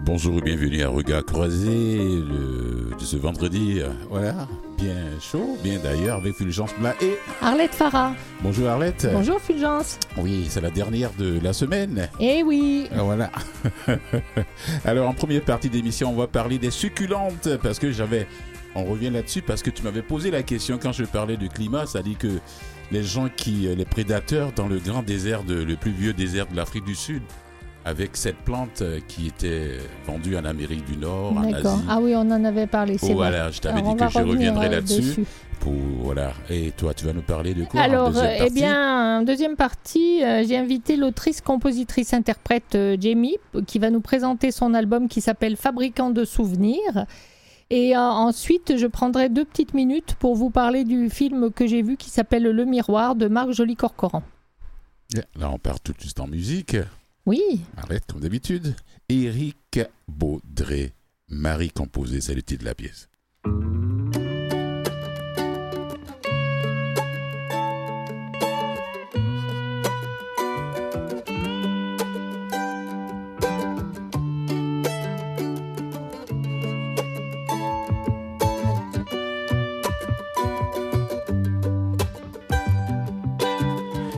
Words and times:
Bonjour 0.00 0.38
et 0.38 0.40
bienvenue 0.42 0.82
à 0.82 0.88
Regard 0.88 1.24
Croisé 1.24 1.98
le, 1.98 2.90
de 2.98 3.04
ce 3.04 3.16
vendredi. 3.16 3.80
euh, 3.80 3.88
Voilà, 4.10 4.48
bien 4.78 4.96
chaud, 5.20 5.56
bien 5.62 5.78
d'ailleurs, 5.78 6.16
avec 6.18 6.34
Fulgence 6.34 6.72
Plat 6.72 6.94
et 7.00 7.14
Arlette 7.40 7.74
Farah. 7.74 8.12
bonjour 8.42 8.68
Arlette. 8.68 9.08
Bonjour 9.12 9.40
Fulgence. 9.40 9.98
Oui, 10.16 10.46
c'est 10.48 10.60
la 10.60 10.70
dernière 10.70 11.10
de 11.18 11.38
la 11.40 11.52
semaine. 11.52 12.08
Eh 12.20 12.42
oui. 12.42 12.88
Ah, 12.92 13.02
Voilà. 13.02 13.30
Alors 14.84 15.08
en 15.08 15.14
première 15.14 15.42
partie 15.42 15.68
d'émission, 15.70 16.10
on 16.10 16.16
va 16.16 16.26
parler 16.26 16.58
des 16.58 16.70
succulentes 16.70 17.48
parce 17.62 17.78
que 17.78 17.92
j'avais. 17.92 18.26
On 18.74 18.84
revient 18.84 19.10
là-dessus 19.10 19.42
parce 19.42 19.62
que 19.62 19.68
tu 19.70 19.82
m'avais 19.82 20.00
posé 20.02 20.30
la 20.30 20.42
question 20.42 20.78
quand 20.82 20.92
je 20.92 21.04
parlais 21.04 21.36
du 21.36 21.50
climat, 21.50 21.84
ça 21.86 22.02
dit 22.02 22.16
que 22.16 22.38
les 22.90 23.02
gens 23.04 23.28
qui, 23.34 23.68
les 23.76 23.84
prédateurs 23.84 24.52
dans 24.52 24.66
le 24.66 24.78
grand 24.78 25.02
désert, 25.02 25.44
de, 25.44 25.62
le 25.62 25.76
plus 25.76 25.90
vieux 25.92 26.14
désert 26.14 26.46
de 26.46 26.56
l'Afrique 26.56 26.84
du 26.86 26.94
Sud, 26.94 27.22
avec 27.84 28.16
cette 28.16 28.36
plante 28.36 28.82
euh, 28.82 29.00
qui 29.08 29.26
était 29.26 29.78
vendue 30.06 30.36
en 30.36 30.44
Amérique 30.44 30.84
du 30.84 30.96
Nord, 30.96 31.36
en. 31.36 31.52
Asie. 31.52 31.84
Ah 31.88 31.98
oui, 32.00 32.12
on 32.14 32.20
en 32.30 32.44
avait 32.44 32.66
parlé, 32.66 32.96
Oh, 33.02 33.08
voilà, 33.14 33.50
je 33.50 33.60
t'avais 33.60 33.82
dit 33.82 33.96
que 33.96 34.08
je 34.08 34.18
reviendrai 34.18 34.66
euh, 34.66 34.70
là-dessus. 34.70 35.00
dessus. 35.00 35.24
Pour 35.60 35.72
voilà. 35.72 36.32
Et 36.50 36.72
toi, 36.72 36.92
tu 36.92 37.04
vas 37.06 37.12
nous 37.12 37.22
parler 37.22 37.54
de 37.54 37.64
quoi 37.64 37.80
Alors, 37.80 38.16
euh, 38.18 38.46
eh 38.46 38.50
bien, 38.50 39.20
en 39.20 39.22
deuxième 39.22 39.54
partie, 39.56 40.22
euh, 40.24 40.44
j'ai 40.46 40.56
invité 40.56 40.96
l'autrice, 40.96 41.40
compositrice, 41.40 42.12
interprète 42.14 42.74
euh, 42.74 42.96
Jamie, 43.00 43.36
qui 43.66 43.78
va 43.78 43.90
nous 43.90 44.00
présenter 44.00 44.50
son 44.50 44.74
album 44.74 45.08
qui 45.08 45.20
s'appelle 45.20 45.56
Fabricant 45.56 46.10
de 46.10 46.24
souvenirs. 46.24 47.06
Et 47.70 47.96
euh, 47.96 48.00
ensuite, 48.00 48.76
je 48.76 48.86
prendrai 48.86 49.28
deux 49.28 49.44
petites 49.44 49.72
minutes 49.72 50.14
pour 50.18 50.34
vous 50.34 50.50
parler 50.50 50.84
du 50.84 51.08
film 51.08 51.50
que 51.52 51.66
j'ai 51.66 51.82
vu 51.82 51.96
qui 51.96 52.10
s'appelle 52.10 52.42
Le 52.42 52.64
Miroir 52.64 53.14
de 53.14 53.28
Marc 53.28 53.52
Joly-Corcoran. 53.52 54.22
Là, 55.38 55.50
on 55.50 55.58
part 55.58 55.80
tout 55.80 55.92
de 55.92 56.00
suite 56.00 56.18
en 56.20 56.26
musique. 56.26 56.76
Oui, 57.24 57.60
Arrête 57.76 58.04
comme 58.10 58.20
d'habitude. 58.20 58.74
Éric 59.08 59.80
Baudré, 60.08 60.92
Marie 61.28 61.70
composée, 61.70 62.20
c'est 62.20 62.34
le 62.34 62.42
titre 62.42 62.60
de 62.60 62.66
la 62.66 62.74
pièce. 62.74 63.08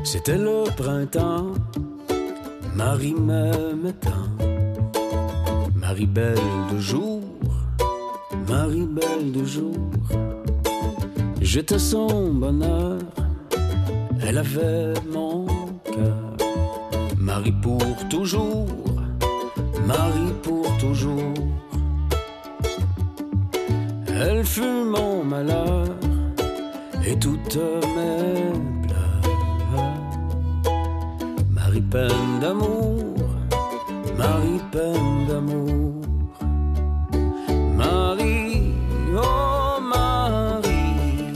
C'était 0.04 0.38
le 0.38 0.64
printemps, 0.76 1.52
Marie 2.74 3.14
m'aimait 3.14 3.92
tant. 4.00 4.28
Marie 5.76 6.06
belle 6.06 6.36
de 6.72 6.78
jour, 6.78 7.20
Marie 8.48 8.86
belle 8.86 9.30
de 9.32 9.44
jour. 9.44 9.76
J'étais 11.40 11.78
son 11.78 12.32
bonheur, 12.32 12.98
elle 14.20 14.38
avait 14.38 14.92
mon 15.12 15.46
cœur. 15.84 16.36
Marie 17.16 17.54
pour 17.62 18.08
toujours, 18.10 18.66
Marie 19.86 20.34
pour 20.42 20.66
toujours. 20.78 21.34
Elle 24.08 24.44
fut 24.44 24.84
mon 24.84 25.22
malheur 25.22 25.86
et 27.06 27.16
toutes 27.18 27.56
mes 27.96 28.73
Marie 31.74 31.86
peine 31.90 32.38
d'amour, 32.40 33.16
Marie 34.16 34.60
peine 34.70 35.26
d'amour. 35.26 36.02
Marie, 37.76 38.74
oh 39.16 39.80
Marie, 39.82 41.32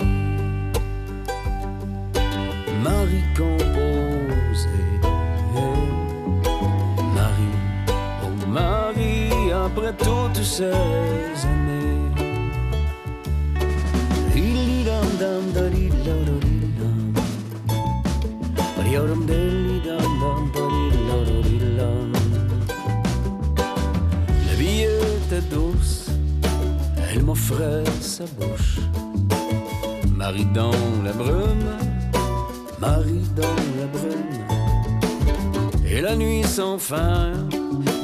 Marie 2.84 3.24
composée. 3.36 5.00
Marie, 7.16 7.58
oh 8.22 8.46
Marie, 8.46 9.50
après 9.50 9.92
toutes 9.94 10.44
ces 10.44 10.66
années. 10.66 11.37
M'offrait 27.38 27.84
sa 28.00 28.24
bouche. 28.38 28.78
Marie 30.14 30.46
dans 30.46 30.70
la 31.04 31.12
brume, 31.12 31.76
Marie 32.80 33.26
dans 33.36 33.60
la 33.78 33.86
brume. 33.86 34.46
Et 35.86 36.00
la 36.00 36.16
nuit 36.16 36.44
sans 36.44 36.78
fin, 36.78 37.32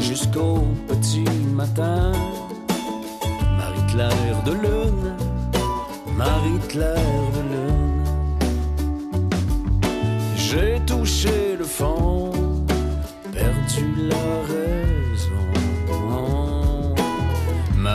jusqu'au 0.00 0.62
petit 0.89 1.28
matin. 1.55 2.12
Marie 3.56 3.87
claire 3.93 4.43
de 4.47 4.53
lune, 4.53 5.12
Marie 6.16 6.61
claire 6.69 7.25
de 7.37 7.43
lune. 7.53 8.05
J'ai 10.37 10.81
touché 10.87 11.56
le 11.59 11.65
fond, 11.65 12.31
perdu 13.33 13.84
la 14.09 14.16
raison. 14.49 14.63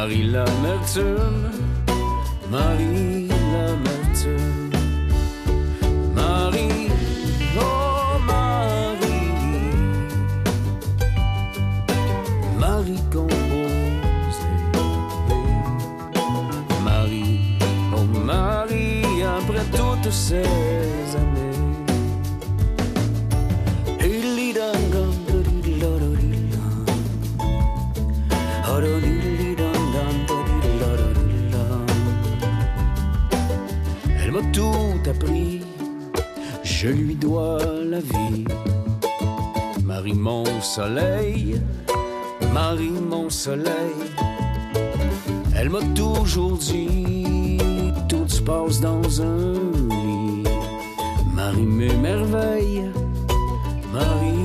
Marie 0.01 0.23
l'amertume, 0.31 1.51
Marie 2.49 3.27
l'amertume. 3.51 4.69
Marie, 6.15 6.87
oh 7.57 8.17
Marie, 8.25 9.33
Marie 12.57 13.03
composée. 13.11 14.63
Marie, 16.81 17.57
oh 17.93 18.05
Marie, 18.25 19.03
après 19.23 19.65
toutes 19.77 20.13
ces 20.13 20.78
je 36.81 36.87
lui 36.87 37.15
dois 37.15 37.59
la 37.83 37.99
vie. 37.99 38.45
Marie 39.83 40.13
mon 40.13 40.45
soleil, 40.61 41.61
Marie 42.53 43.01
mon 43.11 43.29
soleil. 43.29 43.99
Elle 45.57 45.69
m'a 45.69 45.81
toujours 45.93 46.57
dit, 46.57 47.57
tout 48.07 48.25
se 48.29 48.41
passe 48.41 48.79
dans 48.79 49.21
un 49.21 49.55
lit. 49.89 50.43
Marie 51.33 51.65
mes 51.79 51.93
merveilles, 51.95 52.85
Marie 53.91 54.38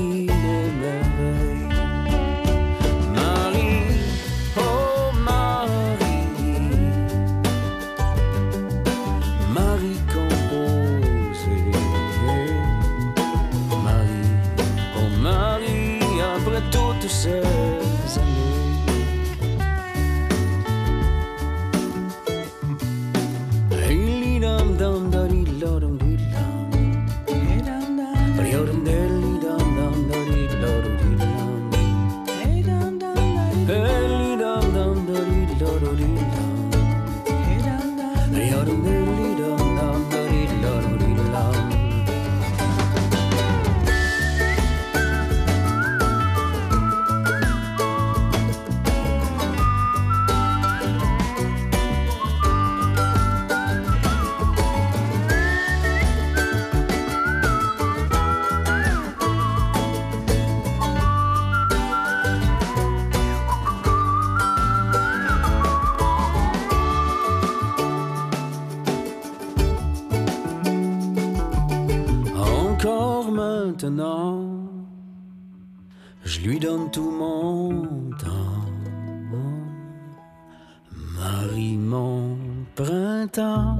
Marie 81.17 81.77
mon 81.77 82.37
printemps, 82.75 83.77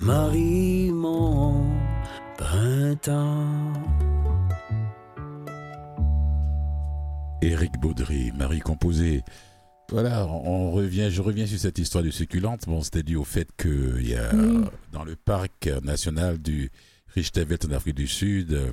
Marie 0.00 0.90
mon 0.90 1.64
printemps. 2.36 3.72
Éric 7.42 7.72
Baudry, 7.80 8.32
Marie 8.32 8.60
Composé. 8.60 9.22
Voilà, 9.90 10.26
on 10.26 10.70
revient, 10.70 11.08
je 11.10 11.20
reviens 11.22 11.46
sur 11.46 11.58
cette 11.58 11.78
histoire 11.78 12.04
de 12.04 12.10
succulente. 12.10 12.62
Bon, 12.66 12.80
c'était 12.82 13.02
dû 13.02 13.16
au 13.16 13.24
fait 13.24 13.48
qu'il 13.56 14.06
y 14.08 14.14
a 14.14 14.32
Oui. 14.34 14.64
dans 14.92 15.04
le 15.04 15.16
parc 15.16 15.68
national 15.82 16.38
du 16.38 16.70
Richtevet 17.14 17.58
en 17.66 17.72
Afrique 17.72 17.96
du 17.96 18.06
Sud, 18.06 18.52
euh, 18.52 18.72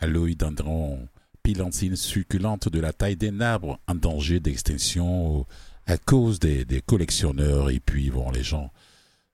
à 0.00 0.06
l'Oïdendron, 0.06 1.08
pilantine 1.42 1.96
succulente 1.96 2.68
de 2.68 2.80
la 2.80 2.92
taille 2.92 3.16
d'un 3.16 3.40
arbre 3.40 3.78
en 3.86 3.94
danger 3.94 4.40
d'extinction 4.40 5.46
à 5.86 5.96
cause 5.98 6.38
des, 6.38 6.64
des 6.64 6.80
collectionneurs. 6.80 7.70
Et 7.70 7.80
puis, 7.80 8.10
bon, 8.10 8.30
les 8.30 8.42
gens, 8.42 8.70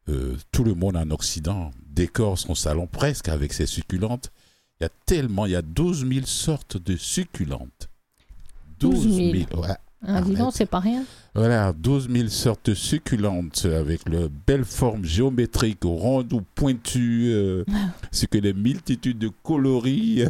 euh, 0.09 0.37
tout 0.53 0.65
le 0.65 0.75
monde 0.75 0.97
en 0.97 1.11
Occident 1.11 1.71
décore 1.89 2.39
son 2.39 2.55
salon 2.55 2.87
presque 2.87 3.29
avec 3.29 3.53
ces 3.53 3.67
succulentes. 3.67 4.31
Il 4.81 4.85
y 4.85 4.87
a 4.87 4.91
tellement, 5.07 5.47
il 5.47 5.53
y 5.53 5.57
a 5.57 5.63
12 5.63 6.07
000 6.07 6.27
sortes 6.27 6.77
de 6.77 6.97
succulentes. 6.97 7.89
12 8.81 9.17
000. 9.17 9.61
ouais. 9.61 9.69
Ah, 10.07 10.21
dis 10.21 10.35
donc, 10.35 10.53
c'est 10.55 10.67
pas 10.67 10.79
rien. 10.79 11.05
Voilà, 11.35 11.73
12 11.73 12.09
000 12.11 12.29
sortes 12.29 12.73
succulentes 12.75 13.67
avec 13.67 14.09
leurs 14.09 14.31
belles 14.47 14.65
formes 14.65 15.05
géométriques, 15.05 15.85
rondes 15.85 16.33
ou 16.33 16.41
pointues, 16.55 17.33
euh, 17.33 17.65
c'est 18.11 18.27
que 18.27 18.39
les 18.39 18.55
multitudes 18.55 19.19
de 19.19 19.31
coloris. 19.43 20.25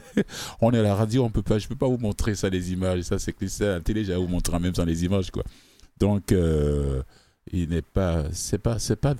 on 0.60 0.72
est 0.72 0.78
à 0.78 0.82
la 0.82 0.94
radio, 0.94 1.24
on 1.24 1.30
peut 1.30 1.42
pas, 1.42 1.58
je 1.58 1.66
peux 1.66 1.74
pas 1.74 1.88
vous 1.88 1.98
montrer 1.98 2.34
ça 2.34 2.48
les 2.50 2.72
images. 2.72 3.02
Ça 3.02 3.18
c'est 3.18 3.32
que 3.32 3.48
ça 3.48 3.64
à 3.64 3.68
la 3.74 3.80
télé, 3.80 4.04
j'ai 4.04 4.14
vous 4.14 4.28
montrer 4.28 4.58
même 4.60 4.74
sans 4.74 4.84
les 4.84 5.04
images 5.04 5.30
quoi. 5.30 5.42
Donc 5.98 6.30
euh, 6.30 7.02
il 7.52 7.70
n'est 7.70 7.82
pas, 7.82 8.24
c'est 8.32 8.58
pas, 8.58 8.78
c'est 8.78 8.96
pas 8.96 9.14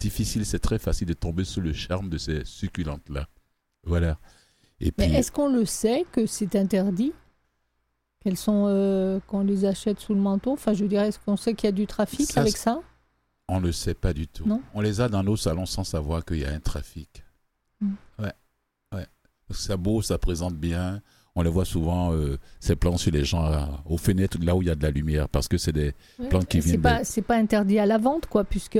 difficile, 0.00 0.46
c'est 0.46 0.60
très 0.60 0.78
facile 0.78 1.08
de 1.08 1.14
tomber 1.14 1.44
sous 1.44 1.60
le 1.60 1.72
charme 1.72 2.08
de 2.08 2.18
ces 2.18 2.42
succulentes 2.44 3.08
là. 3.10 3.26
Voilà. 3.84 4.18
Et 4.80 4.92
Mais 4.98 5.06
puis 5.08 5.16
est-ce 5.16 5.30
qu'on 5.30 5.52
le 5.52 5.66
sait 5.66 6.06
que 6.10 6.24
c'est 6.24 6.56
interdit? 6.56 7.12
Qu'elles 8.24 8.36
sont, 8.38 8.64
euh, 8.68 9.20
qu'on 9.26 9.42
les 9.42 9.64
achète 9.66 10.00
sous 10.00 10.14
le 10.14 10.20
manteau? 10.20 10.52
Enfin, 10.52 10.72
je 10.72 10.84
dirais, 10.86 11.08
est-ce 11.08 11.18
qu'on 11.18 11.36
sait 11.36 11.54
qu'il 11.54 11.66
y 11.66 11.68
a 11.68 11.72
du 11.72 11.86
trafic 11.86 12.22
Ça, 12.32 12.40
avec 12.40 12.56
ça? 12.56 12.80
On 13.48 13.60
ne 13.60 13.70
sait 13.70 13.92
pas 13.94 14.14
du 14.14 14.26
tout. 14.26 14.46
Non? 14.48 14.62
On 14.72 14.80
les 14.80 15.00
a 15.02 15.08
dans 15.10 15.22
nos 15.22 15.36
salons 15.36 15.66
sans 15.66 15.84
savoir 15.84 16.24
qu'il 16.24 16.38
y 16.38 16.44
a 16.46 16.50
un 16.50 16.58
trafic. 16.60 17.22
Mm. 17.82 17.90
Ouais, 18.20 18.32
ouais. 18.94 19.06
Ça 19.50 19.76
beau, 19.76 20.00
ça 20.00 20.16
présente 20.16 20.54
bien. 20.54 21.02
On 21.36 21.42
les 21.42 21.50
voit 21.50 21.64
souvent, 21.66 22.12
euh, 22.14 22.38
ces 22.60 22.76
plantes 22.76 23.00
sur 23.00 23.10
les 23.12 23.24
gens, 23.24 23.44
euh, 23.44 23.60
aux 23.86 23.98
fenêtres, 23.98 24.38
là 24.40 24.54
où 24.56 24.62
il 24.62 24.68
y 24.68 24.70
a 24.70 24.76
de 24.76 24.82
la 24.84 24.90
lumière, 24.92 25.28
parce 25.28 25.48
que 25.48 25.58
c'est 25.58 25.72
des... 25.72 25.92
Ouais. 26.18 26.28
plantes 26.28 26.46
qui 26.46 26.58
Et 26.58 26.60
C'est 26.62 26.68
viennent 26.70 26.80
pas, 26.80 27.00
de- 27.00 27.04
c'est 27.04 27.22
pas 27.22 27.34
interdit 27.36 27.78
à 27.80 27.86
la 27.86 27.98
vente, 27.98 28.26
quoi, 28.26 28.44
puisque 28.44 28.78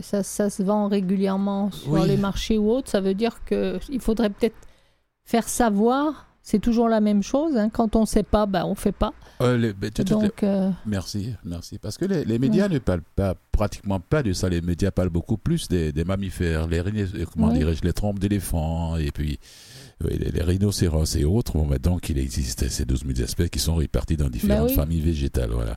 ça, 0.00 0.22
ça 0.24 0.50
se 0.50 0.62
vend 0.62 0.88
régulièrement 0.88 1.70
sur 1.70 1.92
Oui. 1.92 2.08
les 2.08 2.16
marchés 2.16 2.58
ou 2.58 2.70
autres. 2.72 2.90
Ça 2.90 3.00
veut 3.00 3.14
dire 3.14 3.44
que 3.44 3.78
il 3.90 4.00
faudrait 4.00 4.30
peut-être 4.30 4.56
faire 5.24 5.46
savoir. 5.48 6.26
C'est 6.50 6.58
toujours 6.58 6.88
la 6.88 7.00
même 7.00 7.22
chose. 7.22 7.56
hein. 7.56 7.68
Quand 7.70 7.94
on 7.94 8.04
sait 8.06 8.24
pas, 8.24 8.44
ben 8.46 8.64
on 8.64 8.74
fait 8.74 8.90
pas. 8.90 9.12
Euh, 9.40 9.56
les- 9.56 9.72
ben, 9.72 9.88
tout- 9.92 10.02
tout- 10.02 10.14
Donc, 10.20 10.42
euh, 10.42 10.68
Merci, 10.84 11.32
merci. 11.44 11.78
Parce 11.78 11.96
que 11.96 12.04
les, 12.06 12.24
les 12.24 12.40
médias 12.40 12.66
ne 12.68 12.78
parlent 12.80 13.04
pas, 13.14 13.36
pratiquement 13.52 14.00
pas 14.00 14.24
de 14.24 14.32
ça. 14.32 14.48
Les 14.48 14.60
médias 14.60 14.90
parlent 14.90 15.10
beaucoup 15.10 15.36
plus 15.36 15.68
des, 15.68 15.92
des 15.92 16.02
mammifères, 16.02 16.66
les, 16.66 16.80
euh, 16.80 17.24
comment 17.32 17.52
dirais-je, 17.52 17.82
les 17.82 17.92
trompes 17.92 18.18
d'éléphants, 18.18 18.96
et 18.96 19.12
puis 19.12 19.38
oui, 20.04 20.18
les, 20.18 20.42
rhinocéros 20.42 21.14
et 21.16 21.24
autres. 21.24 21.52
Bon, 21.52 21.66
ben, 21.66 21.78
donc, 21.78 22.08
il 22.10 22.18
existe 22.18 22.68
ces 22.68 22.84
12 22.84 23.04
000 23.06 23.20
espèces 23.20 23.50
qui 23.50 23.60
sont 23.60 23.76
réparties 23.76 24.16
dans 24.16 24.28
différentes 24.28 24.64
Ben 24.66 24.70
oui. 24.70 24.74
familles 24.74 25.00
végétales. 25.02 25.50
Voilà. 25.52 25.76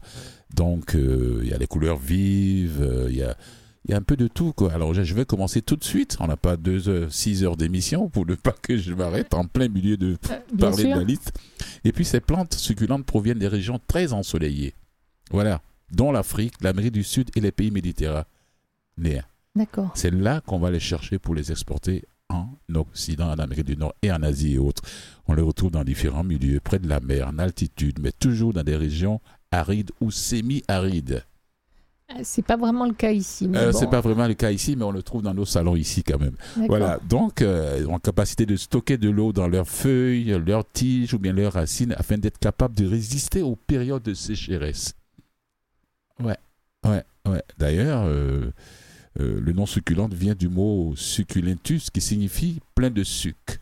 Donc, 0.55 0.95
euh, 0.95 1.41
il 1.43 1.49
y 1.49 1.53
a 1.53 1.57
les 1.59 1.67
couleurs 1.67 1.97
vives, 1.99 2.83
il 3.09 3.15
y 3.17 3.21
a. 3.21 3.35
Il 3.85 3.91
y 3.91 3.93
a 3.93 3.97
un 3.97 4.01
peu 4.01 4.15
de 4.15 4.27
tout, 4.27 4.53
quoi. 4.53 4.71
Alors, 4.71 4.93
je 4.93 5.13
vais 5.13 5.25
commencer 5.25 5.61
tout 5.61 5.75
de 5.75 5.83
suite. 5.83 6.15
On 6.21 6.27
n'a 6.27 6.37
pas 6.37 6.55
deux 6.55 6.87
heures, 6.87 7.11
six 7.11 7.43
heures 7.43 7.57
d'émission 7.57 8.09
pour 8.09 8.25
ne 8.25 8.35
pas 8.35 8.53
que 8.53 8.77
je 8.77 8.93
m'arrête 8.93 9.33
en 9.33 9.45
plein 9.45 9.67
milieu 9.67 9.97
de 9.97 10.17
euh, 10.31 10.57
parler 10.57 10.85
de 10.85 10.89
la 10.89 11.03
liste. 11.03 11.33
Et 11.83 11.91
puis 11.91 12.05
ces 12.05 12.21
plantes 12.21 12.53
succulentes 12.53 13.05
proviennent 13.05 13.39
des 13.39 13.47
régions 13.47 13.79
très 13.85 14.13
ensoleillées. 14.13 14.73
Voilà, 15.31 15.61
dont 15.91 16.11
l'Afrique, 16.11 16.53
l'Amérique 16.61 16.93
du 16.93 17.03
Sud 17.03 17.29
et 17.35 17.41
les 17.41 17.51
pays 17.51 17.71
méditerranéens. 17.71 18.25
D'accord. 19.55 19.91
C'est 19.95 20.13
là 20.13 20.41
qu'on 20.41 20.59
va 20.59 20.71
les 20.71 20.79
chercher 20.79 21.19
pour 21.19 21.35
les 21.35 21.51
exporter 21.51 22.05
en 22.29 22.47
Occident, 22.73 23.31
en 23.31 23.39
Amérique 23.39 23.65
du 23.65 23.77
Nord 23.77 23.93
et 24.01 24.11
en 24.11 24.23
Asie 24.23 24.53
et 24.53 24.57
autres. 24.57 24.81
On 25.27 25.33
les 25.33 25.41
retrouve 25.41 25.71
dans 25.71 25.83
différents 25.83 26.23
milieux, 26.23 26.59
près 26.59 26.79
de 26.79 26.87
la 26.87 27.01
mer, 27.01 27.27
en 27.27 27.37
altitude, 27.37 27.99
mais 28.01 28.11
toujours 28.11 28.53
dans 28.53 28.63
des 28.63 28.77
régions 28.77 29.19
arides 29.51 29.91
ou 30.01 30.09
semi-arides. 30.09 31.23
C'est 32.21 32.45
pas 32.45 32.57
vraiment 32.57 32.85
le 32.85 32.93
cas 32.93 33.11
ici. 33.11 33.47
mais 33.47 33.57
Euh, 33.57 33.71
bon, 33.71 33.77
C'est 33.79 33.89
pas 33.89 34.01
vraiment 34.01 34.27
le 34.27 34.33
cas 34.35 34.51
ici, 34.51 34.75
mais 34.75 34.83
on 34.83 34.91
le 34.91 35.01
trouve 35.01 35.21
dans 35.23 35.33
nos 35.33 35.45
salons 35.45 35.75
ici 35.75 36.03
quand 36.03 36.19
même. 36.19 36.35
Voilà, 36.67 36.99
donc 37.09 37.41
euh, 37.41 37.77
ils 37.79 37.87
ont 37.87 37.97
capacité 37.99 38.45
de 38.45 38.55
stocker 38.55 38.97
de 38.97 39.09
l'eau 39.09 39.33
dans 39.33 39.47
leurs 39.47 39.67
feuilles, 39.67 40.39
leurs 40.45 40.69
tiges 40.71 41.13
ou 41.13 41.19
bien 41.19 41.33
leurs 41.33 41.53
racines 41.53 41.93
afin 41.97 42.17
d'être 42.17 42.37
capables 42.37 42.75
de 42.75 42.85
résister 42.85 43.41
aux 43.41 43.55
périodes 43.55 44.03
de 44.03 44.13
sécheresse. 44.13 44.93
Ouais, 46.19 46.37
ouais, 46.85 47.03
ouais. 47.27 47.43
D'ailleurs, 47.57 48.03
euh, 48.05 48.51
euh, 49.19 49.39
le 49.39 49.53
nom 49.53 49.65
succulente 49.65 50.13
vient 50.13 50.35
du 50.35 50.49
mot 50.49 50.93
succulentus 50.95 51.89
qui 51.89 52.01
signifie 52.01 52.59
plein 52.75 52.89
de 52.89 53.03
sucre. 53.03 53.57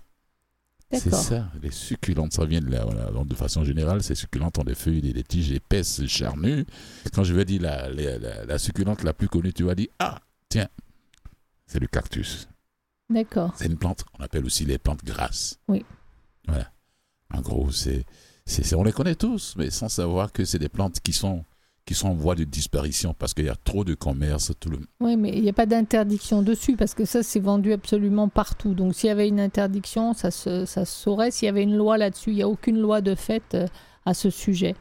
C'est 0.99 1.09
ça, 1.13 1.47
les 1.61 1.71
succulentes, 1.71 2.33
ça 2.33 2.45
vient 2.45 2.59
de 2.61 2.69
là. 2.69 2.83
Voilà. 2.85 3.11
Donc, 3.11 3.27
de 3.27 3.35
façon 3.35 3.63
générale, 3.63 4.03
ces 4.03 4.15
succulentes 4.15 4.57
ont 4.59 4.63
des 4.63 4.75
feuilles 4.75 5.07
et 5.09 5.13
des 5.13 5.23
tiges 5.23 5.51
épaisses, 5.51 6.05
charnues. 6.07 6.65
Quand 7.13 7.23
je 7.23 7.33
vais 7.33 7.45
dire 7.45 7.61
la, 7.61 7.89
la, 7.89 8.17
la- 8.19 8.45
la 8.45 8.57
succulente 8.59 9.03
la 9.03 9.13
plus 9.13 9.27
connue, 9.29 9.53
tu 9.53 9.63
vas 9.63 9.75
dire 9.75 9.87
Ah, 9.99 10.19
tiens, 10.49 10.67
c'est 11.65 11.79
le 11.79 11.87
cactus. 11.87 12.47
D'accord. 13.09 13.53
C'est 13.57 13.65
une 13.67 13.77
plante 13.77 14.03
qu'on 14.03 14.23
appelle 14.23 14.45
aussi 14.45 14.65
les 14.65 14.77
plantes 14.77 15.03
grasses. 15.03 15.59
Oui. 15.67 15.85
Voilà. 16.47 16.69
En 17.33 17.41
gros, 17.41 17.71
c'est- 17.71 18.05
on 18.75 18.83
les 18.83 18.91
connaît 18.91 19.15
tous, 19.15 19.55
mais 19.57 19.69
sans 19.69 19.87
savoir 19.89 20.31
que 20.33 20.43
c'est 20.43 20.59
des 20.59 20.67
plantes 20.69 20.99
qui 20.99 21.13
sont, 21.13 21.45
qui 21.85 21.93
sont 21.95 22.09
en 22.09 22.13
voie 22.13 22.35
de 22.35 22.43
disparition 22.43 23.13
parce 23.17 23.33
qu'il 23.33 23.45
y 23.45 23.49
a 23.49 23.55
trop 23.55 23.83
de 23.83 23.93
commerce. 23.95 24.51
Tout 24.59 24.69
le... 24.69 24.77
Oui, 24.99 25.17
mais 25.17 25.29
il 25.35 25.41
n'y 25.43 25.49
a 25.49 25.53
pas 25.53 25.65
d'interdiction 25.65 26.41
dessus 26.43 26.75
parce 26.75 26.93
que 26.93 27.05
ça, 27.05 27.23
c'est 27.23 27.39
vendu 27.39 27.73
absolument 27.73 28.27
partout. 28.29 28.73
Donc, 28.73 28.93
s'il 28.95 29.07
y 29.07 29.11
avait 29.11 29.27
une 29.27 29.39
interdiction, 29.39 30.13
ça 30.13 30.29
se, 30.31 30.65
ça 30.65 30.85
se 30.85 30.93
saurait. 30.95 31.31
S'il 31.31 31.47
y 31.47 31.49
avait 31.49 31.63
une 31.63 31.75
loi 31.75 31.97
là-dessus, 31.97 32.31
il 32.31 32.35
n'y 32.35 32.43
a 32.43 32.47
aucune 32.49 32.79
loi 32.79 33.01
de 33.01 33.15
fait 33.15 33.43
euh, 33.55 33.65
à 34.05 34.13
ce 34.13 34.29
sujet. 34.29 34.75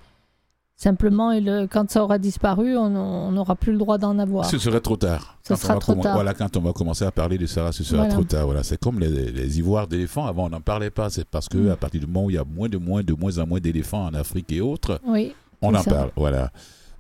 Simplement, 0.76 1.30
euh, 1.33 1.66
quand 1.71 1.90
ça 1.90 2.02
aura 2.02 2.16
disparu, 2.19 2.75
on 2.76 3.30
n'aura 3.33 3.54
plus 3.54 3.73
le 3.73 3.78
droit 3.78 3.99
d'en 3.99 4.19
avoir. 4.19 4.47
Ce 4.47 4.57
serait 4.59 4.80
trop 4.80 4.97
tard. 4.97 5.38
Ce 5.47 5.54
sera 5.54 5.76
trop 5.76 5.95
tard. 5.95 6.14
Voilà, 6.14 6.33
quand 6.33 6.57
on 6.57 6.61
va 6.62 6.73
commencer 6.73 7.04
à 7.04 7.11
parler 7.11 7.37
de 7.37 7.45
ça, 7.45 7.71
ce 7.71 7.85
sera 7.85 7.99
Voilà. 8.04 8.14
trop 8.14 8.25
tard. 8.25 8.47
Voilà, 8.47 8.62
c'est 8.62 8.78
comme 8.80 8.99
les, 8.99 9.30
les 9.30 9.59
ivoires 9.59 9.87
d'éléphants. 9.88 10.25
Avant, 10.26 10.47
on 10.47 10.49
n'en 10.49 10.62
parlait 10.62 10.88
pas. 10.88 11.11
C'est 11.11 11.26
parce 11.28 11.50
que 11.50 11.59
Mm. 11.59 11.71
à 11.73 11.76
partir 11.76 12.00
du 12.00 12.07
moment 12.07 12.25
où 12.26 12.30
il 12.30 12.37
y 12.37 12.38
a 12.38 12.45
moins 12.45 12.71
de 12.71 12.78
moins 12.78 13.02
de 13.02 13.12
moins 13.12 13.37
en 13.38 13.47
moins 13.47 13.61
d'éléphants 13.61 14.07
en 14.07 14.14
Afrique 14.14 14.50
et 14.52 14.62
autres, 14.62 14.99
Oui, 15.07 15.35
On 15.61 15.75
en 15.75 15.83
ça. 15.83 15.90
parle, 15.90 16.11
voilà. 16.16 16.50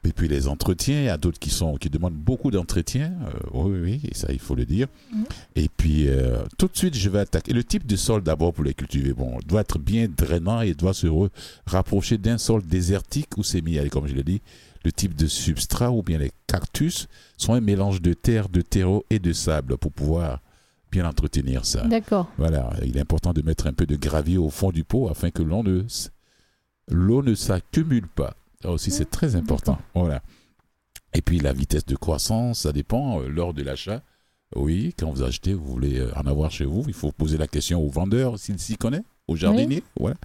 Et 0.02 0.12
puis 0.12 0.28
les 0.28 0.48
entretiens, 0.48 1.00
il 1.00 1.04
y 1.04 1.08
a 1.08 1.18
d'autres 1.18 1.38
qui 1.38 1.50
sont 1.50 1.76
qui 1.76 1.90
demandent 1.90 2.14
beaucoup 2.14 2.50
d'entretien. 2.50 3.12
euh, 3.26 3.38
oui, 3.52 3.80
oui, 3.82 4.00
et 4.10 4.14
ça 4.14 4.28
il 4.32 4.38
faut 4.38 4.54
le 4.54 4.64
dire. 4.64 4.86
Mhm. 5.12 5.24
Et 5.56 5.68
puis 5.68 6.08
euh, 6.08 6.42
tout 6.56 6.68
de 6.68 6.76
suite, 6.76 6.94
je 6.96 7.08
vais 7.10 7.20
attaquer 7.20 7.52
le 7.52 7.62
type 7.62 7.86
de 7.86 7.96
sol 7.96 8.22
d'abord 8.22 8.54
pour 8.54 8.64
les 8.64 8.72
cultiver. 8.74 9.12
Bon, 9.12 9.38
doit 9.46 9.60
être 9.60 9.78
bien 9.78 10.08
drainant 10.08 10.62
et 10.62 10.72
doit 10.74 10.94
se 10.94 11.06
rapprocher 11.66 12.16
d'un 12.16 12.38
sol 12.38 12.62
désertique 12.62 13.36
ou 13.36 13.42
semi-aride, 13.42 13.90
comme 13.90 14.06
je 14.06 14.14
l'ai 14.14 14.24
dit. 14.24 14.40
Le 14.84 14.92
type 14.92 15.14
de 15.14 15.26
substrat 15.26 15.90
ou 15.90 16.02
bien 16.02 16.16
les 16.16 16.32
cactus 16.46 17.06
sont 17.36 17.52
un 17.52 17.60
mélange 17.60 18.00
de 18.00 18.14
terre, 18.14 18.48
de 18.48 18.62
terreau 18.62 19.04
et 19.10 19.18
de 19.18 19.34
sable 19.34 19.76
pour 19.76 19.92
pouvoir 19.92 20.40
bien 20.90 21.06
entretenir 21.06 21.66
ça. 21.66 21.82
d'accord. 21.86 22.30
Voilà, 22.38 22.70
il 22.84 22.96
est 22.96 23.00
important 23.00 23.32
de 23.32 23.42
mettre 23.42 23.66
un 23.66 23.72
peu 23.74 23.86
de 23.86 23.96
gravier 23.96 24.38
au 24.38 24.48
fond 24.50 24.70
du 24.72 24.82
pot 24.82 25.08
afin 25.08 25.30
que 25.30 25.42
l'on 25.42 25.62
ne 25.62 25.84
l'eau 26.88 27.22
ne 27.22 27.34
s'accumule 27.34 28.08
pas. 28.08 28.34
Ça 28.62 28.70
aussi, 28.70 28.90
c'est 28.90 29.10
très 29.10 29.36
important. 29.36 29.78
Voilà. 29.94 30.22
Et 31.14 31.22
puis 31.22 31.38
la 31.40 31.52
vitesse 31.52 31.86
de 31.86 31.96
croissance, 31.96 32.60
ça 32.60 32.72
dépend 32.72 33.20
euh, 33.20 33.28
lors 33.28 33.54
de 33.54 33.62
l'achat. 33.62 34.02
Oui, 34.56 34.94
quand 34.98 35.10
vous 35.10 35.22
achetez, 35.22 35.54
vous 35.54 35.64
voulez 35.66 35.98
euh, 35.98 36.12
en 36.16 36.26
avoir 36.26 36.50
chez 36.50 36.64
vous, 36.64 36.84
il 36.86 36.92
faut 36.94 37.12
poser 37.12 37.38
la 37.38 37.46
question 37.48 37.80
au 37.80 37.88
vendeur 37.88 38.38
s'il 38.38 38.58
s'y 38.58 38.76
connaît, 38.76 39.02
au 39.28 39.36
jardinier. 39.36 39.82
Voilà. 39.98 40.16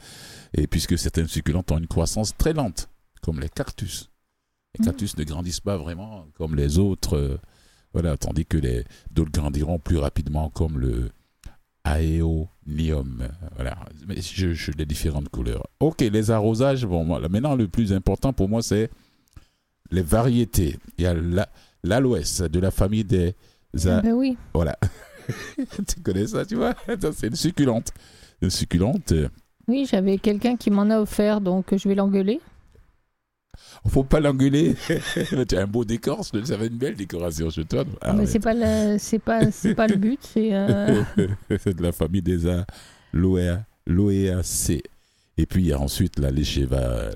Et 0.54 0.68
puisque 0.68 0.98
certaines 0.98 1.27
succulentes 1.27 1.72
ont 1.72 1.77
une 1.77 1.88
croissance 1.88 2.36
très 2.38 2.54
lente, 2.54 2.89
comme 3.22 3.39
les 3.39 3.50
cactus. 3.50 4.10
Les 4.77 4.82
Mhm. 4.84 4.86
cactus 4.92 5.18
ne 5.18 5.24
grandissent 5.24 5.60
pas 5.62 5.77
vraiment 5.77 6.25
comme 6.36 6.56
les 6.56 6.77
autres. 6.80 7.15
euh, 7.18 7.38
voilà, 7.94 8.18
tandis 8.18 8.46
que 8.46 8.58
les 8.58 8.84
d'autres 9.12 9.32
grandiront 9.32 9.80
plus 9.80 9.98
rapidement, 9.98 10.50
comme 10.50 10.77
le 10.80 11.12
aéonium. 11.86 13.27
Voilà, 13.56 13.77
je, 14.18 14.54
je 14.54 14.72
les 14.74 14.86
différentes 14.86 15.30
couleurs. 15.30 15.65
Ok, 15.80 16.01
les 16.01 16.32
arrosages. 16.32 16.86
Bon, 16.86 17.06
maintenant 17.30 17.56
le 17.56 17.68
plus 17.68 17.94
important 17.94 18.34
pour 18.34 18.50
moi 18.50 18.62
c'est 18.62 18.89
les 19.92 20.01
variétés. 20.01 20.77
Il 20.98 21.04
y 21.04 21.08
a 21.08 21.13
la- 21.13 21.48
l'aloès 21.84 22.42
de 22.42 22.60
la 22.60 22.72
famille 22.72 23.04
des 23.04 23.36
Ah 23.88 24.01
ben 24.01 24.13
oui. 24.13 24.38
voilà 24.54 24.77
tu 25.88 26.01
connais 26.04 26.27
ça, 26.27 26.46
tu 26.46 26.56
vois? 26.56 26.74
C'est 27.13 27.27
une 27.27 27.36
succulente. 27.36 27.92
Une 28.42 28.50
succulente. 28.50 29.12
euh, 29.12 29.27
Oui, 29.68 29.88
j'avais 29.89 30.18
quelqu'un 30.18 30.56
qui 30.56 30.70
m'en 30.70 30.89
a 30.89 31.00
offert, 31.00 31.42
donc 31.42 31.75
je 31.75 31.88
vais 31.88 31.96
l'engueuler. 31.96 32.39
Faut 33.88 34.04
pas 34.04 34.20
l'engueuler. 34.20 34.76
tu 35.48 35.58
as 35.58 35.62
un 35.62 35.68
beau 35.68 35.86
décor, 35.86 36.26
ça 36.26 36.58
fait 36.58 36.68
une 36.68 36.78
belle 36.78 36.96
décoration 36.96 37.50
chez 37.50 37.66
toi. 37.66 37.84
Ah 38.02 38.14
Mais 38.14 38.26
c'est 38.26 38.40
pas 38.40 38.54
le, 38.54 38.98
c'est 39.00 39.20
pas, 39.20 39.52
c'est 39.52 39.76
pas 39.76 39.88
le 39.88 39.96
but. 39.96 40.20
C'est 40.22 40.54
euh, 40.54 41.04
c'est 41.60 41.76
de 41.76 41.84
la 41.84 41.92
famille 41.92 42.22
des 42.22 42.48
A, 42.48 42.66
l'OEA, 43.14 43.64
l'OEAC. 43.86 44.84
Et 45.38 45.46
puis 45.46 45.64
il 45.64 45.68
y 45.68 45.74
a 45.74 45.80
ensuite 45.80 46.20
la 46.20 46.32
Lécheveria, 46.32 47.12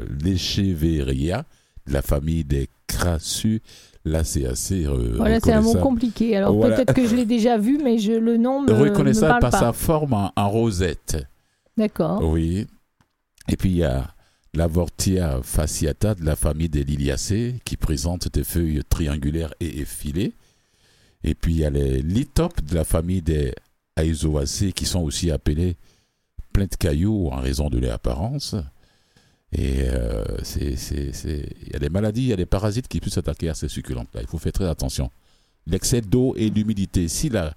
de 1.88 1.94
la 1.94 2.02
famille 2.02 2.44
des 2.44 2.70
Crassus. 2.88 3.62
Là, 4.06 4.24
c'est 4.24 4.46
assez 4.46 4.86
euh, 4.86 5.16
voilà, 5.18 5.40
c'est 5.40 5.52
un 5.52 5.62
mot 5.62 5.76
compliqué. 5.76 6.36
Alors 6.36 6.54
Voilà. 6.54 6.76
peut-être 6.76 6.94
que 6.94 7.06
je 7.06 7.16
l'ai 7.16 7.26
déjà 7.26 7.58
vu, 7.58 7.80
mais 7.84 7.98
je 7.98 8.14
le 8.14 8.38
nom 8.38 8.62
me, 8.62 8.72
reconnaissable 8.72 9.40
par 9.40 9.52
pas. 9.52 9.60
sa 9.60 9.74
forme 9.74 10.14
en, 10.14 10.32
en 10.36 10.50
rosette. 10.50 11.18
D'accord. 11.78 12.22
Oui. 12.24 12.66
Et 13.50 13.58
puis 13.58 13.70
il 13.70 13.78
y 13.78 13.84
a 13.84 14.08
l'avortia 14.54 15.40
fasciata 15.44 16.16
de 16.16 16.26
la 16.26 16.36
famille 16.36 16.70
des 16.70 16.84
Liliacées 16.84 17.56
qui 17.66 17.78
présente 17.78 18.32
des 18.34 18.44
feuilles 18.44 18.82
triangulaires 18.90 19.54
et 19.60 19.80
effilées. 19.80 20.34
Et 21.24 21.36
puis 21.36 21.54
il 21.54 21.60
y 21.60 21.66
a 21.66 21.70
les 21.70 22.02
lithopes 22.02 22.64
de 22.64 22.76
la 22.76 22.84
famille 22.84 23.22
des 23.22 23.54
Aizoacées 23.98 24.72
qui 24.72 24.86
sont 24.86 25.02
aussi 25.02 25.30
appelés 25.32 25.76
pleins 26.54 26.66
de 26.66 26.76
cailloux 26.76 27.28
en 27.32 27.38
raison 27.42 27.70
de 27.70 27.78
leur 27.78 27.94
apparence. 27.94 28.56
Et 29.52 29.82
euh, 29.82 30.24
c'est, 30.44 30.76
c'est, 30.76 31.12
c'est- 31.12 31.50
il 31.66 31.74
y 31.74 31.76
a 31.76 31.80
des 31.80 31.90
maladies, 31.90 32.22
il 32.22 32.28
y 32.28 32.34
a 32.34 32.38
des 32.38 32.46
parasites 32.46 32.88
qui 32.88 33.00
peuvent 33.00 33.12
s'attaquer 33.12 33.50
à 33.50 33.54
ces 33.56 33.68
succulentes-là. 33.68 34.22
Il 34.22 34.28
faut 34.28 34.38
faire 34.38 34.52
très 34.54 34.68
attention. 34.68 35.10
L'excès 35.68 36.02
d'eau 36.02 36.34
et 36.38 36.50
d'humidité. 36.50 37.08
Si 37.08 37.30
la, 37.30 37.54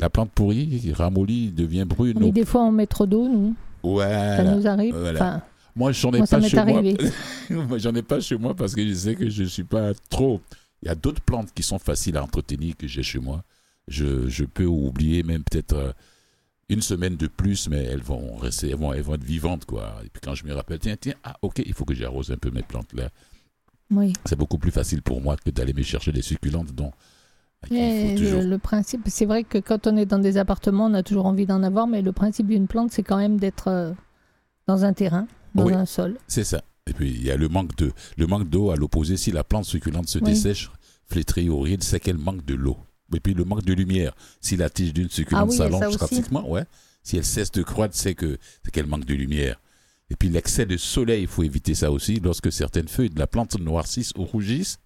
la 0.00 0.08
plante 0.10 0.30
pourrie, 0.30 0.92
ramollie, 0.92 1.50
devient 1.50 1.84
brune, 1.86 2.18
Mais 2.20 2.32
des 2.32 2.44
fois, 2.44 2.62
on 2.62 2.72
met 2.72 2.86
trop 2.86 3.06
d'eau, 3.06 3.28
nous. 3.28 3.54
Ça 3.84 4.44
nous 4.44 4.66
arrive. 4.66 4.96
voilà. 4.96 5.18
Enfin, 5.20 5.42
Moi, 5.74 5.92
j'en 5.92 6.12
ai 6.12 6.18
Moi, 6.18 6.26
pas 6.26 6.40
chez 6.40 6.58
arrivé. 6.58 6.96
moi. 7.50 7.62
Moi, 7.68 7.78
j'en 7.78 7.94
ai 7.94 8.02
pas 8.02 8.20
chez 8.20 8.36
moi 8.36 8.54
parce 8.54 8.74
que 8.74 8.86
je 8.86 8.92
sais 8.94 9.14
que 9.14 9.28
je 9.30 9.44
suis 9.44 9.64
pas 9.64 9.92
trop. 10.10 10.40
Il 10.82 10.88
y 10.88 10.90
a 10.90 10.94
d'autres 10.94 11.22
plantes 11.22 11.52
qui 11.54 11.62
sont 11.62 11.78
faciles 11.78 12.16
à 12.16 12.22
entretenir 12.22 12.76
que 12.76 12.86
j'ai 12.86 13.02
chez 13.02 13.18
moi. 13.20 13.42
Je, 13.88 14.28
je 14.28 14.44
peux 14.44 14.64
oublier 14.66 15.22
même 15.22 15.42
peut-être 15.44 15.72
euh, 15.74 15.92
une 16.68 16.82
semaine 16.82 17.16
de 17.16 17.26
plus, 17.26 17.68
mais 17.68 17.84
elles 17.84 18.02
vont 18.02 18.36
rester, 18.36 18.70
elles 18.70 18.76
vont, 18.76 18.92
elles 18.92 19.02
vont 19.02 19.14
être 19.14 19.24
vivantes, 19.24 19.64
quoi. 19.64 19.96
Et 20.04 20.08
puis 20.08 20.20
quand 20.22 20.34
je 20.34 20.44
me 20.44 20.52
rappelle, 20.52 20.78
tiens, 20.78 20.96
tiens, 21.00 21.14
ah, 21.24 21.36
ok, 21.42 21.62
il 21.64 21.72
faut 21.72 21.84
que 21.84 21.94
j'arrose 21.94 22.30
un 22.30 22.36
peu 22.36 22.50
mes 22.50 22.62
plantes 22.62 22.92
là. 22.94 23.08
oui. 23.90 24.12
C'est 24.24 24.36
beaucoup 24.36 24.58
plus 24.58 24.70
facile 24.70 25.02
pour 25.02 25.20
moi 25.20 25.36
que 25.36 25.50
d'aller 25.50 25.72
me 25.72 25.82
chercher 25.82 26.12
des 26.12 26.22
succulentes 26.22 26.72
dont 26.72 26.92
il 27.70 27.76
Et 27.76 28.08
faut 28.16 28.18
toujours. 28.18 28.42
le, 28.42 28.42
le 28.42 28.58
principe, 28.58 29.02
c'est 29.06 29.26
vrai 29.26 29.44
que 29.44 29.58
quand 29.58 29.86
on 29.86 29.96
est 29.96 30.06
dans 30.06 30.18
des 30.18 30.36
appartements, 30.36 30.86
on 30.86 30.94
a 30.94 31.02
toujours 31.02 31.26
envie 31.26 31.46
d'en 31.46 31.62
avoir, 31.62 31.86
mais 31.86 32.02
le 32.02 32.12
principe 32.12 32.48
d'une 32.48 32.66
plante, 32.66 32.90
c'est 32.92 33.02
quand 33.04 33.18
même 33.18 33.38
d'être 33.38 33.68
euh, 33.68 33.92
dans 34.66 34.84
un 34.84 34.92
terrain, 34.92 35.28
dans 35.54 35.66
Oui. 35.66 35.74
un 35.74 35.86
sol. 35.86 36.18
C'est 36.28 36.44
ça. 36.44 36.62
Et 36.86 36.92
puis 36.92 37.10
il 37.10 37.22
y 37.24 37.30
a 37.30 37.36
le 37.36 37.48
manque 37.48 37.76
de 37.76 37.92
le 38.16 38.26
manque 38.26 38.48
d'eau 38.48 38.70
à 38.70 38.76
l'opposé. 38.76 39.16
Si 39.16 39.30
la 39.32 39.44
plante 39.44 39.64
succulente 39.64 40.08
se 40.08 40.18
Oui. 40.18 40.24
dessèche, 40.24 40.70
flétrie 41.06 41.48
ou 41.48 41.60
ride, 41.60 41.82
c'est 41.84 42.00
qu'elle 42.00 42.18
manque 42.18 42.44
de 42.44 42.54
l'eau. 42.54 42.76
Et 43.14 43.20
puis 43.20 43.34
le 43.34 43.44
manque 43.44 43.64
de 43.64 43.72
lumière. 43.74 44.14
Si 44.40 44.56
la 44.56 44.70
tige 44.70 44.92
d'une 44.94 45.10
succulente 45.10 45.48
Ah 45.48 45.50
oui, 45.50 45.56
s'allonge 45.56 45.86
aussi. 45.86 45.96
drastiquement, 45.98 46.48
ouais. 46.50 46.64
Si 47.02 47.16
elle 47.16 47.24
cesse 47.24 47.50
de 47.52 47.62
croître, 47.62 47.94
c'est 47.96 48.14
que 48.14 48.38
c'est 48.64 48.70
qu'elle 48.70 48.86
manque 48.86 49.04
de 49.04 49.14
lumière. 49.14 49.60
Et 50.10 50.16
puis 50.16 50.28
l'excès 50.28 50.66
de 50.66 50.76
soleil, 50.76 51.22
il 51.22 51.28
faut 51.28 51.42
éviter 51.42 51.74
ça 51.74 51.90
aussi. 51.90 52.20
Lorsque 52.20 52.50
certaines 52.52 52.88
feuilles 52.88 53.10
de 53.10 53.18
la 53.18 53.26
plante 53.26 53.58
noircissent 53.58 54.12
ou 54.16 54.24
rougissent, 54.24 54.78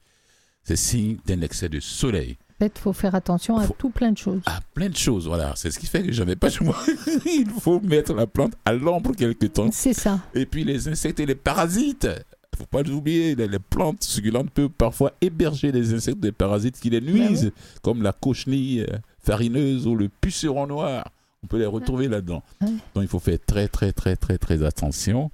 c'est 0.65 0.77
signe 0.77 1.17
d'un 1.27 1.41
excès 1.43 1.69
de 1.69 1.81
soleil. 1.81 2.37
Fait, 2.59 2.73
il 2.75 2.81
faut 2.81 2.93
faire 2.95 3.15
attention 3.15 3.59
à 3.59 3.65
Faut- 3.65 3.77
tout 3.79 3.91
plein 3.91 4.13
de 4.13 4.17
choses. 4.19 4.41
Ah, 4.47 4.61
plein 4.73 4.89
de 4.89 4.97
choses, 4.97 5.27
voilà. 5.27 5.53
C'est 5.57 5.71
ce 5.71 5.79
qui 5.79 5.87
fait 5.87 6.03
que 6.03 6.11
je 6.13 6.19
n'avais 6.23 6.37
pas 6.37 6.49
chez 6.49 6.65
moi. 6.65 6.77
il 7.27 7.49
faut 7.61 7.81
mettre 7.81 8.15
la 8.15 8.27
plante 8.27 8.55
à 8.65 8.73
l'ombre 8.73 9.15
quelque 9.15 9.47
temps. 9.47 9.69
C'est 9.73 9.93
ça. 9.93 10.21
Et 10.35 10.47
puis 10.47 10.65
les 10.65 10.89
insectes 10.89 11.21
et 11.21 11.27
les 11.27 11.35
parasites. 11.35 12.09
Faut 12.57 12.65
pas 12.65 12.83
l'oublier, 12.83 13.35
les, 13.35 13.49
les 13.49 13.59
plantes 13.59 14.03
succulentes 14.03 14.51
peuvent 14.51 14.71
parfois 14.71 15.13
héberger 15.21 15.73
des 15.73 15.93
insectes 15.93 16.17
et 16.17 16.29
des 16.29 16.33
parasites 16.33 16.81
qui 16.81 16.89
les 16.89 17.03
nuisent, 17.03 17.53
comme 17.83 18.03
la 18.03 18.15
cochenille 18.15 18.81
euh, 18.91 18.97
farineuse 19.23 19.87
ou 19.87 19.95
le 19.95 20.09
puceron 20.09 20.67
noir. 20.67 21.07
On 21.43 21.49
peut 21.49 21.59
les 21.59 21.67
retrouver 21.67 22.09
là-dedans. 22.09 22.43
Donc 22.63 23.03
il 23.03 23.09
faut 23.09 23.19
faire 23.19 23.39
très 23.47 23.69
très 23.69 23.93
très 23.93 24.17
très 24.17 24.39
très 24.39 24.63
attention. 24.63 25.31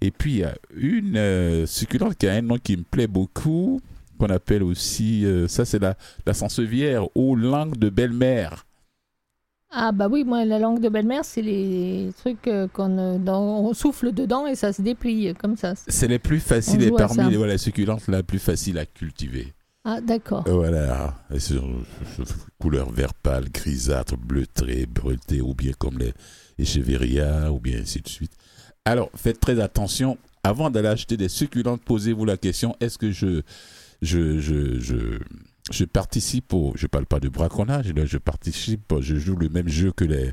Et 0.00 0.12
puis 0.12 0.32
il 0.34 0.38
y 0.38 0.44
a 0.44 0.54
une 0.76 1.16
euh, 1.16 1.66
succulente 1.66 2.14
qui 2.16 2.28
a 2.28 2.34
un 2.34 2.42
nom 2.42 2.56
qui 2.56 2.76
me 2.76 2.84
plaît 2.84 3.08
beaucoup, 3.08 3.80
qu'on 4.20 4.32
appelle 4.32 4.62
aussi, 4.62 5.24
euh, 5.24 5.48
ça 5.48 5.64
c'est 5.64 5.78
la, 5.78 5.96
la 6.26 6.34
sansevière 6.34 7.08
ou 7.16 7.34
langue 7.36 7.76
de 7.78 7.88
belle-mère. 7.88 8.66
Ah 9.72 9.92
bah 9.92 10.08
oui, 10.10 10.24
moi, 10.24 10.44
la 10.44 10.58
langue 10.58 10.80
de 10.80 10.88
belle-mère, 10.88 11.24
c'est 11.24 11.42
les 11.42 12.10
trucs 12.18 12.48
euh, 12.48 12.66
qu'on 12.68 12.98
euh, 12.98 13.18
dans- 13.18 13.60
on 13.60 13.72
souffle 13.72 14.12
dedans 14.12 14.46
et 14.46 14.56
ça 14.56 14.72
se 14.72 14.82
déplie 14.82 15.32
comme 15.34 15.56
ça. 15.56 15.74
C'est 15.86 16.08
les 16.08 16.18
plus 16.18 16.40
faciles 16.40 16.80
On 16.80 16.84
et 16.84 16.88
joue 16.88 16.96
à 16.96 17.06
parmi 17.06 17.30
les 17.30 17.36
voilà, 17.36 17.56
succulentes 17.56 18.06
la 18.08 18.22
plus 18.24 18.40
facile 18.40 18.78
à 18.78 18.84
cultiver. 18.86 19.54
Ah 19.84 20.00
d'accord. 20.00 20.44
Euh, 20.48 20.52
Voilà, 20.54 21.14
Et 21.32 21.38
couleur 22.58 22.90
vert 22.90 23.14
pâle, 23.14 23.48
grisâtre, 23.48 24.16
bleutré, 24.18 24.86
breuté, 24.86 25.40
ou 25.40 25.54
bien 25.54 25.72
comme 25.78 25.98
les 25.98 26.12
Echeveria, 26.58 27.50
ou 27.52 27.60
bien 27.60 27.78
ainsi 27.80 28.00
de 28.02 28.08
suite. 28.08 28.32
Alors, 28.84 29.08
faites 29.14 29.40
très 29.40 29.60
attention. 29.60 30.18
Avant 30.42 30.68
d'aller 30.70 30.88
acheter 30.88 31.16
des 31.16 31.28
succulentes, 31.28 31.82
posez-vous 31.84 32.24
la 32.24 32.36
question 32.36 32.74
est-ce 32.80 32.98
que 32.98 33.10
je, 33.12 33.42
je, 34.02 34.38
je, 34.40 34.80
je, 34.80 35.18
je 35.70 35.84
participe 35.84 36.52
au. 36.52 36.72
Je 36.76 36.86
parle 36.86 37.06
pas 37.06 37.20
de 37.20 37.28
braconnage, 37.28 37.92
là, 37.92 38.04
je 38.04 38.18
participe, 38.18 38.94
je 39.00 39.16
joue 39.16 39.36
le 39.36 39.48
même 39.48 39.68
jeu 39.68 39.92
que 39.92 40.04
les. 40.04 40.32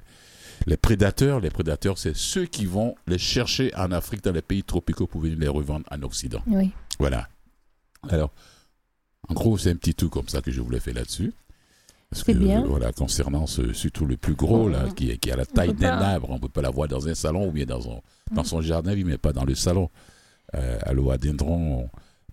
Les 0.65 0.75
prédateurs, 0.75 1.39
les 1.39 1.51
prédateurs, 1.51 1.99
c'est 1.99 2.15
ceux 2.15 2.45
qui 2.47 2.65
vont 2.65 2.95
les 3.05 3.19
chercher 3.19 3.71
en 3.75 3.91
Afrique, 3.91 4.23
dans 4.23 4.31
les 4.31 4.41
pays 4.41 4.63
tropicaux, 4.63 5.05
pour 5.05 5.21
venir 5.21 5.37
les 5.37 5.47
revendre 5.47 5.85
en 5.91 6.01
Occident. 6.01 6.41
Oui. 6.47 6.71
Voilà. 6.97 7.27
Alors, 8.09 8.33
en 9.29 9.35
gros, 9.35 9.55
c'est 9.59 9.69
un 9.69 9.75
petit 9.75 9.93
tout 9.93 10.09
comme 10.09 10.27
ça 10.27 10.41
que 10.41 10.49
je 10.49 10.59
voulais 10.59 10.79
faire 10.79 10.95
là-dessus. 10.95 11.31
Parce 12.09 12.23
que, 12.23 12.31
bien. 12.31 12.63
voilà, 12.65 12.91
concernant 12.91 13.45
ce, 13.45 13.71
surtout 13.71 14.07
le 14.07 14.17
plus 14.17 14.33
gros, 14.33 14.67
là, 14.67 14.87
qui, 14.95 15.11
est- 15.11 15.17
qui 15.19 15.29
a 15.31 15.35
la 15.35 15.45
taille 15.45 15.75
d'un 15.75 15.99
arbre, 15.99 16.31
on 16.31 16.35
ne 16.35 16.39
peut 16.39 16.49
pas 16.49 16.63
l'avoir 16.63 16.87
dans 16.87 17.07
un 17.07 17.13
salon 17.13 17.47
ou 17.49 17.51
bien 17.51 17.65
dans 17.65 17.81
son, 17.81 18.01
dans 18.31 18.43
son 18.43 18.59
jardin, 18.61 18.93
oui, 18.95 19.03
mais 19.03 19.19
pas 19.19 19.33
dans 19.33 19.45
le 19.45 19.53
salon. 19.53 19.91
Euh, 20.55 20.79
Aloadendron 20.81 21.87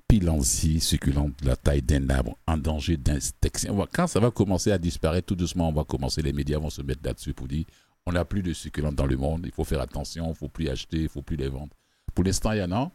pilansi, 0.09 0.81
succulente, 0.81 1.33
de 1.43 1.47
la 1.49 1.57
taille 1.57 1.83
d'un 1.83 2.09
arbre, 2.11 2.37
en 2.47 2.57
danger 2.57 2.97
d'inspection. 2.97 3.73
On 3.73 3.77
va- 3.77 3.89
Quand 3.93 4.07
ça 4.07 4.21
va 4.21 4.31
commencer 4.31 4.71
à 4.71 4.79
disparaître, 4.79 5.27
tout 5.27 5.35
doucement, 5.37 5.69
on 5.69 5.73
va 5.73 5.85
commencer, 5.85 6.23
les 6.23 6.33
médias 6.33 6.59
vont 6.59 6.71
se 6.71 6.83
mettre 6.83 7.01
là-dessus 7.05 7.35
pour 7.35 7.49
dire 7.49 7.65
on 8.07 8.13
n'a 8.13 8.25
plus 8.27 8.43
de 8.43 8.53
succulentes 8.53 8.97
dans 8.97 9.07
le 9.07 9.17
monde, 9.17 9.43
il 9.47 9.53
faut 9.53 9.65
faire 9.65 9.81
attention, 9.81 10.27
il 10.27 10.31
ne 10.31 10.35
faut 10.35 10.49
plus 10.49 10.69
acheter, 10.69 10.99
il 10.99 11.03
ne 11.05 11.09
faut 11.09 11.23
plus 11.23 11.37
les 11.37 11.49
vendre. 11.49 11.73
Pour 12.15 12.23
l'instant, 12.25 12.53
il 12.53 12.59
y 12.59 12.63
en 12.63 12.71
a. 12.73 12.91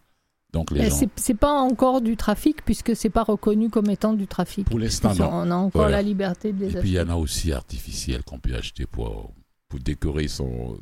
Donc, 0.53 0.69
les 0.71 0.87
gens. 0.89 0.99
C'est 1.15 1.33
pas 1.35 1.51
encore 1.51 2.01
du 2.01 2.15
trafic 2.15 2.63
puisque 2.63 2.95
c'est 2.95 3.09
pas 3.09 3.23
reconnu 3.23 3.69
comme 3.69 3.89
étant 3.89 4.13
du 4.13 4.27
trafic. 4.27 4.67
Pour 4.67 4.79
l'instant, 4.79 5.13
non. 5.15 5.29
On 5.31 5.51
a 5.51 5.55
encore 5.55 5.81
Voilà. 5.81 5.97
la 5.97 6.01
liberté 6.03 6.53
de 6.53 6.59
les 6.59 6.65
Et 6.65 6.67
acheter. 6.69 6.79
puis 6.81 6.89
il 6.89 6.93
y 6.93 6.99
en 6.99 7.09
a 7.09 7.15
aussi 7.15 7.51
artificiels 7.51 8.23
qu'on 8.23 8.39
peut 8.39 8.53
acheter 8.55 8.85
pour, 8.85 9.31
pour 9.67 9.79
décorer 9.79 10.27
son, 10.27 10.79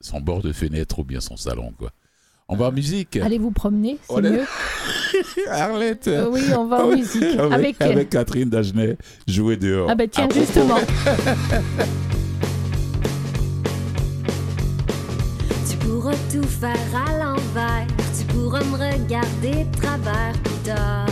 son 0.00 0.20
bord 0.20 0.42
de 0.42 0.52
fenêtre 0.52 0.98
ou 0.98 1.04
bien 1.04 1.20
son 1.20 1.36
salon. 1.36 1.72
Quoi. 1.72 1.90
On 2.50 2.56
va 2.56 2.68
en 2.68 2.72
musique. 2.72 3.16
Allez 3.18 3.36
vous 3.38 3.50
promener, 3.50 3.98
c'est 4.08 4.16
est- 4.24 4.30
mieux. 4.30 4.44
Arlette. 5.50 6.08
Euh, 6.08 6.30
oui, 6.32 6.40
on 6.56 6.64
va 6.66 6.76
en 6.82 6.88
Avec- 6.88 6.98
musique. 6.98 7.22
Avec, 7.38 7.52
Avec, 7.52 7.82
avec 7.82 8.08
Catherine 8.10 8.48
Dagenet, 8.48 8.96
jouer 9.26 9.56
dehors. 9.58 9.88
Ah 9.90 9.94
bah 9.94 10.04
tiens, 10.10 10.24
À 10.24 10.28
propos- 10.28 10.40
justement. 10.46 10.78
Tu 15.70 15.76
pourras 15.76 16.14
tout 16.32 16.46
faire 16.46 16.76
à 17.06 17.18
l'envers, 17.18 17.86
tu 18.18 18.24
pourras 18.34 18.62
me 18.64 18.72
regarder 18.76 19.64
de 19.64 19.76
travers 19.80 20.32
plus 20.44 20.54
tard. 20.64 21.06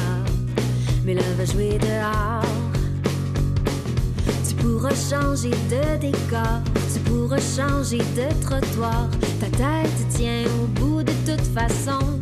Mais 1.05 1.15
là 1.15 1.23
va 1.37 1.45
jouer 1.45 1.79
dehors. 1.79 2.45
Tu 4.49 4.55
pourras 4.57 4.95
changer 4.95 5.51
de 5.51 5.99
décor, 6.01 6.61
pourras 7.01 7.41
changer 7.57 7.99
de 7.99 8.29
trottoir. 8.45 9.09
Ta 9.41 9.47
tête 9.47 10.09
tient 10.11 10.45
au 10.61 10.67
bout 10.79 11.03
de 11.03 11.13
toute 11.27 11.47
façon. 11.55 12.21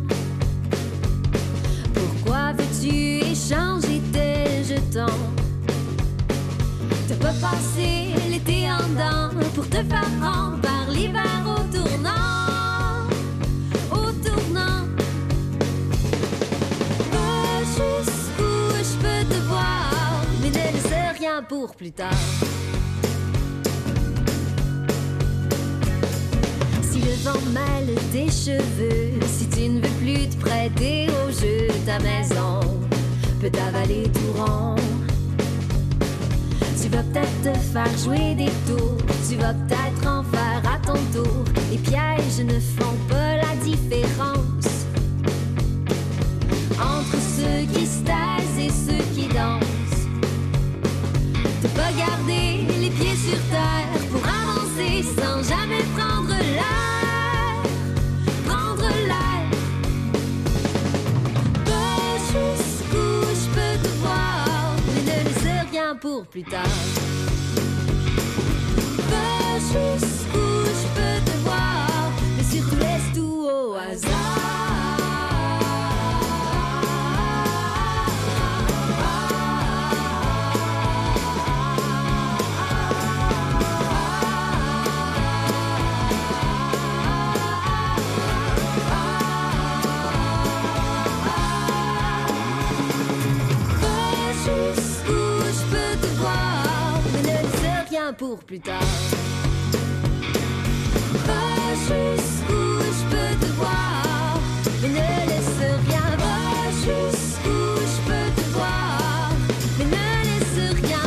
Pourquoi 1.93 2.53
veux-tu 2.53 3.23
échanger 3.25 4.01
tes 4.11 4.63
jetons? 4.63 5.21
T'as 7.07 7.15
pas 7.15 7.33
passé 7.47 8.13
l'été 8.29 8.67
en 8.71 8.87
dents 8.97 9.33
pour 9.53 9.67
te 9.69 9.77
faire 9.77 10.09
prendre 10.19 10.59
par 10.61 10.89
l'hiver 10.89 11.41
au 11.45 11.59
tournant, 11.75 13.07
au 13.91 14.11
tournant. 14.11 14.85
Va 21.97 22.64
Tes 28.11 28.29
cheveux, 28.29 29.19
si 29.25 29.49
tu 29.49 29.67
ne 29.67 29.81
veux 29.81 29.95
plus 29.99 30.29
te 30.29 30.37
prêter 30.37 31.07
au 31.09 31.31
jeu, 31.31 31.67
ta 31.85 31.99
maison 31.99 32.59
peut 33.41 33.49
t'avaler 33.49 34.03
tout 34.13 34.41
rond. 34.41 34.75
Tu 36.81 36.87
vas 36.87 37.03
peut-être 37.03 37.41
te 37.43 37.57
faire 37.73 37.97
jouer 37.97 38.35
des 38.35 38.51
tours. 38.67 38.97
Tu 39.27 39.35
vas 39.37 39.53
peut-être 39.53 40.07
en 40.07 40.23
faire 40.23 40.61
à 40.71 40.77
ton 40.85 40.99
tour. 41.11 41.43
Les 41.71 41.77
pièges 41.77 42.45
ne 42.45 42.59
font 42.59 42.95
pas 43.09 43.37
la 43.37 43.55
différence 43.63 44.85
entre 46.79 47.17
ceux 47.35 47.65
qui 47.73 47.85
se 47.85 48.61
et 48.61 48.69
ceux 48.69 49.03
qui 49.13 49.27
dansent. 49.27 50.05
De 51.63 51.67
pas 51.69 51.91
garder 51.97 52.65
les 52.79 52.89
pieds 52.91 53.17
sur 53.17 53.39
terre 53.49 53.99
pour 54.11 54.21
avancer 54.25 55.03
sans 55.03 55.43
jamais 55.43 55.83
prendre 55.97 56.29
l'air. 56.29 57.04
Plus 66.23 66.43
tard. 66.43 66.63
Pas 69.09 69.59
jusqu'où 69.59 70.65
je 70.65 70.87
peux 70.95 71.31
te 71.31 71.37
voir, 71.43 72.11
mais 72.37 72.43
surtout 72.43 72.77
laisse 72.77 73.13
tout 73.13 73.47
au 73.49 73.73
Pas 73.73 74.34
plus 98.45 98.59
tard. 98.59 98.81
Mais 104.81 104.89
ne 104.89 104.95
laisse 105.29 105.57
rien. 105.87 106.01
Te 108.35 108.49
voir, 108.51 109.31
ne 109.79 109.85
laisse 110.29 110.59
rien. 110.81 111.05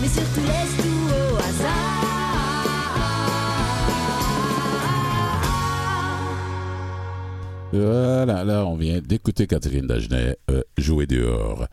Mais 0.00 0.08
surtout 0.08 0.40
laisse 0.40 0.76
au 1.32 1.36
hasard. 1.36 2.06
Voilà, 7.72 8.44
là, 8.44 8.64
on 8.66 8.76
vient 8.76 9.00
d'écouter 9.00 9.46
Catherine 9.46 9.86
Dagenet 9.86 10.38
euh, 10.50 10.62
jouer 10.78 11.06
dehors. 11.06 11.65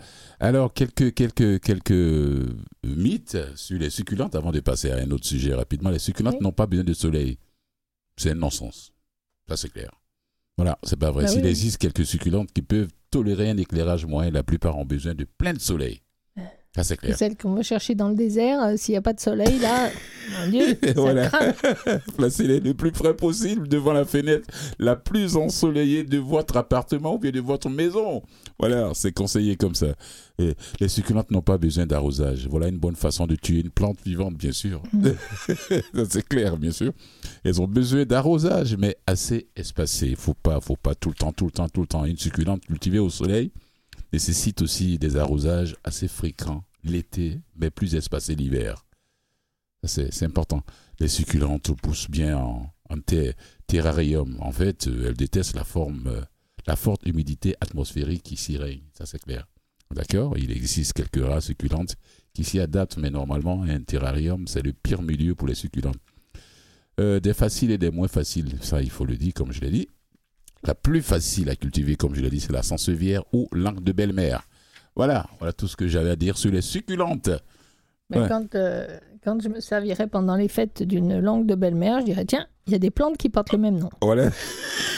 Alors, 0.44 0.74
quelques, 0.74 1.14
quelques, 1.14 1.62
quelques 1.62 2.54
mythes 2.84 3.38
sur 3.56 3.80
les 3.80 3.90
succulentes 3.90 4.36
avant 4.36 4.52
de 4.52 4.60
passer 4.60 4.92
à 4.92 4.98
un 4.98 5.10
autre 5.12 5.26
sujet 5.26 5.54
rapidement. 5.54 5.90
Les 5.90 6.00
succulentes 6.00 6.36
Oui. 6.36 6.44
n'ont 6.44 6.52
pas 6.52 6.68
besoin 6.68 6.84
de 6.84 6.94
soleil. 6.94 7.38
C'est 8.18 8.32
un 8.32 8.36
non-sens. 8.36 8.92
Ça, 9.48 9.56
c'est 9.56 9.70
clair. 9.70 9.90
Voilà, 10.58 10.78
c'est 10.84 11.00
pas 11.00 11.12
vrai. 11.12 11.24
Bah 11.24 11.30
S'il 11.30 11.44
oui. 11.44 11.48
existe 11.48 11.78
quelques 11.78 12.06
succulentes 12.06 12.52
qui 12.52 12.62
peuvent 12.62 12.90
tolérer 13.10 13.50
un 13.52 13.58
éclairage 13.58 14.06
moyen, 14.06 14.32
la 14.32 14.44
plupart 14.44 14.78
ont 14.78 14.84
besoin 14.86 15.16
de 15.16 15.24
plein 15.24 15.54
de 15.54 15.60
soleil. 15.60 16.02
Ça, 16.76 16.84
c'est 16.84 16.98
clair. 16.98 17.16
Celle 17.16 17.38
qu'on 17.38 17.54
va 17.54 17.62
chercher 17.62 17.94
dans 17.94 18.10
le 18.10 18.16
désert, 18.16 18.60
euh, 18.64 18.74
s'il 18.78 18.94
n'y 18.94 18.98
a 18.98 19.02
pas 19.04 19.14
de 19.14 19.20
soleil, 19.20 19.60
là, 19.60 19.92
mon 20.40 20.50
Dieu, 20.50 20.76
ça 20.84 20.94
Voilà. 20.96 21.30
Placez-les 22.18 22.60
le 22.62 22.74
plus 22.74 22.92
près 22.92 23.16
possible 23.16 23.68
devant 23.68 23.94
la 23.94 24.06
fenêtre 24.06 24.48
la 24.80 24.96
plus 24.96 25.36
ensoleillée 25.36 26.04
de 26.04 26.18
votre 26.18 26.58
appartement 26.58 27.16
ou 27.16 27.20
bien 27.20 27.30
de 27.30 27.42
votre 27.42 27.70
maison. 27.70 28.24
Voilà, 28.58 28.90
c'est 28.96 29.12
conseillé 29.12 29.56
comme 29.56 29.76
ça. 29.76 29.94
Et 30.40 30.56
les 30.80 30.88
succulentes 30.88 31.30
n'ont 31.30 31.44
pas 31.44 31.60
besoin 31.60 31.86
d'arrosage. 31.86 32.48
Voilà 32.50 32.70
une 32.70 32.80
bonne 32.80 32.96
façon 32.96 33.28
de 33.28 33.36
tuer 33.36 33.60
une 33.60 33.70
plante 33.70 34.00
vivante, 34.04 34.36
bien 34.36 34.52
sûr. 34.52 34.82
Ça, 35.94 36.06
c'est 36.10 36.28
clair, 36.28 36.58
bien 36.58 36.72
sûr. 36.72 36.92
Elles 37.44 37.62
ont 37.62 37.68
besoin 37.68 38.04
d'arrosage, 38.06 38.76
mais 38.78 38.98
assez 39.06 39.48
espacé. 39.56 40.08
Il 40.08 40.16
faut 40.16 40.34
pas, 40.34 40.60
faut 40.60 40.76
pas 40.76 40.96
tout 40.96 41.10
le 41.10 41.16
temps, 41.16 41.34
tout 41.34 41.46
le 41.46 41.52
temps, 41.52 41.70
tout 41.70 41.82
le 41.82 41.88
temps. 41.88 42.06
Une 42.06 42.18
succulente 42.18 42.66
cultivée 42.66 42.98
au 42.98 43.12
soleil 43.12 43.52
nécessite 44.14 44.62
aussi 44.62 44.98
des 44.98 45.18
arrosages 45.18 45.76
assez 45.84 46.08
fréquents 46.08 46.64
l'été, 46.84 47.42
mais 47.56 47.72
plus 47.72 47.96
espacés 47.96 48.36
l'hiver. 48.36 48.86
C'est 49.84 50.24
important 50.24 50.64
les 51.00 51.08
succulentes 51.08 51.76
poussent 51.82 52.10
bien 52.10 52.38
en, 52.38 52.74
en 52.90 53.00
ter- 53.00 53.34
terrarium. 53.68 54.38
En 54.40 54.52
fait, 54.52 54.88
euh, 54.88 55.08
elles 55.08 55.18
détestent 55.18 55.56
la 55.56 55.64
forme, 55.64 56.08
euh, 56.08 56.22
la 56.68 56.76
forte 56.76 57.06
humidité 57.06 57.56
atmosphérique 57.60 58.24
qui 58.24 58.38
s'y 58.38 58.58
règne. 58.58 58.84
Ça, 58.94 59.06
c'est 59.06 59.20
clair. 59.20 59.46
D'accord? 59.94 60.38
Il 60.38 60.52
existe 60.52 60.94
quelques 60.94 61.24
races 61.24 61.46
succulentes 61.48 61.96
qui 62.34 62.44
s'y 62.44 62.60
adaptent, 62.60 62.98
mais 62.98 63.10
normalement, 63.10 63.64
un 63.64 63.82
terrarium, 63.82 64.48
c'est 64.48 64.62
le 64.62 64.74
pire 64.74 65.02
milieu 65.02 65.36
pour 65.36 65.48
les 65.48 65.56
succulentes. 65.56 66.00
Euh, 67.00 67.20
des 67.20 67.34
faciles 67.34 67.72
et 67.72 67.78
des 67.78 67.92
moins 67.92 68.08
faciles, 68.08 68.58
ça, 68.62 68.82
il 68.82 68.90
faut 68.90 69.06
le 69.06 69.18
dire, 69.18 69.34
comme 69.34 69.52
je 69.52 69.62
l'ai 69.62 69.72
dit. 69.72 69.90
La 70.66 70.76
plus 70.76 71.02
facile 71.02 71.50
à 71.50 71.56
cultiver, 71.56 71.96
comme 71.96 72.16
je 72.16 72.22
l'ai 72.22 72.30
dit, 72.30 72.40
c'est 72.40 72.54
la 72.54 72.64
sansevière 72.64 73.24
ou 73.34 73.48
langue 73.52 73.84
de 73.84 73.92
belle-mère. 73.92 74.44
Voilà, 74.96 75.28
voilà 75.40 75.52
tout 75.54 75.68
ce 75.68 75.76
que 75.76 75.88
j'avais 75.88 76.12
à 76.12 76.16
dire 76.16 76.38
sur 76.38 76.52
les 76.52 76.62
succulentes. 76.62 77.30
Mais 78.10 78.20
Ouais. 78.20 78.28
quand, 78.28 78.56
euh, 78.56 79.00
quand 79.24 79.42
je 79.42 79.50
me 79.50 79.60
servirais 79.60 80.08
pendant 80.08 80.36
les 80.36 80.48
fêtes 80.48 80.84
d'une 80.84 81.20
langue 81.20 81.46
de 81.48 81.56
belle-mère, 81.56 82.00
je 82.02 82.06
dirais 82.06 82.26
tiens, 82.26 82.46
il 82.68 82.74
y 82.74 82.76
a 82.76 82.80
des 82.80 82.92
plantes 82.92 83.18
qui 83.18 83.30
portent 83.30 83.52
le 83.52 83.58
même 83.58 83.78
nom. 83.78 83.90
Voilà. 84.02 84.30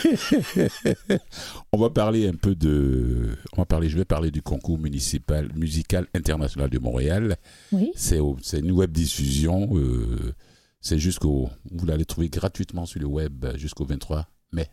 on 1.72 1.78
va 1.78 1.90
parler 1.90 2.28
un 2.28 2.34
peu 2.36 2.56
de. 2.56 3.36
On 3.54 3.62
va 3.62 3.66
parler, 3.66 3.90
je 3.90 3.98
vais 3.98 4.06
parler 4.06 4.32
du 4.32 4.42
concours 4.42 4.78
municipal 4.78 5.50
musical 5.56 6.08
international 6.14 6.70
de 6.70 6.80
Montréal. 6.80 7.38
Oui. 7.72 7.92
C'est 7.96 8.20
une 8.60 8.72
web 8.72 8.92
diffusion. 8.92 9.70
euh, 9.78 10.34
c'est 10.82 11.00
jusqu'au. 11.00 11.50
Vous 11.72 11.86
l'allez 11.86 12.06
trouver 12.06 12.30
gratuitement 12.30 12.86
sur 12.86 13.00
le 13.00 13.08
web 13.08 13.46
jusqu'au 13.56 13.86
23 13.86 14.28
mai. 14.52 14.68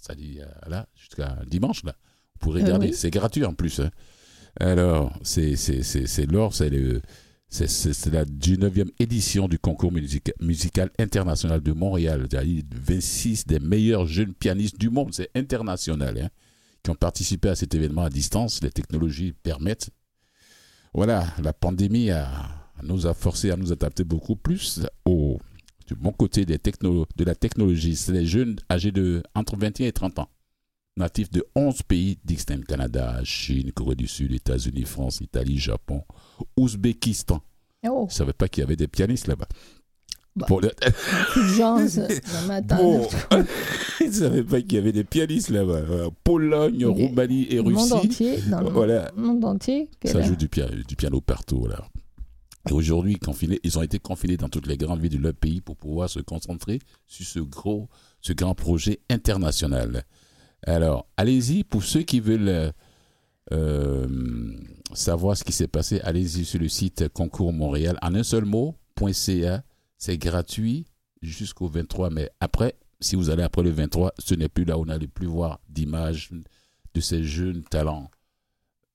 Ça 0.00 0.14
dit 0.14 0.38
euh, 0.40 0.46
là, 0.68 0.86
jusqu'à 0.96 1.38
dimanche 1.46 1.82
là. 1.84 1.94
Vous 2.34 2.38
pourrez 2.40 2.60
Euh, 2.62 2.64
regarder. 2.64 2.88
oui. 2.88 2.94
C'est 2.94 3.10
gratuit 3.10 3.44
en 3.44 3.54
plus. 3.54 3.80
hein. 3.80 3.90
Alors, 4.60 5.12
c'est 5.22 5.56
c'est- 5.56 5.82
c'est- 5.82 6.06
c'est 6.06 6.26
lors, 6.26 6.54
c'est 6.54 6.70
le. 6.70 7.00
C'est 7.50 7.66
c'est- 7.68 7.92
c'est 7.94 8.10
la 8.10 8.24
19e 8.26 8.90
édition 8.98 9.48
du 9.48 9.58
concours 9.58 9.90
musica- 9.92 10.34
musical 10.40 10.90
international 10.98 11.62
de 11.62 11.72
Montréal. 11.72 12.26
C'est-à-dire 12.30 12.62
26 12.74 13.46
des 13.46 13.58
meilleurs 13.58 14.06
jeunes 14.06 14.34
pianistes 14.34 14.78
du 14.78 14.90
monde. 14.90 15.14
C'est 15.14 15.30
international. 15.34 16.18
hein, 16.18 16.28
qui 16.82 16.90
ont 16.90 16.94
participé 16.94 17.48
à 17.48 17.56
cet 17.56 17.74
événement 17.74 18.02
à 18.04 18.10
distance. 18.10 18.62
Les 18.62 18.70
technologies 18.70 19.32
permettent. 19.32 19.90
Voilà, 20.94 21.26
la 21.42 21.52
pandémie 21.52 22.10
a, 22.10 22.28
nous 22.82 23.06
a 23.06 23.14
forcé 23.14 23.50
à 23.50 23.56
nous 23.56 23.72
adapter 23.72 24.04
beaucoup 24.04 24.36
plus 24.36 24.80
au 25.04 25.38
du 25.88 25.94
bon 25.94 26.12
côté 26.12 26.44
des 26.44 26.58
techno, 26.58 27.06
de 27.16 27.24
la 27.24 27.34
technologie. 27.34 27.96
C'est 27.96 28.12
les 28.12 28.26
jeunes 28.26 28.56
âgés 28.70 28.92
de 28.92 29.22
entre 29.34 29.56
21 29.56 29.86
et 29.86 29.92
30 29.92 30.18
ans, 30.20 30.28
natifs 30.96 31.30
de 31.30 31.44
11 31.56 31.82
pays 31.82 32.18
distincts 32.24 32.62
Canada, 32.68 33.20
Chine, 33.24 33.72
Corée 33.72 33.96
du 33.96 34.06
Sud, 34.06 34.32
États-Unis, 34.32 34.84
France, 34.84 35.20
Italie, 35.22 35.58
Japon, 35.58 36.02
Ouzbékistan. 36.56 37.40
Oh, 37.86 38.06
Je 38.10 38.14
savais 38.14 38.32
pas 38.32 38.48
qu'il 38.48 38.60
y 38.62 38.64
avait 38.64 38.76
des 38.76 38.88
pianistes 38.88 39.26
là-bas. 39.28 39.48
Bah. 40.36 40.46
Pour 40.46 40.60
le- 40.60 40.70
Fulgence, 41.32 41.96
le 41.96 42.46
matin. 42.46 42.76
Bon, 42.76 43.08
je 44.00 44.04
ne 44.06 44.10
savais 44.12 44.44
pas 44.44 44.60
qu'il 44.60 44.74
y 44.74 44.78
avait 44.78 44.92
des 44.92 45.02
pianistes 45.04 45.48
là-bas. 45.50 45.72
Euh, 45.72 46.10
Pologne, 46.22 46.84
Roumanie 46.84 47.44
et 47.50 47.56
Le 47.56 47.62
monde 47.62 47.76
Russie. 47.76 47.92
entier, 47.94 48.36
dans 48.50 48.60
le 48.60 48.70
Voilà. 48.70 49.10
monde 49.16 49.44
entier. 49.44 49.88
Ça 50.04 50.20
joue 50.22 50.36
du 50.36 50.48
piano 50.48 51.20
partout. 51.20 51.66
Là. 51.66 51.84
Et 52.68 52.72
aujourd'hui, 52.72 53.16
confinés, 53.16 53.58
ils 53.62 53.78
ont 53.78 53.82
été 53.82 53.98
confinés 53.98 54.36
dans 54.36 54.48
toutes 54.48 54.66
les 54.66 54.76
grandes 54.76 55.00
villes 55.00 55.16
de 55.16 55.22
leur 55.22 55.34
pays 55.34 55.60
pour 55.60 55.76
pouvoir 55.76 56.10
se 56.10 56.20
concentrer 56.20 56.80
sur 57.06 57.26
ce 57.26 57.38
gros, 57.40 57.88
ce 58.20 58.34
grand 58.34 58.54
projet 58.54 59.00
international. 59.08 60.04
Alors, 60.66 61.06
allez-y, 61.16 61.64
pour 61.64 61.82
ceux 61.82 62.02
qui 62.02 62.20
veulent 62.20 62.72
euh, 63.52 64.56
savoir 64.92 65.36
ce 65.36 65.44
qui 65.44 65.52
s'est 65.52 65.68
passé, 65.68 66.00
allez-y 66.02 66.44
sur 66.44 66.60
le 66.60 66.68
site 66.68 67.08
Concours 67.08 67.52
Montréal 67.52 67.98
en 68.02 68.14
un 68.14 68.22
seul 68.22 68.44
mot, 68.44 68.74
.ca. 69.12 69.62
C'est 69.96 70.18
gratuit 70.18 70.86
jusqu'au 71.22 71.68
23 71.68 72.10
mai. 72.10 72.28
Après, 72.40 72.74
si 73.00 73.16
vous 73.16 73.30
allez 73.30 73.42
après 73.42 73.62
le 73.62 73.70
23, 73.70 74.12
ce 74.18 74.34
n'est 74.34 74.48
plus 74.48 74.64
là 74.64 74.76
où 74.76 74.82
on 74.82 74.86
n'allait 74.86 75.06
plus 75.06 75.26
voir 75.26 75.60
d'images 75.68 76.30
de 76.94 77.00
ces 77.00 77.24
jeunes 77.24 77.62
talents 77.62 78.10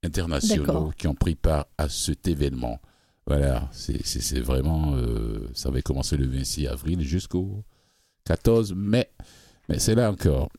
internationaux 0.04 0.92
qui 0.98 1.08
ont 1.08 1.16
pris 1.16 1.36
part 1.36 1.66
à 1.78 1.90
cet 1.90 2.28
événement. 2.28 2.80
Voilà, 3.26 3.70
c'est 3.72 4.40
vraiment. 4.40 4.96
euh, 4.96 5.50
ça 5.54 5.70
va 5.72 5.82
commencer 5.82 6.18
le 6.18 6.28
26 6.28 6.68
avril 6.68 7.02
jusqu'au 7.02 7.64
14 8.26 8.74
mai. 8.74 9.10
Mais 9.70 9.80
c'est 9.80 9.96
là 9.96 10.12
encore. 10.12 10.50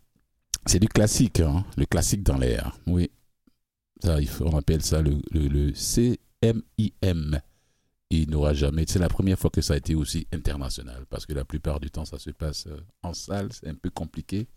C'est 0.66 0.79
du 0.79 0.88
classique, 0.88 1.40
hein, 1.40 1.64
le 1.77 1.85
classique 1.85 2.22
dans 2.22 2.38
l'air. 2.38 2.79
Oui. 2.87 3.11
Ça, 4.03 4.18
on 4.40 4.57
appelle 4.57 4.83
ça 4.83 5.03
le, 5.03 5.18
le, 5.31 5.48
le 5.48 5.72
CMIM. 5.74 7.40
Il 8.11 8.31
n'aura 8.31 8.55
jamais. 8.55 8.85
C'est 8.88 8.98
la 8.98 9.09
première 9.09 9.38
fois 9.38 9.50
que 9.50 9.61
ça 9.61 9.74
a 9.74 9.77
été 9.77 9.94
aussi 9.94 10.27
international 10.33 11.05
parce 11.11 11.27
que 11.27 11.33
la 11.35 11.44
plupart 11.44 11.81
du 11.81 11.90
temps, 11.90 12.05
ça 12.05 12.18
se 12.18 12.31
passe 12.31 12.66
euh, 12.66 12.81
en 13.03 13.12
salle. 13.12 13.48
C'est 13.53 13.68
un 13.68 13.74
peu 13.74 13.90
compliqué. 13.90 14.48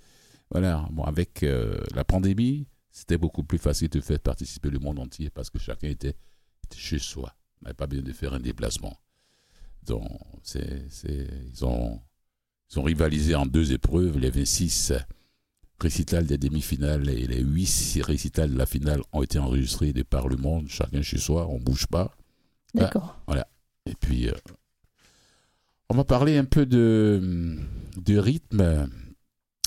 Voilà. 0.49 0.87
Bon, 0.91 1.03
avec 1.03 1.43
euh, 1.43 1.77
la 1.93 2.05
pandémie, 2.05 2.67
c'était 2.91 3.17
beaucoup 3.17 3.43
plus 3.43 3.57
facile 3.57 3.89
de 3.89 3.99
faire 3.99 4.19
participer 4.19 4.69
le 4.69 4.79
monde 4.79 4.99
entier 4.99 5.29
parce 5.29 5.49
que 5.49 5.59
chacun 5.59 5.89
était 5.89 6.15
chez 6.73 6.99
soi. 6.99 7.33
On 7.61 7.65
n'avait 7.65 7.73
pas 7.73 7.87
besoin 7.87 8.03
de 8.03 8.13
faire 8.13 8.33
un 8.33 8.39
déplacement. 8.39 8.97
Donc, 9.85 10.03
ils, 10.55 11.65
ont, 11.65 12.01
ils 12.71 12.79
ont 12.79 12.83
rivalisé 12.83 13.35
en 13.35 13.45
deux 13.45 13.71
épreuves. 13.71 14.17
Les 14.17 14.29
26 14.29 14.93
récitals 15.79 16.25
des 16.25 16.37
demi-finales 16.37 17.09
et 17.09 17.27
les 17.27 17.41
8 17.41 18.01
récitals 18.03 18.51
de 18.51 18.57
la 18.57 18.65
finale 18.65 19.01
ont 19.13 19.23
été 19.23 19.39
enregistrés 19.39 19.93
de 19.93 20.03
par 20.03 20.27
le 20.27 20.35
monde, 20.35 20.67
chacun 20.67 21.01
chez 21.01 21.17
soi, 21.17 21.47
on 21.47 21.59
bouge 21.59 21.87
pas. 21.87 22.15
D'accord. 22.73 23.19
Et 23.85 23.95
puis, 23.95 24.27
euh, 24.27 24.33
on 25.89 25.95
va 25.95 26.03
parler 26.03 26.37
un 26.37 26.43
peu 26.45 26.65
de, 26.65 27.57
de 27.95 28.17
rythme. 28.17 28.89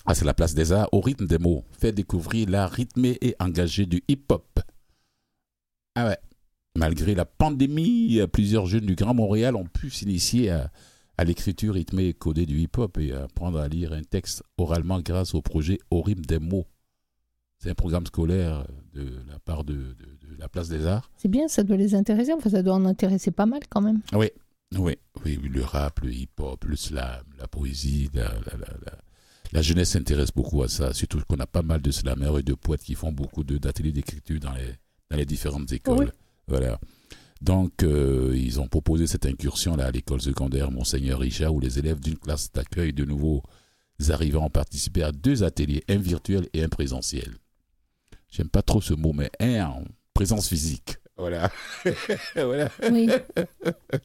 Ah, 0.04 0.14
c'est 0.14 0.24
la 0.24 0.34
place 0.34 0.54
des 0.54 0.72
arts 0.72 0.88
au 0.92 1.00
rythme 1.00 1.26
des 1.26 1.38
mots. 1.38 1.64
Fait 1.72 1.92
découvrir 1.92 2.50
l'art 2.50 2.70
rythmé 2.70 3.16
et 3.22 3.34
engagé 3.38 3.86
du 3.86 4.02
hip-hop. 4.08 4.60
Ah 5.94 6.06
ouais. 6.08 6.18
Malgré 6.76 7.14
la 7.14 7.24
pandémie, 7.24 8.20
plusieurs 8.32 8.66
jeunes 8.66 8.86
du 8.86 8.94
Grand 8.94 9.14
Montréal 9.14 9.56
ont 9.56 9.66
pu 9.66 9.90
s'initier 9.90 10.50
à, 10.50 10.70
à 11.18 11.24
l'écriture 11.24 11.74
rythmée 11.74 12.06
et 12.08 12.14
codée 12.14 12.46
du 12.46 12.60
hip-hop 12.60 12.96
et 12.98 13.12
apprendre 13.12 13.58
à 13.58 13.66
lire 13.68 13.92
un 13.92 14.02
texte 14.02 14.42
oralement 14.56 15.00
grâce 15.00 15.34
au 15.34 15.42
projet 15.42 15.78
Au 15.90 16.00
rythme 16.00 16.24
des 16.24 16.38
mots. 16.38 16.66
C'est 17.58 17.70
un 17.70 17.74
programme 17.74 18.06
scolaire 18.06 18.66
de 18.94 19.02
la 19.28 19.38
part 19.40 19.64
de, 19.64 19.74
de- 19.74 20.28
de 20.28 20.36
la 20.38 20.48
place 20.48 20.68
des 20.68 20.86
arts. 20.86 21.10
C'est 21.16 21.28
bien, 21.28 21.48
ça 21.48 21.62
doit 21.64 21.76
les 21.76 21.94
intéresser. 21.94 22.32
Enfin, 22.32 22.48
ça 22.50 22.62
doit 22.62 22.74
en 22.74 22.86
intéresser 22.86 23.30
pas 23.32 23.44
mal 23.46 23.60
quand 23.68 23.82
même. 23.82 24.00
Oui, 24.14 24.28
oui, 24.78 24.94
oui, 25.26 25.38
le 25.52 25.62
rap, 25.64 26.00
le 26.00 26.12
hip-hop, 26.12 26.64
le 26.64 26.76
slam, 26.76 27.24
la 27.38 27.48
poésie, 27.48 28.08
la, 28.14 28.22
la, 28.22 28.56
la, 28.58 28.66
la- 28.86 28.98
la 29.52 29.62
jeunesse 29.62 29.90
s'intéresse 29.90 30.30
beaucoup 30.32 30.62
à 30.62 30.68
ça, 30.68 30.94
surtout 30.94 31.20
qu'on 31.28 31.40
a 31.40 31.46
pas 31.46 31.62
mal 31.62 31.82
de 31.82 31.90
slameurs 31.90 32.38
et 32.38 32.44
de 32.44 32.54
poètes 32.54 32.82
qui 32.84 32.94
font 32.94 33.10
beaucoup 33.10 33.42
de- 33.42 33.58
d'ateliers 33.58 33.90
d'écriture 33.92 34.38
dans 34.38 34.52
les, 34.52 34.76
dans 35.10 35.16
les 35.16 35.26
différentes 35.26 35.72
écoles. 35.72 35.98
Oui. 35.98 36.06
Voilà. 36.50 36.78
Donc, 37.40 37.82
euh, 37.82 38.34
ils 38.36 38.60
ont 38.60 38.68
proposé 38.68 39.06
cette 39.06 39.24
incursion-là 39.24 39.86
à 39.86 39.90
l'école 39.90 40.20
secondaire 40.20 40.70
Monseigneur 40.70 41.20
Richard, 41.20 41.54
où 41.54 41.60
les 41.60 41.78
élèves 41.78 41.98
d'une 42.00 42.18
classe 42.18 42.52
d'accueil 42.52 42.92
de 42.92 43.04
nouveaux 43.06 43.42
arrivants 44.10 44.44
ont 44.46 44.50
participé 44.50 45.02
à 45.02 45.12
deux 45.12 45.42
ateliers, 45.42 45.82
un 45.88 45.96
virtuel 45.96 46.48
et 46.52 46.62
un 46.62 46.68
présentiel. 46.68 47.30
J'aime 48.30 48.48
pas 48.48 48.62
trop 48.62 48.80
ce 48.80 48.92
mot, 48.94 49.12
mais 49.14 49.30
un 49.40 49.64
en 49.64 49.84
présence 50.12 50.48
physique. 50.48 50.96
Voilà. 51.16 51.50
voilà. 52.34 52.70
Oui. 52.90 53.08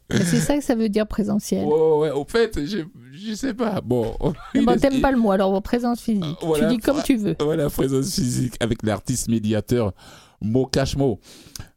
C'est 0.10 0.39
ça 0.39 0.58
que 0.58 0.63
ça 0.63 0.75
veut 0.75 0.89
dire 0.89 1.08
présentiel. 1.08 1.63
Ouais, 1.65 1.97
ouais, 1.99 2.12
au 2.12 2.25
fait, 2.25 2.65
je, 2.65 2.79
je 3.13 3.34
sais 3.34 3.53
pas. 3.53 3.79
Bon, 3.81 4.15
bon, 4.19 4.34
est- 4.53 4.77
t'aimes 4.79 4.99
pas 5.01 5.12
le 5.12 5.17
mot, 5.17 5.31
alors 5.31 5.62
présence 5.62 6.01
physique. 6.01 6.38
Voilà. 6.41 6.67
Tu 6.69 6.75
dis 6.75 6.81
comme 6.81 7.01
tu 7.03 7.15
veux. 7.15 7.36
Voilà, 7.39 7.69
présence 7.69 8.13
physique 8.15 8.55
avec 8.60 8.84
l'artiste 8.84 9.29
médiateur 9.29 9.93
Mo 10.41 10.65
Cashmo. 10.65 11.19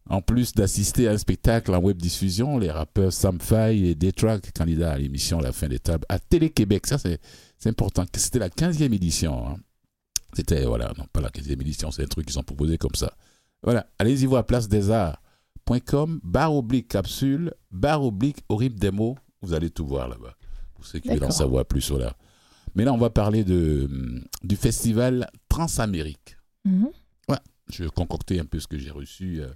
En 0.08 0.22
plus 0.22 0.52
d'assister 0.52 1.06
à 1.08 1.12
un 1.12 1.18
spectacle 1.18 1.74
en 1.74 1.80
web 1.80 1.98
diffusion, 1.98 2.58
les 2.58 2.70
rappeurs 2.70 3.12
Sam 3.12 3.38
Faye 3.40 3.88
et 3.88 3.94
Detrack, 3.94 4.52
candidats 4.52 4.92
à 4.92 4.98
l'émission 4.98 5.38
La 5.40 5.52
fin 5.52 5.68
des 5.68 5.78
tables 5.78 6.06
à 6.08 6.18
Télé-Québec. 6.18 6.86
Ça, 6.86 6.96
c'est 6.98 7.20
important. 7.66 8.04
C'était 8.16 8.38
la 8.38 8.48
15e 8.48 8.92
édition. 8.94 9.46
hein. 9.46 9.56
C'était, 10.32 10.64
voilà, 10.64 10.92
non, 10.96 11.04
pas 11.12 11.20
la 11.20 11.30
15e 11.30 11.60
édition, 11.60 11.90
c'est 11.90 12.02
un 12.04 12.06
truc 12.06 12.26
qu'ils 12.26 12.38
ont 12.38 12.42
proposé 12.42 12.78
comme 12.78 12.94
ça. 12.94 13.14
Voilà, 13.62 13.86
allez-y 13.98 14.26
voir 14.26 14.44
place 14.46 14.68
des 14.68 14.90
arts.com, 14.90 16.20
barre 16.22 16.54
oblique 16.54 16.88
capsule, 16.88 17.52
barre 17.70 18.04
oblique 18.04 18.38
des 18.76 18.90
mots. 18.90 19.16
Vous 19.42 19.52
allez 19.54 19.70
tout 19.70 19.86
voir 19.86 20.08
là-bas. 20.08 20.36
Pour 20.74 20.86
ceux 20.86 21.00
qui 21.00 21.08
veulent 21.08 21.24
en 21.24 21.30
savoir 21.30 21.64
plus, 21.64 21.90
voilà. 21.90 22.14
Mais 22.74 22.84
là, 22.84 22.92
on 22.92 22.98
va 22.98 23.10
parler 23.10 23.44
de, 23.44 23.88
du 24.42 24.56
festival 24.56 25.28
Transamérique. 25.48 26.36
Mhm. 26.64 26.88
Je 27.70 27.84
vais 27.84 27.90
concocter 27.90 28.40
un 28.40 28.46
peu 28.46 28.58
ce 28.60 28.66
que 28.66 28.78
j'ai 28.78 28.90
reçu 28.90 29.42
euh, 29.42 29.48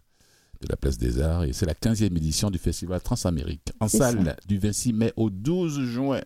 de 0.62 0.68
la 0.70 0.76
Place 0.76 0.96
des 0.98 1.20
Arts. 1.20 1.44
Et 1.44 1.52
c'est 1.52 1.66
la 1.66 1.74
15e 1.74 2.16
édition 2.16 2.50
du 2.50 2.58
festival 2.58 3.00
Transamérique. 3.02 3.72
En 3.80 3.88
C'est 3.88 3.98
salle 3.98 4.36
du 4.48 4.58
26 4.58 4.92
mai 4.92 5.12
au 5.16 5.28
12 5.30 5.80
juin. 5.84 6.20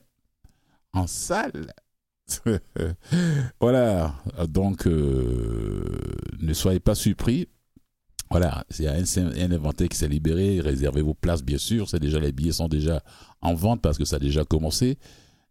En 0.93 1.07
salle 1.07 1.73
Voilà. 3.61 4.15
Donc, 4.49 4.87
euh, 4.87 5.85
ne 6.41 6.53
soyez 6.53 6.81
pas 6.81 6.95
surpris. 6.95 7.49
Voilà, 8.31 8.65
il 8.77 8.85
y 8.85 8.89
a 8.89 8.93
un, 8.95 9.03
un 9.27 9.53
inventaire 9.53 9.89
qui 9.89 9.97
s'est 9.97 10.09
libéré. 10.09 10.61
Réservez 10.61 11.01
vos 11.03 11.15
places, 11.15 11.43
bien 11.45 11.59
sûr. 11.59 11.89
C'est 11.89 12.01
déjà, 12.01 12.19
les 12.19 12.33
billets 12.33 12.53
sont 12.53 12.67
déjà 12.69 13.03
en 13.41 13.55
vente 13.55 13.81
parce 13.81 13.99
que 13.99 14.05
ça 14.05 14.17
a 14.17 14.19
déjà 14.19 14.45
commencé. 14.45 14.99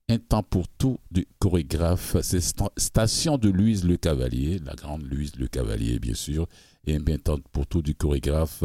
Un 0.09 0.17
temps 0.17 0.43
pour 0.43 0.67
tout 0.67 0.97
du 1.09 1.25
chorégraphe. 1.39 2.17
C'est 2.21 2.39
sta- 2.39 2.69
Station 2.77 3.37
de 3.37 3.49
Louise 3.49 3.85
Le 3.85 3.95
Cavalier, 3.97 4.59
la 4.63 4.73
grande 4.75 5.03
Louise 5.03 5.35
Le 5.37 5.47
Cavalier, 5.47 5.99
bien 5.99 6.13
sûr. 6.13 6.47
Et 6.85 6.99
bien 6.99 7.17
pour 7.51 7.67
tout 7.67 7.81
du 7.81 7.95
chorégraphe 7.95 8.63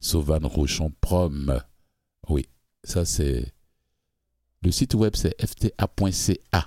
Sauvan 0.00 0.40
Rochon 0.42 0.92
Prom. 1.00 1.60
Oui, 2.28 2.46
ça 2.84 3.04
c'est. 3.04 3.52
Le 4.62 4.70
site 4.70 4.94
web 4.94 5.14
c'est 5.14 5.34
fta.ca. 5.40 6.66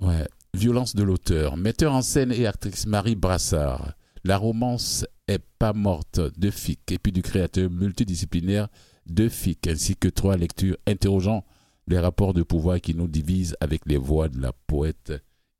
Ouais. 0.00 0.28
Violence 0.54 0.94
de 0.94 1.02
l'auteur. 1.02 1.56
Metteur 1.56 1.92
en 1.92 2.02
scène 2.02 2.32
et 2.32 2.46
actrice 2.46 2.86
Marie 2.86 3.16
Brassard. 3.16 3.94
La 4.24 4.36
romance 4.36 5.06
est 5.28 5.42
pas 5.58 5.72
morte 5.72 6.20
de 6.38 6.50
FIC 6.50 6.92
et 6.92 6.98
puis 6.98 7.12
du 7.12 7.22
créateur 7.22 7.70
multidisciplinaire 7.70 8.68
de 9.06 9.28
FIC 9.28 9.66
ainsi 9.68 9.96
que 9.96 10.08
trois 10.08 10.36
lectures 10.36 10.76
interrogeant 10.86 11.44
les 11.86 11.98
rapports 11.98 12.34
de 12.34 12.42
pouvoir 12.42 12.80
qui 12.80 12.94
nous 12.94 13.08
divisent 13.08 13.56
avec 13.60 13.82
les 13.86 13.96
voix 13.96 14.28
de 14.28 14.40
la 14.40 14.52
poète 14.52 15.12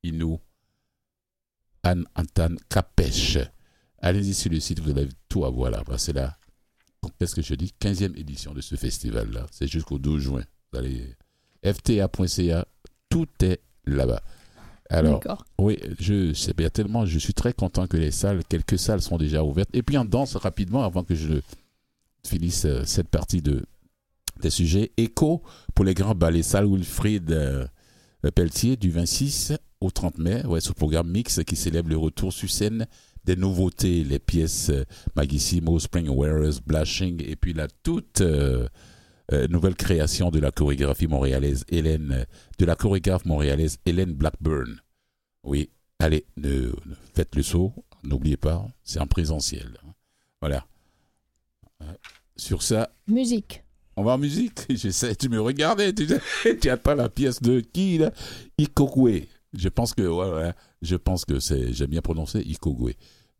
Inou 0.02 0.40
Anne 1.82 2.04
Antan 2.16 2.56
Capèche. 2.68 3.38
Allez-y 4.06 4.34
sur 4.34 4.52
le 4.52 4.60
site, 4.60 4.78
vous 4.78 4.92
allez 4.92 5.08
tout 5.28 5.44
avoir 5.44 5.68
là. 5.68 5.82
C'est 5.96 6.12
la, 6.12 6.38
qu'est-ce 7.18 7.34
que 7.34 7.42
je 7.42 7.56
dis, 7.56 7.74
15e 7.80 8.16
édition 8.16 8.54
de 8.54 8.60
ce 8.60 8.76
festival-là. 8.76 9.46
C'est 9.50 9.66
jusqu'au 9.66 9.98
12 9.98 10.22
juin. 10.22 10.44
Vous 10.70 10.78
allez, 10.78 11.16
fta.ca, 11.64 12.68
tout 13.08 13.26
est 13.42 13.60
là-bas. 13.84 14.22
Alors, 14.90 15.20
oui, 15.58 15.80
je 15.98 16.32
sais 16.34 16.52
bien 16.52 16.70
tellement, 16.70 17.04
je 17.04 17.18
suis 17.18 17.34
très 17.34 17.52
content 17.52 17.88
que 17.88 17.96
les 17.96 18.12
salles, 18.12 18.44
quelques 18.44 18.78
salles 18.78 19.02
sont 19.02 19.16
déjà 19.16 19.42
ouvertes. 19.42 19.70
Et 19.72 19.82
puis 19.82 19.98
on 19.98 20.04
danse 20.04 20.36
rapidement 20.36 20.84
avant 20.84 21.02
que 21.02 21.16
je 21.16 21.40
finisse 22.24 22.64
euh, 22.64 22.84
cette 22.84 23.08
partie 23.08 23.42
de 23.42 23.64
des 24.40 24.50
sujets. 24.50 24.92
Écho 24.98 25.42
pour 25.74 25.84
les 25.84 25.94
grands 25.94 26.14
ballets 26.14 26.44
salles 26.44 26.66
Wilfried 26.66 27.32
euh, 27.32 27.66
Pelletier 28.36 28.76
du 28.76 28.92
26 28.92 29.54
au 29.80 29.90
30 29.90 30.18
mai. 30.18 30.46
Ouais, 30.46 30.60
ce 30.60 30.72
programme 30.72 31.10
mix 31.10 31.42
qui 31.44 31.56
célèbre 31.56 31.88
le 31.88 31.96
retour 31.96 32.32
sur 32.32 32.48
scène 32.48 32.86
des 33.26 33.36
nouveautés, 33.36 34.04
les 34.04 34.18
pièces 34.18 34.70
euh, 34.70 34.84
Magissimo, 35.16 35.78
Spring 35.78 36.08
Wearers, 36.08 36.60
Blushing 36.64 37.22
et 37.26 37.36
puis 37.36 37.52
la 37.52 37.66
toute 37.82 38.20
euh, 38.22 38.68
euh, 39.32 39.48
nouvelle 39.48 39.74
création 39.74 40.30
de 40.30 40.38
la 40.38 40.50
chorégraphie 40.52 41.08
montréalaise 41.08 41.64
Hélène, 41.68 42.24
de 42.58 42.64
la 42.64 42.76
chorégraphe 42.76 43.24
montréalaise 43.24 43.78
Hélène 43.84 44.12
Blackburn. 44.14 44.80
Oui, 45.42 45.68
allez, 45.98 46.24
ne, 46.36 46.50
ne- 46.68 46.72
faites 47.14 47.34
le 47.34 47.42
saut, 47.42 47.72
n'oubliez 48.04 48.36
pas, 48.36 48.66
c'est 48.84 49.00
en 49.00 49.06
présentiel. 49.06 49.76
Voilà. 50.40 50.64
Sur 52.36 52.62
ça, 52.62 52.90
Musique. 53.08 53.62
on 53.96 54.04
va 54.04 54.12
en 54.12 54.18
musique? 54.18 54.60
Tu 55.18 55.28
me 55.28 55.40
regardais, 55.40 55.92
tu, 55.92 56.06
tu 56.60 56.70
attends 56.70 56.94
la 56.94 57.08
pièce 57.08 57.40
de 57.42 57.60
qui 57.60 57.98
là? 57.98 58.12
Ikogwe. 58.58 59.26
Je 59.54 59.68
pense 59.68 59.94
que 59.94 60.02
ouais, 60.02 60.30
ouais, 60.42 60.52
je 60.82 60.96
pense 60.96 61.24
que 61.24 61.38
c'est 61.40 61.72
j'aime 61.72 61.90
bien 61.90 62.02
prononcer 62.02 62.40
Ikogwe. 62.40 62.92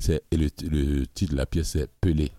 Et 0.08 0.36
le, 0.36 1.06
titre 1.06 1.32
de 1.32 1.36
la 1.36 1.46
pièce 1.46 1.68
c'est 1.68 1.90
Pelé. 2.00 2.30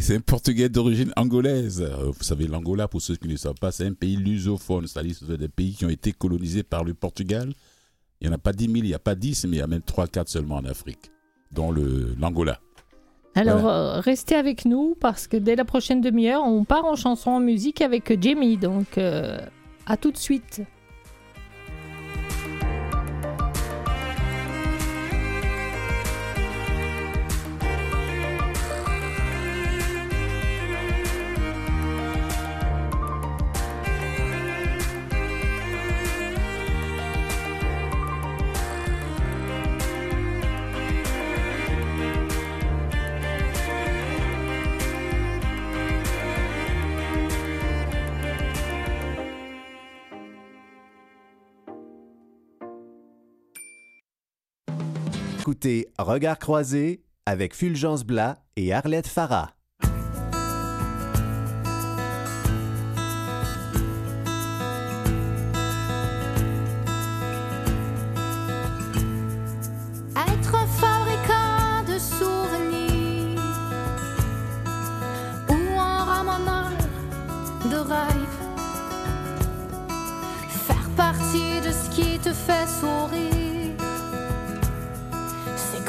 C'est 0.00 0.16
un 0.16 0.20
portugais 0.20 0.68
d'origine 0.68 1.12
angolaise. 1.16 1.80
Euh, 1.82 2.10
Vous 2.16 2.22
savez, 2.24 2.46
l'Angola, 2.46 2.88
pour 2.88 3.00
ceux 3.00 3.16
qui 3.16 3.26
ne 3.28 3.32
le 3.32 3.38
savent 3.38 3.54
pas, 3.60 3.70
c'est 3.72 3.86
un 3.86 3.92
pays 3.92 4.16
lusophone, 4.16 4.86
c'est-à-dire 4.86 5.14
ce 5.14 5.24
des 5.32 5.48
pays 5.48 5.74
qui 5.74 5.84
ont 5.84 5.88
été 5.90 6.12
colonisés 6.12 6.62
par 6.62 6.84
le 6.84 6.94
Portugal. 6.94 7.52
Il 8.20 8.26
n'y 8.28 8.32
en 8.32 8.36
a 8.36 8.38
pas 8.38 8.52
10 8.52 8.64
000, 8.66 8.76
il 8.78 8.82
n'y 8.84 8.94
a 8.94 8.98
pas 8.98 9.14
10, 9.14 9.44
mais 9.46 9.56
il 9.58 9.60
y 9.60 9.62
a 9.62 9.66
même 9.66 9.80
3-4 9.82 10.26
seulement 10.28 10.56
en 10.56 10.64
Afrique, 10.64 11.12
dont 11.52 11.70
l'Angola. 12.18 12.58
Alors, 13.36 13.60
Voilà. 13.60 13.96
euh, 13.98 14.00
restez 14.00 14.34
avec 14.34 14.64
nous 14.64 14.96
parce 14.98 15.28
que 15.28 15.36
dès 15.36 15.54
la 15.54 15.64
prochaine 15.64 16.00
demi-heure, 16.00 16.42
on 16.44 16.64
part 16.64 16.84
en 16.84 16.96
chanson 16.96 17.30
en 17.30 17.40
musique 17.40 17.80
avec 17.80 18.20
Jamie. 18.20 18.56
Donc, 18.56 18.98
euh, 18.98 19.38
à 19.86 19.96
tout 19.96 20.10
de 20.10 20.16
suite. 20.16 20.62
Regard 55.98 56.38
croisé 56.38 57.02
avec 57.26 57.54
Fulgence 57.54 58.04
Blas 58.04 58.36
et 58.56 58.72
Arlette 58.72 59.06
Farah. 59.06 59.54
Être 70.16 70.54
un 70.54 70.66
fabricant 70.66 71.48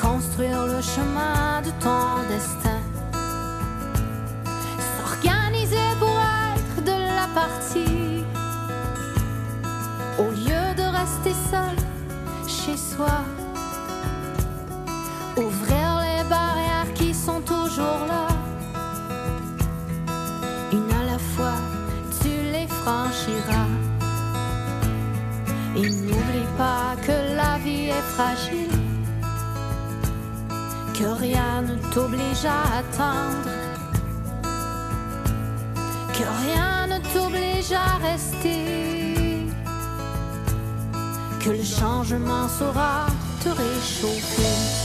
construire 0.02 0.66
le 0.66 0.82
chemin 0.82 1.62
de 1.62 1.72
ton 1.84 2.24
destin. 2.30 2.80
S'organiser 4.96 5.90
pour 6.00 6.18
être 6.54 6.84
de 6.84 6.98
la 7.20 7.28
partie 7.34 8.24
au 10.18 10.30
lieu 10.32 10.66
de 10.78 10.86
rester 11.00 11.34
seul 11.52 11.76
chez 12.48 12.78
soi. 12.78 13.20
Ouvrir 15.38 15.90
les 16.08 16.24
barrières 16.30 16.94
qui 16.96 17.14
sont 17.14 17.42
toujours 17.42 18.02
là. 18.08 18.28
Une 20.72 20.92
à 21.02 21.04
la 21.12 21.20
fois, 21.20 21.60
tu 22.22 22.30
les 22.54 22.68
franchiras. 22.68 23.72
Et 25.76 25.90
n'oublie 25.90 26.50
pas 26.58 26.96
que 27.06 27.36
la 27.36 27.58
vie 27.60 27.90
est 27.90 28.08
fragile. 28.16 28.69
Que 31.00 31.06
rien 31.06 31.62
ne 31.62 31.76
t'oblige 31.94 32.44
à 32.44 32.80
attendre. 32.80 33.50
Que 36.12 36.26
rien 36.44 36.88
ne 36.88 37.00
t'oblige 37.14 37.72
à 37.72 38.06
rester. 38.06 39.48
Que 41.40 41.52
le 41.52 41.64
changement 41.64 42.50
saura 42.50 43.06
te 43.42 43.48
réchauffer. 43.48 44.79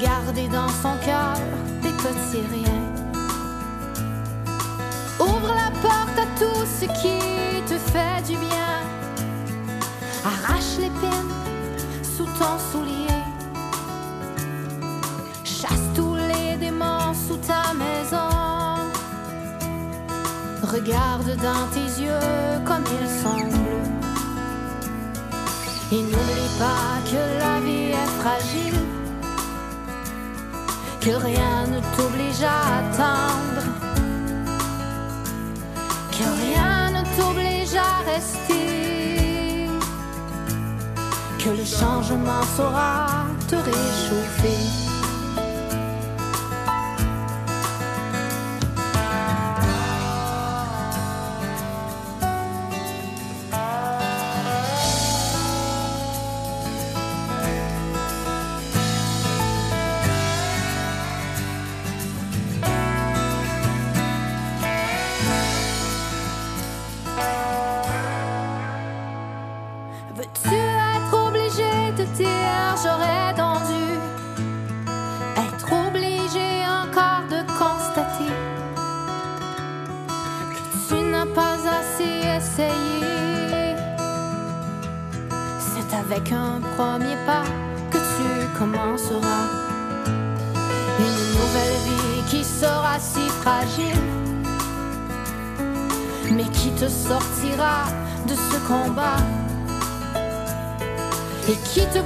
Garder 0.00 0.48
dans 0.48 0.68
son 0.68 0.96
cœur 1.04 1.34
des 1.82 1.90
petits 1.90 2.44
riens. 2.52 2.86
Ouvre 5.18 5.48
la 5.48 5.70
porte 5.80 6.18
à 6.18 6.26
tout 6.38 6.64
ce 6.78 6.84
qui 7.00 7.18
te 7.66 7.78
fait 7.78 8.22
du 8.26 8.36
bien. 8.38 8.74
Arrache 10.24 10.78
l'épine 10.78 11.32
sous 12.02 12.26
ton 12.38 12.58
soulier. 12.70 13.22
Chasse 15.44 15.88
tous 15.94 16.14
les 16.14 16.56
démons 16.56 17.14
sous 17.14 17.38
ta 17.38 17.74
maison. 17.74 18.28
Regarde 20.62 21.36
dans 21.42 21.66
tes 21.72 22.02
yeux 22.02 22.64
comme 22.64 22.84
ils 23.00 23.10
sont 23.22 23.46
bleus. 23.48 23.88
Et 25.90 26.02
n'oublie 26.02 26.52
pas 26.58 26.98
que 27.10 27.22
la 27.40 27.60
vie 27.60 27.92
est 27.92 28.10
fragile. 28.20 28.87
Que 31.08 31.14
rien 31.14 31.66
ne 31.68 31.80
t'oblige 31.96 32.42
à 32.42 32.80
attendre. 32.80 33.62
Que 36.12 36.24
rien 36.42 36.90
ne 36.90 37.02
t'oblige 37.16 37.74
à 37.76 38.04
rester. 38.12 39.70
Que 41.38 41.48
le 41.48 41.64
changement 41.64 42.42
saura 42.54 43.06
te 43.48 43.56
réchauffer. 43.56 44.87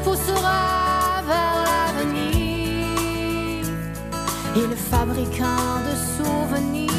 Poussera 0.04 1.22
vers 1.26 1.54
l'avenir. 1.64 2.32
Et 4.56 4.66
le 4.68 4.76
fabricant 4.76 5.80
de 5.88 5.94
souvenirs, 6.14 6.90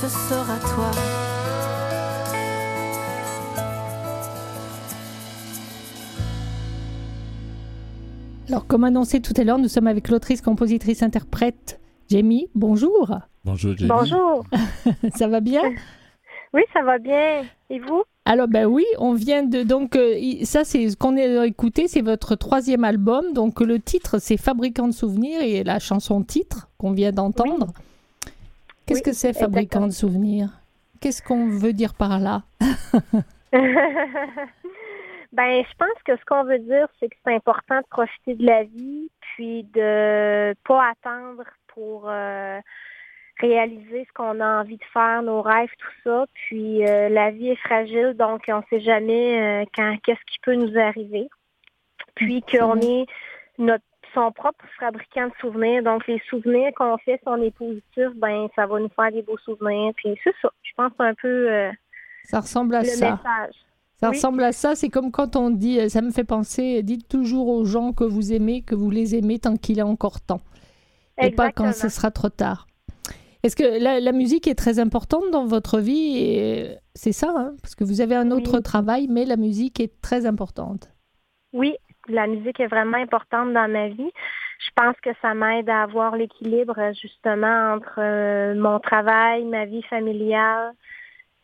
ce 0.00 0.08
sera 0.08 0.56
toi. 0.74 0.90
Alors, 8.48 8.66
comme 8.66 8.84
annoncé 8.84 9.20
tout 9.20 9.32
à 9.38 9.44
l'heure, 9.44 9.58
nous 9.58 9.68
sommes 9.68 9.86
avec 9.86 10.08
l'autrice, 10.08 10.42
compositrice, 10.42 11.02
interprète 11.02 11.80
Jamie. 12.10 12.48
Bonjour. 12.54 13.16
Bonjour, 13.44 13.76
Jenny. 13.76 13.88
Bonjour. 13.88 14.44
Ça 15.16 15.26
va 15.26 15.40
bien? 15.40 15.62
Oui, 16.52 16.62
ça 16.74 16.82
va 16.82 16.98
bien. 16.98 17.44
Et 17.70 17.78
vous? 17.78 18.02
Alors 18.24 18.46
ben 18.46 18.66
oui, 18.66 18.84
on 18.98 19.14
vient 19.14 19.42
de 19.42 19.64
donc 19.64 19.96
euh, 19.96 20.14
ça 20.44 20.64
c'est 20.64 20.88
ce 20.90 20.96
qu'on 20.96 21.16
a 21.16 21.44
écouté, 21.44 21.88
c'est 21.88 22.02
votre 22.02 22.36
troisième 22.36 22.84
album. 22.84 23.32
Donc 23.32 23.60
le 23.60 23.80
titre 23.80 24.18
c'est 24.18 24.36
Fabricant 24.36 24.86
de 24.86 24.92
souvenirs 24.92 25.42
et 25.42 25.64
la 25.64 25.80
chanson 25.80 26.22
titre 26.22 26.68
qu'on 26.78 26.92
vient 26.92 27.12
d'entendre. 27.12 27.72
Qu'est-ce 28.86 29.00
Oui, 29.00 29.02
que 29.02 29.12
c'est 29.12 29.32
Fabricant 29.32 29.86
de 29.86 29.92
souvenirs? 29.92 30.50
Qu'est-ce 31.00 31.22
qu'on 31.22 31.48
veut 31.48 31.72
dire 31.72 31.94
par 31.94 32.20
là? 32.20 32.42
Ben, 35.32 35.64
je 35.64 35.76
pense 35.78 36.02
que 36.04 36.14
ce 36.14 36.24
qu'on 36.26 36.44
veut 36.44 36.58
dire, 36.58 36.86
c'est 37.00 37.08
que 37.08 37.16
c'est 37.24 37.34
important 37.34 37.78
de 37.78 37.86
profiter 37.88 38.34
de 38.34 38.44
la 38.44 38.64
vie, 38.64 39.10
puis 39.20 39.64
de 39.72 40.54
pas 40.68 40.90
attendre 40.90 41.44
pour 41.68 42.04
euh, 42.06 42.60
réaliser 43.42 44.06
ce 44.08 44.12
qu'on 44.14 44.40
a 44.40 44.60
envie 44.60 44.76
de 44.78 44.84
faire, 44.92 45.22
nos 45.22 45.42
rêves, 45.42 45.68
tout 45.78 45.92
ça. 46.04 46.24
Puis 46.32 46.86
euh, 46.88 47.08
la 47.10 47.30
vie 47.30 47.48
est 47.48 47.56
fragile, 47.56 48.14
donc 48.18 48.42
on 48.48 48.58
ne 48.58 48.62
sait 48.70 48.80
jamais 48.80 49.62
euh, 49.62 49.64
quand 49.74 49.96
qu'est-ce 50.04 50.24
qui 50.32 50.38
peut 50.42 50.54
nous 50.54 50.78
arriver. 50.78 51.28
Puis 52.14 52.42
qu'on 52.42 52.80
est 52.80 53.06
notre 53.58 53.84
son 54.14 54.30
propre 54.30 54.64
fabricant 54.78 55.26
de 55.28 55.32
souvenirs. 55.40 55.82
Donc 55.82 56.06
les 56.06 56.20
souvenirs 56.28 56.70
qu'on 56.76 56.96
fait, 56.98 57.16
si 57.16 57.22
on 57.26 57.40
est 57.42 57.54
positif, 57.54 58.08
ben 58.16 58.48
ça 58.54 58.66
va 58.66 58.78
nous 58.78 58.90
faire 58.94 59.10
des 59.10 59.22
beaux 59.22 59.38
souvenirs. 59.38 59.92
Puis 59.96 60.18
c'est 60.22 60.34
ça. 60.40 60.50
Je 60.62 60.70
pense 60.76 60.92
un 60.98 61.14
peu 61.14 61.50
euh, 61.50 61.70
Ça 62.24 62.40
ressemble 62.40 62.74
à 62.74 62.80
le 62.82 62.86
ça. 62.86 63.12
message. 63.12 63.54
Ça 64.00 64.08
Oui. 64.10 64.16
ressemble 64.16 64.42
à 64.42 64.52
ça. 64.52 64.74
C'est 64.74 64.88
comme 64.88 65.10
quand 65.10 65.36
on 65.36 65.50
dit, 65.50 65.88
ça 65.88 66.02
me 66.02 66.10
fait 66.10 66.24
penser, 66.24 66.82
dites 66.82 67.08
toujours 67.08 67.48
aux 67.48 67.64
gens 67.64 67.92
que 67.92 68.04
vous 68.04 68.32
aimez, 68.32 68.62
que 68.62 68.74
vous 68.74 68.90
les 68.90 69.14
aimez 69.14 69.38
tant 69.38 69.56
qu'il 69.56 69.78
est 69.78 69.82
encore 69.82 70.20
temps. 70.20 70.40
Et 71.20 71.30
pas 71.30 71.52
quand 71.52 71.72
ce 71.72 71.88
sera 71.88 72.10
trop 72.10 72.28
tard. 72.30 72.66
Est-ce 73.42 73.56
que 73.56 73.82
la, 73.82 74.00
la 74.00 74.12
musique 74.12 74.46
est 74.46 74.54
très 74.54 74.78
importante 74.78 75.30
dans 75.32 75.46
votre 75.46 75.80
vie 75.80 76.76
c'est 76.94 77.12
ça, 77.12 77.32
hein 77.34 77.54
parce 77.62 77.74
que 77.74 77.84
vous 77.84 78.00
avez 78.00 78.14
un 78.14 78.30
autre 78.30 78.56
Oui. 78.56 78.62
travail, 78.62 79.06
mais 79.08 79.24
la 79.24 79.36
musique 79.36 79.80
est 79.80 80.00
très 80.02 80.26
importante. 80.26 80.90
Oui, 81.52 81.74
la 82.08 82.26
musique 82.26 82.60
est 82.60 82.66
vraiment 82.66 82.98
importante 82.98 83.52
dans 83.52 83.70
ma 83.70 83.88
vie. 83.88 84.10
Je 84.58 84.70
pense 84.76 84.96
que 85.02 85.10
ça 85.20 85.34
m'aide 85.34 85.68
à 85.68 85.82
avoir 85.82 86.16
l'équilibre 86.16 86.76
justement 87.00 87.74
entre 87.74 87.98
euh, 87.98 88.54
mon 88.54 88.78
travail, 88.78 89.44
ma 89.44 89.64
vie 89.64 89.82
familiale 89.82 90.72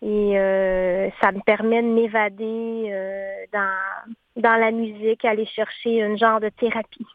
et 0.01 0.39
euh, 0.39 1.09
ça 1.21 1.33
me 1.33 1.41
permet 1.41 1.83
de 1.83 1.89
m'évader 1.89 2.91
euh, 2.93 3.45
dans, 3.53 4.43
dans 4.43 4.57
la 4.57 4.71
musique, 4.71 5.25
aller 5.25 5.47
chercher 5.47 6.01
une 6.01 6.17
genre 6.17 6.41
de 6.41 6.51
thérapie. 6.51 7.07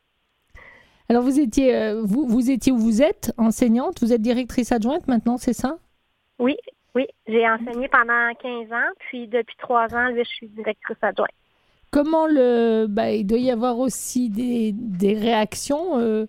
Alors 1.14 1.26
vous 1.26 1.40
étiez, 1.40 1.76
euh, 1.76 2.02
vous, 2.04 2.26
vous 2.28 2.50
étiez 2.50 2.72
où 2.72 2.78
vous 2.80 3.04
êtes? 3.04 3.32
Enseignante, 3.38 4.02
vous 4.02 4.14
êtes 4.14 4.22
directrice 4.24 4.72
adjointe 4.72 5.08
maintenant, 5.08 5.38
c'est 5.38 5.54
ça? 5.54 5.78
Oui, 6.40 6.56
oui, 6.96 7.06
j'ai 7.28 7.48
enseigné 7.48 7.88
pendant 7.88 8.34
15 8.42 8.74
ans, 8.74 8.92
puis 8.98 9.28
depuis 9.28 9.56
trois 9.60 9.84
ans, 9.94 10.08
là, 10.08 10.24
je 10.24 10.24
suis 10.24 10.48
directrice 10.48 10.98
adjointe. 11.04 11.30
Comment 11.92 12.26
le, 12.26 12.88
bah, 12.90 13.12
il 13.12 13.28
doit 13.28 13.38
y 13.38 13.52
avoir 13.52 13.78
aussi 13.78 14.32
des, 14.32 14.72
des 14.74 15.14
réactions, 15.14 16.00
euh, 16.00 16.26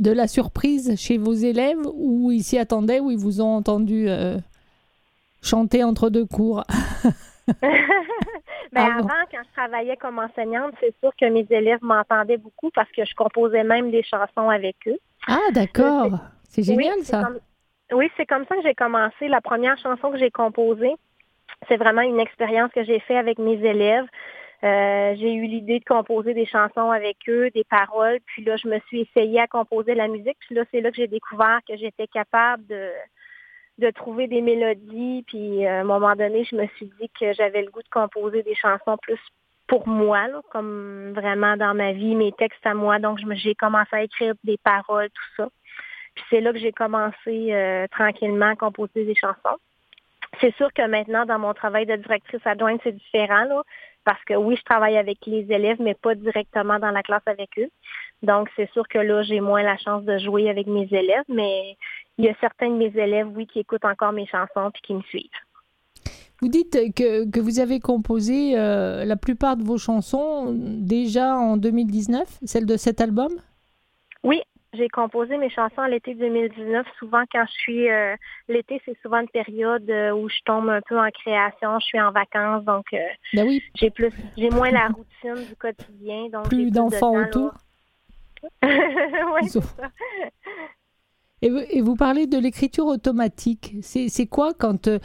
de 0.00 0.10
la 0.10 0.26
surprise 0.26 0.96
chez 0.96 1.16
vos 1.16 1.34
élèves 1.34 1.86
où 1.94 2.32
ils 2.32 2.42
s'y 2.42 2.58
attendaient, 2.58 2.98
où 2.98 3.12
ils 3.12 3.18
vous 3.18 3.40
ont 3.40 3.54
entendu 3.54 4.08
euh, 4.08 4.36
chanter 5.42 5.84
entre 5.84 6.10
deux 6.10 6.26
cours? 6.26 6.64
ben, 8.72 8.82
Ah 8.96 9.02
bon? 9.02 9.08
avant, 9.08 9.24
quand 9.30 9.42
je 9.46 9.52
travaillais 9.52 9.96
comme 9.96 10.18
enseignante, 10.18 10.74
c'est 10.80 10.94
sûr 11.00 11.10
que 11.20 11.26
mes 11.26 11.46
élèves 11.50 11.82
m'entendaient 11.82 12.36
beaucoup 12.36 12.70
parce 12.70 12.90
que 12.92 13.04
je 13.04 13.14
composais 13.14 13.64
même 13.64 13.90
des 13.90 14.02
chansons 14.02 14.48
avec 14.50 14.76
eux. 14.86 14.98
Ah 15.26 15.38
d'accord, 15.52 16.10
c'est 16.48 16.62
génial 16.62 16.94
oui, 16.98 17.04
ça. 17.04 17.22
comme- 17.24 17.40
oui, 17.98 18.10
c'est 18.16 18.26
comme 18.26 18.44
ça 18.46 18.56
que 18.56 18.62
j'ai 18.62 18.74
commencé. 18.74 19.28
La 19.28 19.40
première 19.40 19.78
chanson 19.78 20.10
que 20.10 20.18
j'ai 20.18 20.30
composée, 20.30 20.94
c'est 21.68 21.76
vraiment 21.76 22.02
une 22.02 22.20
expérience 22.20 22.70
que 22.72 22.84
j'ai 22.84 23.00
fait 23.00 23.16
avec 23.16 23.38
mes 23.38 23.54
élèves. 23.64 24.06
Euh, 24.64 25.14
j'ai 25.16 25.32
eu 25.34 25.46
l'idée 25.46 25.78
de 25.78 25.84
composer 25.84 26.34
des 26.34 26.44
chansons 26.46 26.90
avec 26.90 27.16
eux, 27.28 27.48
des 27.50 27.64
paroles, 27.64 28.18
puis 28.26 28.42
là, 28.44 28.56
je 28.56 28.66
me 28.68 28.78
suis 28.88 29.02
essayée 29.02 29.40
à 29.40 29.46
composer 29.46 29.94
la 29.94 30.08
musique. 30.08 30.36
Puis 30.40 30.54
là, 30.54 30.64
c'est 30.70 30.80
là 30.80 30.90
que 30.90 30.96
j'ai 30.96 31.06
découvert 31.06 31.60
que 31.66 31.76
j'étais 31.76 32.08
capable 32.08 32.66
de, 32.66 32.90
de 33.78 33.90
trouver 33.90 34.26
des 34.26 34.40
mélodies. 34.40 35.24
Puis 35.26 35.66
euh, 35.66 35.78
à 35.78 35.80
un 35.80 35.84
moment 35.84 36.14
donné, 36.14 36.44
je 36.44 36.56
me 36.56 36.66
suis 36.76 36.90
dit 37.00 37.10
que 37.18 37.32
j'avais 37.32 37.62
le 37.62 37.70
goût 37.70 37.82
de 37.82 37.88
composer 37.88 38.42
des 38.42 38.54
chansons 38.54 38.96
plus 39.00 39.20
pour 39.68 39.86
moi, 39.86 40.26
là, 40.28 40.40
comme 40.50 41.12
vraiment 41.14 41.56
dans 41.56 41.74
ma 41.74 41.92
vie, 41.92 42.16
mes 42.16 42.32
textes 42.32 42.66
à 42.66 42.74
moi. 42.74 42.98
Donc, 42.98 43.18
j'ai 43.30 43.54
commencé 43.54 43.90
à 43.92 44.02
écrire 44.02 44.34
des 44.42 44.56
paroles, 44.56 45.10
tout 45.10 45.42
ça. 45.42 45.48
Puis 46.14 46.24
c'est 46.30 46.40
là 46.40 46.52
que 46.52 46.58
j'ai 46.58 46.72
commencé 46.72 47.52
euh, 47.52 47.86
tranquillement 47.90 48.50
à 48.52 48.56
composer 48.56 49.04
des 49.04 49.14
chansons. 49.14 49.58
C'est 50.40 50.54
sûr 50.56 50.72
que 50.72 50.86
maintenant, 50.86 51.26
dans 51.26 51.38
mon 51.38 51.54
travail 51.54 51.86
de 51.86 51.96
directrice 51.96 52.44
adjointe, 52.46 52.80
c'est 52.82 52.96
différent, 52.96 53.44
là, 53.44 53.62
parce 54.04 54.22
que 54.24 54.34
oui, 54.34 54.56
je 54.56 54.62
travaille 54.62 54.96
avec 54.96 55.18
les 55.26 55.52
élèves, 55.52 55.80
mais 55.80 55.94
pas 55.94 56.14
directement 56.14 56.78
dans 56.78 56.90
la 56.90 57.02
classe 57.02 57.26
avec 57.26 57.50
eux. 57.58 57.68
Donc, 58.22 58.48
c'est 58.56 58.70
sûr 58.72 58.88
que 58.88 58.98
là, 58.98 59.22
j'ai 59.22 59.40
moins 59.40 59.62
la 59.62 59.76
chance 59.76 60.02
de 60.04 60.18
jouer 60.18 60.48
avec 60.48 60.66
mes 60.66 60.88
élèves, 60.90 61.24
mais 61.28 61.76
il 62.18 62.24
y 62.24 62.28
a 62.28 62.34
certains 62.40 62.68
de 62.70 62.76
mes 62.76 62.92
élèves, 62.96 63.28
oui, 63.34 63.46
qui 63.46 63.60
écoutent 63.60 63.84
encore 63.84 64.12
mes 64.12 64.26
chansons 64.26 64.70
puis 64.72 64.82
qui 64.82 64.94
me 64.94 65.02
suivent. 65.02 65.30
Vous 66.40 66.48
dites 66.48 66.94
que, 66.94 67.28
que 67.28 67.40
vous 67.40 67.58
avez 67.58 67.80
composé 67.80 68.52
euh, 68.56 69.04
la 69.04 69.16
plupart 69.16 69.56
de 69.56 69.64
vos 69.64 69.78
chansons 69.78 70.52
déjà 70.54 71.34
en 71.36 71.56
2019, 71.56 72.38
celle 72.44 72.64
de 72.66 72.76
cet 72.76 73.00
album? 73.00 73.32
Oui, 74.22 74.40
j'ai 74.72 74.88
composé 74.88 75.36
mes 75.36 75.50
chansons 75.50 75.80
à 75.80 75.88
l'été 75.88 76.14
2019. 76.14 76.86
Souvent, 77.00 77.24
quand 77.32 77.44
je 77.46 77.52
suis... 77.52 77.90
euh, 77.90 78.14
l'été, 78.48 78.80
c'est 78.84 78.96
souvent 79.02 79.18
une 79.20 79.28
période 79.28 79.88
euh, 79.90 80.12
où 80.12 80.28
je 80.28 80.36
tombe 80.44 80.68
un 80.68 80.80
peu 80.88 80.96
en 81.00 81.08
création. 81.10 81.80
Je 81.80 81.86
suis 81.86 82.00
en 82.00 82.12
vacances, 82.12 82.64
donc 82.64 82.86
euh, 82.92 82.98
Ben 83.34 83.44
oui, 83.46 83.60
j'ai 83.74 83.90
plus... 83.90 84.12
J'ai 84.36 84.50
moins 84.50 84.70
la 84.70 84.88
routine 84.88 85.44
du 85.44 85.56
quotidien. 85.56 86.28
Donc 86.32 86.48
plus 86.48 86.70
de 86.70 86.74
d'enfants 86.76 87.16
autour. 87.20 87.52
ouais, 88.62 89.40
Ils 89.42 89.48
c'est 89.48 89.58
ont- 89.58 89.62
ça. 89.62 89.90
Et 91.42 91.50
vous, 91.50 91.60
et 91.70 91.80
vous 91.80 91.94
parlez 91.96 92.26
de 92.26 92.38
l'écriture 92.38 92.86
automatique. 92.86 93.76
C'est 93.82 94.26
quoi 94.26 94.52
quand... 94.54 94.88
euh, 94.88 94.98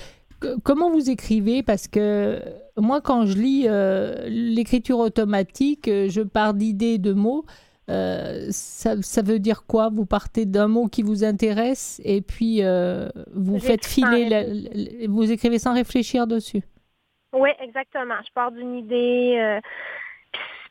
comment 0.64 0.90
vous 0.90 1.10
écrivez? 1.10 1.64
Parce 1.64 1.88
que 1.88 2.40
moi, 2.78 3.02
quand 3.02 3.26
je 3.26 3.38
lis 3.38 3.66
euh, 3.68 4.28
l'écriture 4.28 5.00
automatique, 5.00 5.88
euh, 5.88 6.10
je 6.10 6.22
pars 6.22 6.54
d'idées, 6.54 6.98
de 6.98 7.14
mots. 7.14 7.46
Euh, 7.90 8.48
ça, 8.50 9.02
ça 9.02 9.22
veut 9.22 9.40
dire 9.40 9.66
quoi? 9.68 9.90
Vous 9.90 10.06
partez 10.06 10.46
d'un 10.46 10.70
mot 10.70 10.88
qui 10.88 11.04
vous 11.04 11.26
intéresse 11.26 12.02
et 12.06 12.22
puis 12.22 12.64
euh, 12.64 13.10
vous 13.34 13.60
faites 13.60 13.86
filer, 13.86 14.30
la- 14.30 14.44
la- 14.44 15.08
vous 15.10 15.30
écrivez 15.32 15.60
sans 15.60 15.74
réfléchir 15.74 16.26
dessus. 16.26 16.62
Oui, 17.34 17.50
exactement. 17.62 18.16
Je 18.26 18.32
pars 18.34 18.52
d'une 18.54 18.76
idée. 18.76 19.60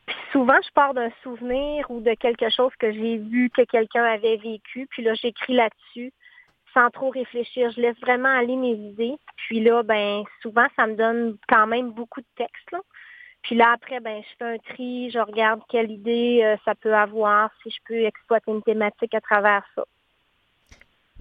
Puis- 0.07 0.17
souvent, 0.33 0.59
je 0.63 0.71
pars 0.73 0.95
d'un 0.95 1.11
souvenir 1.23 1.91
ou 1.91 2.01
de 2.01 2.15
quelque 2.15 2.51
chose 2.51 2.73
que 2.79 2.93
j'ai 2.93 3.19
vu 3.19 3.51
que 3.51 3.63
quelqu'un 3.63 4.05
avait 4.05 4.37
vécu. 4.37 4.87
Puis 4.91 5.03
là, 5.03 5.15
j'écris 5.15 5.55
là-dessus 5.55 6.13
sans 6.75 6.91
trop 6.91 7.11
réfléchir. 7.11 7.71
Je 7.71 7.81
laisse 7.81 7.99
vraiment 8.01 8.29
aller 8.29 8.57
mes 8.57 8.73
idées. 8.73 9.17
Puis 9.37 9.61
là, 9.61 9.83
ben 9.83 10.25
souvent, 10.41 10.67
ça 10.77 10.87
me 10.87 10.95
donne 10.95 11.37
quand 11.49 11.67
même 11.67 11.93
beaucoup 11.93 12.21
de 12.21 12.27
texte. 12.37 12.71
Là. 12.73 12.81
Puis 13.43 13.57
là, 13.57 13.73
après, 13.73 14.01
ben 14.01 14.23
je 14.23 14.37
fais 14.39 14.55
un 14.55 14.59
tri, 14.59 15.11
je 15.11 15.19
regarde 15.19 15.61
quelle 15.69 15.91
idée 15.91 16.41
euh, 16.43 16.57
ça 16.65 16.75
peut 16.75 16.95
avoir, 16.95 17.51
si 17.63 17.71
je 17.71 17.79
peux 17.87 18.05
exploiter 18.05 18.51
une 18.51 18.63
thématique 18.63 19.15
à 19.15 19.21
travers 19.21 19.65
ça. 19.75 19.85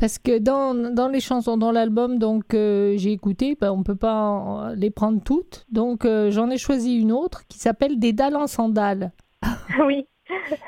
Parce 0.01 0.17
que 0.17 0.39
dans, 0.39 0.73
dans 0.73 1.07
les 1.07 1.19
chansons, 1.19 1.57
dans 1.57 1.71
l'album, 1.71 2.17
donc 2.17 2.55
euh, 2.55 2.95
j'ai 2.97 3.11
écouté, 3.11 3.55
ben, 3.61 3.71
on 3.71 3.83
peut 3.83 3.95
pas 3.95 4.15
en- 4.15 4.69
les 4.73 4.89
prendre 4.89 5.21
toutes, 5.23 5.67
donc 5.71 6.05
euh, 6.05 6.31
j'en 6.31 6.49
ai 6.49 6.57
choisi 6.57 6.99
une 6.99 7.11
autre 7.11 7.43
qui 7.47 7.59
s'appelle 7.59 7.99
Des 7.99 8.11
dalles 8.11 8.35
en 8.35 8.47
sandales. 8.47 9.11
oui. 9.85 10.07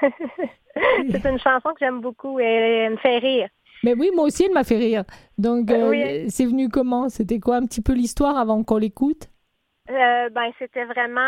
c'est 1.11 1.25
une 1.25 1.39
chanson 1.39 1.69
que 1.69 1.79
j'aime 1.79 1.99
beaucoup 1.99 2.39
et 2.39 2.43
elle 2.43 2.91
me 2.91 2.97
fait 2.97 3.17
rire. 3.17 3.47
Mais 3.83 3.95
oui, 3.95 4.11
moi 4.15 4.25
aussi, 4.25 4.45
elle 4.45 4.53
m'a 4.53 4.63
fait 4.63 4.77
rire. 4.77 5.03
Donc, 5.39 5.71
euh, 5.71 5.89
Oui. 5.89 6.29
c'est 6.29 6.45
venu 6.45 6.69
comment? 6.69 7.09
C'était 7.09 7.39
quoi 7.39 7.55
un 7.55 7.65
petit 7.65 7.81
peu 7.81 7.93
l'histoire 7.93 8.37
avant 8.37 8.63
qu'on 8.63 8.77
l'écoute? 8.77 9.29
Euh, 9.89 10.29
ben, 10.29 10.51
c'était 10.59 10.85
vraiment 10.85 11.19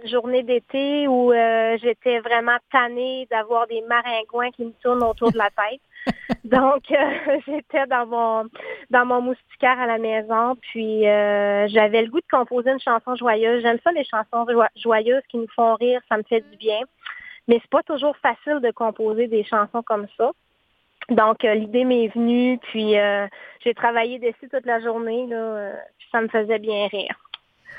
une 0.00 0.08
journée 0.08 0.42
d'été 0.42 1.06
où 1.08 1.32
euh, 1.32 1.76
j'étais 1.82 2.20
vraiment 2.20 2.56
tannée 2.72 3.26
d'avoir 3.30 3.66
des 3.66 3.82
maringouins 3.82 4.50
qui 4.52 4.64
me 4.64 4.72
tournent 4.82 5.02
autour 5.02 5.32
de 5.32 5.36
la 5.38 5.50
tête. 5.50 5.80
Donc, 6.44 6.90
euh, 6.90 7.38
j'étais 7.46 7.86
dans 7.86 8.06
mon 8.06 8.48
dans 8.90 9.06
mon 9.06 9.20
moustiquaire 9.20 9.78
à 9.78 9.86
la 9.86 9.98
maison, 9.98 10.56
puis 10.56 11.06
euh, 11.06 11.68
j'avais 11.68 12.02
le 12.02 12.10
goût 12.10 12.20
de 12.20 12.26
composer 12.30 12.70
une 12.70 12.80
chanson 12.80 13.14
joyeuse. 13.16 13.62
J'aime 13.62 13.78
ça 13.84 13.92
les 13.92 14.04
chansons 14.04 14.46
joyeuses 14.76 15.22
qui 15.28 15.38
nous 15.38 15.48
font 15.54 15.74
rire, 15.74 16.00
ça 16.08 16.16
me 16.16 16.22
fait 16.22 16.40
du 16.40 16.56
bien. 16.56 16.80
Mais 17.48 17.58
c'est 17.62 17.70
pas 17.70 17.82
toujours 17.82 18.16
facile 18.18 18.60
de 18.60 18.70
composer 18.70 19.26
des 19.26 19.44
chansons 19.44 19.82
comme 19.82 20.06
ça. 20.16 20.32
Donc, 21.08 21.44
euh, 21.44 21.54
l'idée 21.54 21.84
m'est 21.84 22.08
venue, 22.08 22.58
puis 22.58 22.98
euh, 22.98 23.26
j'ai 23.64 23.72
travaillé 23.72 24.18
dessus 24.18 24.48
toute 24.50 24.66
la 24.66 24.80
journée, 24.80 25.26
là, 25.26 25.36
euh, 25.36 25.74
puis 25.98 26.06
ça 26.12 26.20
me 26.20 26.28
faisait 26.28 26.58
bien 26.58 26.86
rire. 26.88 27.18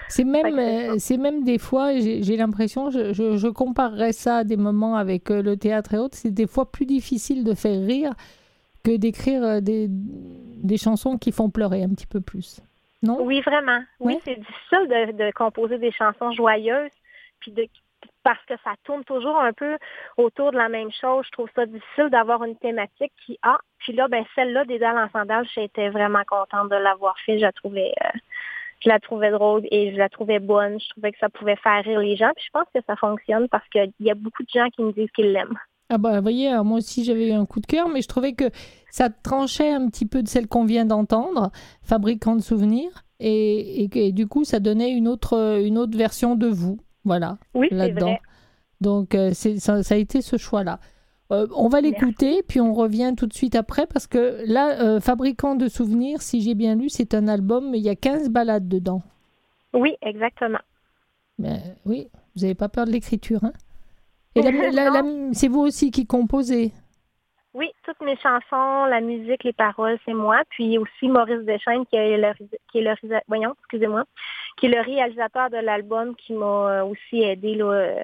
C'est 0.09 0.23
même, 0.23 0.55
c'est 0.55 0.89
euh, 0.89 0.95
c'est 0.97 1.17
même 1.17 1.43
des 1.43 1.59
fois, 1.59 1.93
j'ai 1.97 2.35
l'impression, 2.35 2.89
je, 2.89 3.13
je, 3.13 3.37
je 3.37 3.47
comparerais 3.47 4.11
ça 4.11 4.37
à 4.37 4.43
des 4.43 4.57
moments 4.57 4.95
avec 4.95 5.29
euh, 5.29 5.43
le 5.43 5.55
théâtre 5.55 5.93
et 5.93 5.97
autres, 5.97 6.17
c'est 6.17 6.31
des 6.31 6.47
fois 6.47 6.71
plus 6.71 6.87
difficile 6.87 7.43
de 7.43 7.53
faire 7.53 7.79
rire 7.85 8.13
que 8.83 8.97
d'écrire 8.97 9.43
euh, 9.43 9.59
des, 9.59 9.85
des 9.89 10.77
chansons 10.77 11.17
qui 11.17 11.31
font 11.31 11.51
pleurer 11.51 11.83
un 11.83 11.89
petit 11.89 12.07
peu 12.07 12.21
plus. 12.21 12.59
Non? 13.03 13.21
Oui, 13.21 13.41
vraiment. 13.41 13.81
Oui, 13.99 14.17
c'est 14.25 14.35
difficile 14.39 14.87
de, 14.89 15.11
de 15.11 15.31
composer 15.31 15.77
des 15.77 15.91
chansons 15.91 16.31
joyeuses, 16.31 16.91
puis 17.39 17.51
de 17.51 17.67
parce 18.23 18.43
que 18.45 18.55
ça 18.63 18.71
tourne 18.83 19.03
toujours 19.05 19.39
un 19.39 19.53
peu 19.53 19.77
autour 20.17 20.51
de 20.51 20.57
la 20.57 20.69
même 20.69 20.91
chose. 20.91 21.25
Je 21.25 21.31
trouve 21.31 21.49
ça 21.55 21.65
difficile 21.65 22.09
d'avoir 22.09 22.43
une 22.43 22.55
thématique 22.57 23.13
qui 23.25 23.39
a. 23.43 23.57
Puis 23.79 23.93
là, 23.93 24.07
ben 24.07 24.23
celle-là 24.35 24.65
des 24.65 24.77
dalles 24.77 24.97
en 24.97 25.09
sandales, 25.09 25.47
j'étais 25.55 25.89
vraiment 25.89 26.23
contente 26.27 26.69
de 26.69 26.75
l'avoir 26.75 27.15
fait. 27.25 27.37
Je 27.37 27.43
la 27.43 27.51
trouvais, 27.51 27.93
euh, 28.03 28.19
je 28.81 28.89
la 28.89 28.99
trouvais 28.99 29.31
drôle 29.31 29.63
et 29.71 29.91
je 29.91 29.97
la 29.97 30.09
trouvais 30.09 30.39
bonne. 30.39 30.79
Je 30.79 30.89
trouvais 30.89 31.11
que 31.11 31.17
ça 31.19 31.29
pouvait 31.29 31.55
faire 31.57 31.83
rire 31.83 31.99
les 31.99 32.15
gens. 32.15 32.31
Puis 32.35 32.45
je 32.45 32.51
pense 32.51 32.67
que 32.73 32.79
ça 32.87 32.95
fonctionne 32.95 33.47
parce 33.49 33.67
qu'il 33.69 33.91
y 33.99 34.11
a 34.11 34.15
beaucoup 34.15 34.43
de 34.43 34.49
gens 34.53 34.69
qui 34.69 34.81
me 34.81 34.91
disent 34.93 35.11
qu'ils 35.15 35.31
l'aiment. 35.31 35.57
Ah 35.91 35.97
bah, 35.97 36.17
vous 36.17 36.21
voyez, 36.21 36.53
euh, 36.53 36.63
moi 36.63 36.77
aussi 36.77 37.03
j'avais 37.03 37.29
eu 37.29 37.31
un 37.33 37.47
coup 37.47 37.59
de 37.59 37.65
cœur, 37.65 37.89
mais 37.89 38.01
je 38.01 38.07
trouvais 38.07 38.33
que 38.33 38.45
ça 38.91 39.09
tranchait 39.09 39.71
un 39.71 39.87
petit 39.89 40.05
peu 40.05 40.21
de 40.21 40.27
celle 40.27 40.47
qu'on 40.47 40.63
vient 40.65 40.85
d'entendre, 40.85 41.51
Fabricant 41.81 42.35
de 42.35 42.41
souvenirs, 42.41 43.05
et, 43.19 43.85
et, 43.85 44.11
du 44.11 44.27
coup 44.27 44.43
ça 44.43 44.59
donnait 44.59 44.91
une 44.91 45.07
autre, 45.07 45.33
euh, 45.35 45.65
une 45.65 45.79
autre 45.79 45.97
version 45.97 46.35
de 46.35 46.45
vous, 46.45 46.77
voilà, 47.05 47.39
Oui, 47.55 47.67
c'est 47.71 47.75
là-dedans. 47.75 48.05
vrai. 48.05 48.19
Donc 48.81 49.15
euh, 49.15 49.31
ça 49.33 49.73
a 49.89 49.95
été 49.97 50.21
ce 50.21 50.37
choix-là. 50.37 50.79
Euh, 51.31 51.45
on 51.55 51.69
va 51.69 51.79
l'écouter, 51.79 52.41
puis 52.47 52.59
on 52.59 52.73
revient 52.73 53.13
tout 53.15 53.27
de 53.27 53.33
suite 53.33 53.55
après, 53.55 53.85
parce 53.85 54.07
que 54.07 54.41
là, 54.47 54.81
euh, 54.81 54.99
Fabricant 54.99 55.55
de 55.55 55.67
souvenirs, 55.67 56.21
si 56.23 56.41
j'ai 56.41 56.55
bien 56.55 56.75
lu, 56.75 56.89
c'est 56.89 57.13
un 57.13 57.27
album, 57.27 57.69
mais 57.69 57.77
il 57.77 57.83
y 57.85 57.89
a 57.89 57.95
15 57.95 58.29
ballades 58.29 58.67
dedans. 58.67 59.01
Oui, 59.73 59.95
exactement. 60.01 60.57
Mais, 61.37 61.59
oui, 61.85 62.07
vous 62.35 62.41
n'avez 62.41 62.55
pas 62.55 62.67
peur 62.69 62.85
de 62.85 62.91
l'écriture, 62.91 63.43
hein? 63.43 63.53
Et 64.35 64.41
la- 64.41 64.51
la- 64.71 64.89
la- 64.89 65.03
c'est 65.33 65.47
vous 65.47 65.61
aussi 65.61 65.91
qui 65.91 66.07
composez? 66.07 66.71
Oui, 67.53 67.67
toutes 67.83 68.01
mes 68.01 68.15
chansons, 68.17 68.85
la 68.85 69.01
musique, 69.01 69.43
les 69.43 69.53
paroles, 69.53 69.97
c'est 70.05 70.13
moi. 70.13 70.41
Puis 70.49 70.77
aussi 70.77 71.07
Maurice 71.07 71.45
Deschaines, 71.45 71.85
qui 71.87 71.95
est 71.95 72.17
le, 72.17 72.33
qui 72.71 72.79
est 72.79 72.81
le 72.81 72.91
résa- 72.91 73.21
voyons, 73.27 73.53
excusez-moi, 73.59 74.05
qui 74.57 74.67
est 74.67 74.69
le 74.69 74.81
réalisateur 74.81 75.49
de 75.49 75.57
l'album, 75.57 76.15
qui 76.15 76.33
m'a 76.33 76.45
euh, 76.45 76.85
aussi 76.85 77.21
aidé 77.23 77.55
là, 77.55 78.03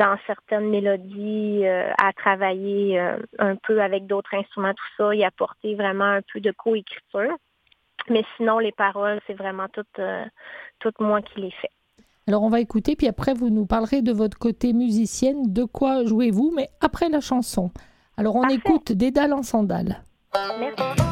dans 0.00 0.16
certaines 0.26 0.70
mélodies 0.70 1.60
euh, 1.66 1.90
à 2.02 2.12
travailler 2.14 2.98
euh, 2.98 3.18
un 3.38 3.54
peu 3.56 3.82
avec 3.82 4.06
d'autres 4.06 4.34
instruments, 4.34 4.72
tout 4.72 4.96
ça. 4.96 5.14
Il 5.14 5.22
a 5.22 5.26
apporté 5.26 5.74
vraiment 5.74 6.04
un 6.04 6.20
peu 6.32 6.40
de 6.40 6.50
coécriture. 6.52 7.36
Mais 8.08 8.24
sinon, 8.36 8.58
les 8.58 8.72
paroles, 8.72 9.20
c'est 9.26 9.34
vraiment 9.34 9.68
tout, 9.68 9.84
euh, 9.98 10.24
tout 10.78 10.92
moi 11.00 11.20
qui 11.20 11.42
les 11.42 11.50
fais. 11.50 11.68
Alors 12.26 12.42
on 12.42 12.48
va 12.48 12.60
écouter, 12.60 12.96
puis 12.96 13.08
après 13.08 13.34
vous 13.34 13.50
nous 13.50 13.66
parlerez 13.66 14.02
de 14.02 14.12
votre 14.12 14.38
côté 14.38 14.72
musicienne, 14.72 15.52
de 15.52 15.64
quoi 15.64 16.04
jouez-vous, 16.04 16.52
mais 16.54 16.68
après 16.80 17.08
la 17.08 17.20
chanson. 17.20 17.70
Alors 18.16 18.36
on 18.36 18.42
Parfait. 18.42 18.56
écoute 18.56 18.92
Des 18.92 19.10
dalles 19.10 19.32
en 19.32 19.42
sandales. 19.42 20.02
Merci. 20.60 21.09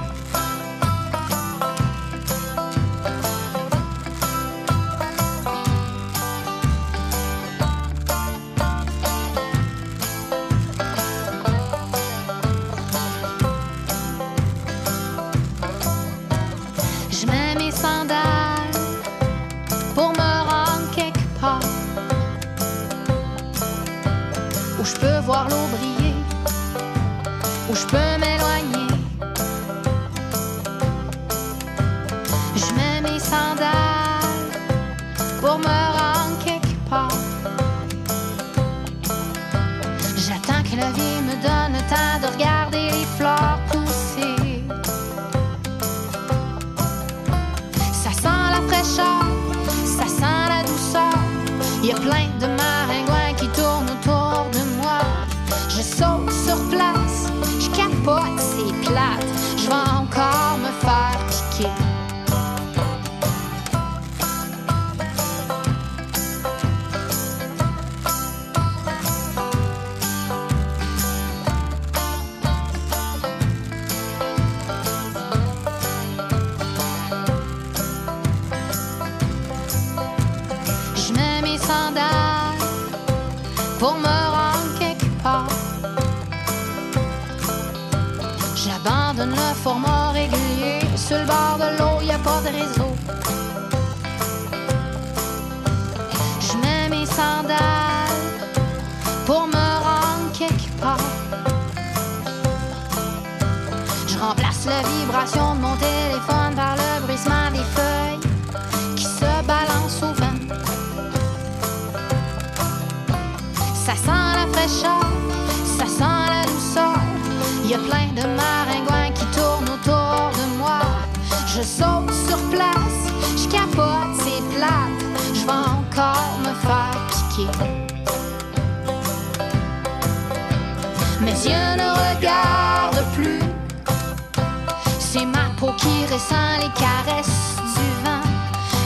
Qui 135.79 136.05
ressent 136.13 136.59
les 136.61 136.73
caresses 136.85 137.57
du 137.77 137.89
vent. 138.05 138.27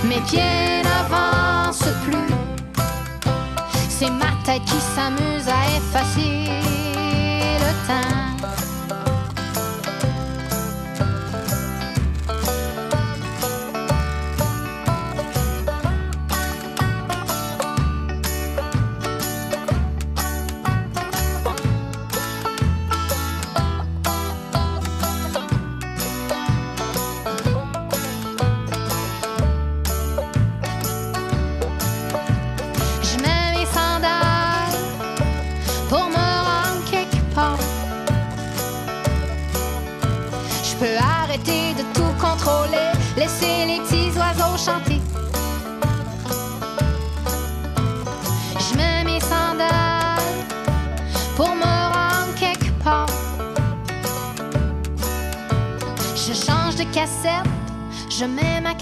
Mes 0.04 0.20
pieds 0.28 0.82
n'avancent 0.84 1.94
plus. 2.04 2.34
C'est 3.88 4.10
ma 4.10 4.32
tête 4.44 4.64
qui 4.64 4.80
s'amuse 4.94 5.48
à 5.48 5.60
effacer 5.76 6.48
le 7.64 7.72
temps. 7.86 8.21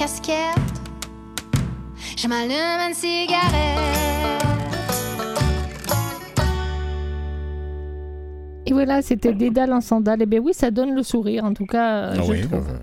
Casquette, 0.00 0.56
je 2.16 2.26
m'allume 2.26 2.88
une 2.88 2.94
cigarette. 2.94 4.40
Et 8.64 8.72
voilà, 8.72 9.02
c'était 9.02 9.34
Dédale 9.34 9.74
en 9.74 9.82
sandales. 9.82 10.20
Eh 10.22 10.26
bien 10.26 10.40
oui, 10.40 10.54
ça 10.54 10.70
donne 10.70 10.94
le 10.94 11.02
sourire, 11.02 11.44
en 11.44 11.52
tout 11.52 11.66
cas, 11.66 12.12
Ah 12.12 12.14
je 12.14 12.22
oui, 12.22 12.40
trouve. 12.48 12.66
euh, 12.66 12.78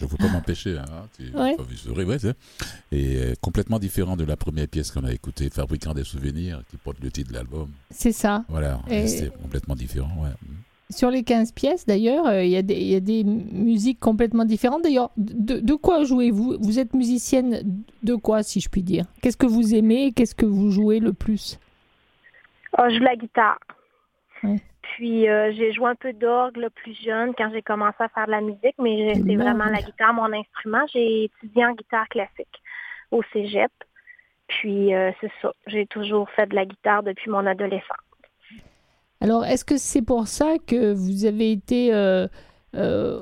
je 0.00 0.06
ne 0.06 0.08
peux 0.10 0.16
pas 0.16 0.28
m'empêcher. 0.28 0.78
Hein, 0.78 0.84
tu- 1.14 1.36
Ouais. 1.36 1.54
t'as 1.58 1.62
vu 1.62 1.76
sourire, 1.76 2.08
ouais, 2.08 2.16
Et 2.90 3.16
euh, 3.18 3.34
complètement 3.42 3.78
différent 3.78 4.16
de 4.16 4.24
la 4.24 4.38
première 4.38 4.66
pièce 4.66 4.90
qu'on 4.92 5.04
a 5.04 5.12
écoutée, 5.12 5.50
Fabricant 5.50 5.92
des 5.92 6.04
souvenirs, 6.04 6.62
qui 6.70 6.78
porte 6.78 7.00
le 7.02 7.10
titre 7.10 7.28
de 7.32 7.34
l'album. 7.34 7.68
C'est 7.90 8.12
ça. 8.12 8.46
Voilà, 8.48 8.80
Et- 8.88 9.08
c'est 9.08 9.30
complètement 9.42 9.74
différent. 9.76 10.22
Ouais. 10.22 10.30
Sur 10.92 11.10
les 11.10 11.22
15 11.24 11.52
pièces, 11.52 11.86
d'ailleurs, 11.86 12.26
euh, 12.26 12.44
il 12.44 12.50
y, 12.50 12.56
a 12.56 12.62
des- 12.62 12.74
il 12.76 12.86
y 12.92 12.94
a 12.94 13.00
des 13.00 13.24
musiques 13.24 13.98
complètement 14.00 14.44
différentes. 14.44 14.82
D'ailleurs, 14.82 15.10
de, 15.16 15.58
de 15.58 15.74
quoi 15.74 16.04
jouez-vous? 16.04 16.56
Vous 16.60 16.78
êtes 16.78 16.94
musicienne 16.94 17.62
de 18.02 18.14
quoi, 18.14 18.42
si 18.42 18.60
je 18.60 18.68
puis 18.68 18.82
dire? 18.82 19.04
Qu'est-ce 19.22 19.36
que 19.36 19.46
vous 19.46 19.74
aimez 19.74 20.12
Qu'est-ce 20.12 20.34
que 20.34 20.46
vous 20.46 20.70
jouez 20.70 21.00
le 21.00 21.12
plus? 21.12 21.58
Ah, 22.76 22.88
je 22.88 22.96
joue 22.98 23.02
la 23.04 23.16
guitare. 23.16 23.58
Ouais. 24.44 24.56
Puis 24.82 25.28
euh, 25.28 25.52
j'ai 25.52 25.72
joué 25.72 25.88
un 25.88 25.94
peu 25.94 26.12
d'orgue 26.12 26.68
plus 26.74 26.94
jeune 27.02 27.32
quand 27.36 27.50
j'ai 27.52 27.62
commencé 27.62 27.96
à 28.00 28.08
faire 28.08 28.26
de 28.26 28.32
la 28.32 28.40
musique, 28.40 28.74
mais 28.78 29.14
c'est 29.14 29.36
vraiment 29.36 29.64
la 29.66 29.80
guitare 29.80 30.12
mon 30.12 30.32
instrument. 30.32 30.84
J'ai 30.92 31.24
étudié 31.24 31.64
en 31.64 31.72
guitare 31.72 32.08
classique 32.08 32.60
au 33.10 33.22
cégep. 33.32 33.70
Puis 34.48 34.92
euh, 34.94 35.12
c'est 35.20 35.30
ça, 35.40 35.52
j'ai 35.66 35.86
toujours 35.86 36.28
fait 36.30 36.46
de 36.46 36.54
la 36.54 36.66
guitare 36.66 37.02
depuis 37.02 37.30
mon 37.30 37.46
adolescence. 37.46 37.96
Alors, 39.22 39.44
est-ce 39.44 39.64
que 39.64 39.76
c'est 39.76 40.02
pour 40.02 40.26
ça 40.26 40.54
que 40.66 40.92
vous 40.92 41.26
avez 41.26 41.52
été... 41.52 41.94
euh, 41.94 42.26
euh, 42.74 43.20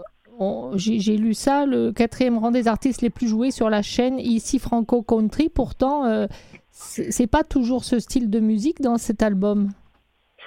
J'ai 0.76 1.18
lu 1.18 1.34
ça, 1.34 1.66
le 1.66 1.92
quatrième 1.92 2.38
rang 2.38 2.50
des 2.50 2.68
artistes 2.68 3.02
les 3.02 3.10
plus 3.10 3.28
joués 3.28 3.50
sur 3.50 3.68
la 3.68 3.82
chaîne 3.82 4.18
ici 4.18 4.58
Franco 4.58 5.02
Country. 5.02 5.50
Pourtant, 5.50 6.06
euh, 6.06 6.26
c'est 6.70 7.30
pas 7.30 7.44
toujours 7.44 7.84
ce 7.84 7.98
style 7.98 8.30
de 8.30 8.40
musique 8.40 8.80
dans 8.80 8.96
cet 8.96 9.22
album. 9.22 9.68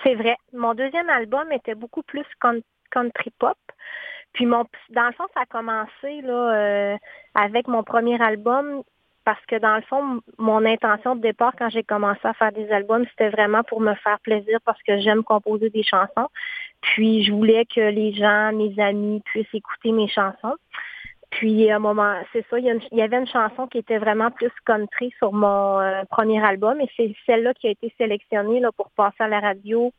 C'est 0.03 0.15
vrai. 0.15 0.37
Mon 0.53 0.73
deuxième 0.73 1.09
album 1.09 1.51
était 1.51 1.75
beaucoup 1.75 2.01
plus 2.01 2.25
country 2.91 3.31
pop. 3.37 3.57
Puis 4.33 4.47
mon, 4.47 4.65
dans 4.89 5.05
le 5.05 5.13
fond, 5.13 5.25
ça 5.35 5.41
a 5.41 5.45
commencé 5.45 6.21
là 6.23 6.55
euh, 6.55 6.97
avec 7.35 7.67
mon 7.67 7.83
premier 7.83 8.19
album 8.19 8.81
parce 9.25 9.43
que 9.45 9.57
dans 9.57 9.75
le 9.75 9.81
fond, 9.83 10.21
mon 10.37 10.65
intention 10.65 11.15
de 11.15 11.21
départ 11.21 11.53
quand 11.57 11.69
j'ai 11.69 11.83
commencé 11.83 12.19
à 12.23 12.33
faire 12.33 12.51
des 12.51 12.69
albums, 12.71 13.05
c'était 13.09 13.29
vraiment 13.29 13.63
pour 13.63 13.81
me 13.81 13.93
faire 13.95 14.19
plaisir 14.19 14.59
parce 14.65 14.81
que 14.83 14.99
j'aime 14.99 15.23
composer 15.23 15.69
des 15.69 15.83
chansons. 15.83 16.27
Puis 16.81 17.23
je 17.23 17.31
voulais 17.31 17.65
que 17.65 17.81
les 17.81 18.13
gens, 18.13 18.51
mes 18.53 18.77
amis 18.79 19.21
puissent 19.25 19.53
écouter 19.53 19.91
mes 19.91 20.07
chansons. 20.07 20.55
Puis 21.31 21.69
à 21.71 21.77
un 21.77 21.79
moment, 21.79 22.13
c'est 22.31 22.45
ça, 22.49 22.59
il 22.59 22.79
y, 22.91 23.01
avait 23.01 23.17
une 23.17 23.27
chanson 23.27 23.67
qui 23.67 23.79
était 23.79 23.97
vraiment 23.97 24.29
plus 24.29 24.51
country 24.65 25.11
sur 25.17 25.33
mon 25.33 25.79
euh, 25.79 26.03
premier 26.09 26.43
album 26.43 26.79
et 26.79 26.87
c'est 26.95 27.13
celle-là 27.25 27.53
qui 27.55 27.67
a 27.67 27.71
été 27.71 27.91
sélectionnée 27.97 28.59
là, 28.59 28.71
pour 28.71 28.91
passer 28.91 29.17
à 29.19 29.27
la 29.27 29.39
radio. 29.39 29.91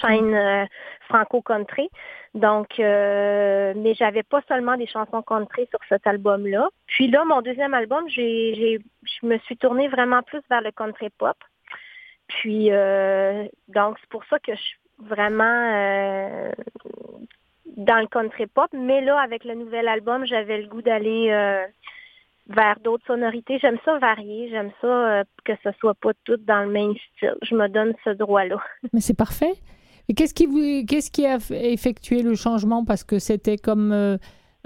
Chaîne 0.00 0.34
euh, 0.34 0.64
franco 1.08 1.42
country. 1.42 1.88
Donc, 2.34 2.80
euh, 2.80 3.74
mais 3.76 3.94
j'avais 3.94 4.22
pas 4.22 4.40
seulement 4.48 4.76
des 4.76 4.86
chansons 4.86 5.22
country 5.22 5.66
sur 5.70 5.80
cet 5.88 6.06
album-là. 6.06 6.68
Puis 6.86 7.08
là, 7.08 7.24
mon 7.24 7.42
deuxième 7.42 7.74
album, 7.74 8.04
j'ai, 8.08 8.54
j'ai, 8.54 8.78
je 9.02 9.26
me 9.26 9.38
suis 9.38 9.56
tournée 9.56 9.88
vraiment 9.88 10.22
plus 10.22 10.40
vers 10.48 10.62
le 10.62 10.70
country 10.70 11.10
pop. 11.10 11.36
Puis, 12.28 12.68
euh, 12.70 13.46
donc, 13.68 13.98
c'est 14.00 14.08
pour 14.08 14.24
ça 14.24 14.38
que 14.38 14.54
je 14.54 14.60
suis 14.60 14.78
vraiment 14.98 15.44
euh, 15.44 16.50
dans 17.76 17.98
le 17.98 18.06
country 18.06 18.46
pop. 18.46 18.70
Mais 18.72 19.02
là, 19.02 19.18
avec 19.20 19.44
le 19.44 19.54
nouvel 19.54 19.88
album, 19.88 20.26
j'avais 20.26 20.62
le 20.62 20.68
goût 20.68 20.82
d'aller 20.82 21.28
euh, 21.30 21.66
vers 22.54 22.78
d'autres 22.82 23.06
sonorités. 23.06 23.58
J'aime 23.60 23.78
ça 23.84 23.98
varier. 23.98 24.48
J'aime 24.50 24.70
ça 24.80 24.86
euh, 24.86 25.24
que 25.44 25.52
ce 25.64 25.70
soit 25.80 25.94
pas 25.94 26.12
tout 26.24 26.36
dans 26.36 26.64
le 26.64 26.70
même 26.70 26.94
style. 27.16 27.34
Je 27.42 27.54
me 27.54 27.68
donne 27.68 27.94
ce 28.04 28.10
droit-là. 28.10 28.56
Mais 28.92 29.00
c'est 29.00 29.16
parfait. 29.16 29.54
Et 30.08 30.14
qu'est-ce 30.14 30.34
qui, 31.10 31.26
a 31.26 31.38
effectué 31.50 32.22
le 32.22 32.34
changement? 32.34 32.84
Parce 32.84 33.04
que 33.04 33.18
c'était 33.18 33.56
comme 33.56 33.92
euh, 33.92 34.16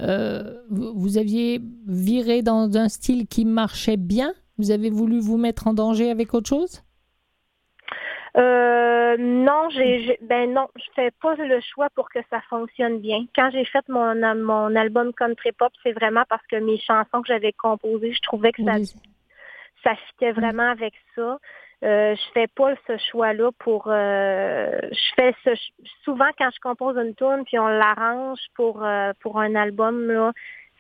euh, 0.00 0.54
vous 0.70 1.18
aviez 1.18 1.60
viré 1.86 2.42
dans 2.42 2.76
un 2.76 2.88
style 2.88 3.26
qui 3.26 3.44
marchait 3.44 3.96
bien? 3.96 4.32
Vous 4.58 4.70
avez 4.70 4.90
voulu 4.90 5.20
vous 5.20 5.36
mettre 5.36 5.66
en 5.66 5.74
danger 5.74 6.10
avec 6.10 6.34
autre 6.34 6.48
chose? 6.48 6.82
Euh, 8.36 9.16
non, 9.18 9.70
j'ai, 9.70 10.00
j'ai- 10.04 10.18
ben 10.20 10.52
non, 10.52 10.68
je 10.76 10.84
fais 10.94 11.10
pas 11.22 11.34
le 11.36 11.60
choix 11.60 11.88
pour 11.94 12.10
que 12.10 12.18
ça 12.28 12.40
fonctionne 12.50 13.00
bien. 13.00 13.24
Quand 13.34 13.50
j'ai 13.50 13.64
fait 13.64 13.88
mon 13.88 14.14
mon 14.36 14.74
album 14.76 15.12
country 15.14 15.52
pop, 15.52 15.72
c'est 15.82 15.92
vraiment 15.92 16.24
parce 16.28 16.46
que 16.48 16.56
mes 16.56 16.78
chansons 16.78 17.22
que 17.22 17.28
j'avais 17.28 17.52
composées, 17.52 18.12
je 18.12 18.20
trouvais 18.22 18.52
que 18.52 18.62
ça 18.62 18.74
ça 19.84 19.94
fitait 20.08 20.32
vraiment 20.32 20.70
avec 20.70 20.92
ça. 21.14 21.38
Euh, 21.84 22.14
je 22.14 22.32
fais 22.32 22.46
pas 22.46 22.74
ce 22.86 22.96
choix-là 23.10 23.50
pour. 23.58 23.88
euh, 23.88 24.80
je 24.90 25.14
fais 25.14 25.34
ce 25.44 25.50
souvent 26.04 26.28
quand 26.38 26.50
je 26.54 26.60
compose 26.60 26.96
une 26.96 27.14
tune 27.14 27.44
puis 27.46 27.58
on 27.58 27.68
l'arrange 27.68 28.40
pour 28.54 28.84
euh, 28.84 29.12
pour 29.20 29.38
un 29.40 29.54
album 29.54 30.10
là. 30.10 30.32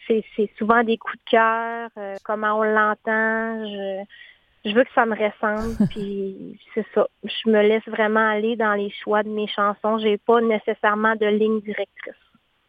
C'est, 0.06 0.22
c'est 0.36 0.48
souvent 0.56 0.84
des 0.84 0.98
coups 0.98 1.16
de 1.24 1.30
cœur, 1.30 1.88
euh, 1.98 2.14
comment 2.24 2.58
on 2.60 2.62
l'entend. 2.62 3.64
Je, 3.66 4.04
je 4.66 4.74
veux 4.74 4.84
que 4.84 4.92
ça 4.94 5.06
me 5.06 5.14
ressemble, 5.14 5.76
puis 5.90 6.58
c'est 6.74 6.84
ça. 6.94 7.06
Je 7.24 7.50
me 7.50 7.62
laisse 7.62 7.86
vraiment 7.86 8.28
aller 8.28 8.56
dans 8.56 8.74
les 8.74 8.90
choix 8.90 9.22
de 9.22 9.28
mes 9.28 9.46
chansons. 9.46 9.98
J'ai 9.98 10.18
pas 10.18 10.40
nécessairement 10.40 11.14
de 11.16 11.26
ligne 11.26 11.60
directrice. 11.60 12.14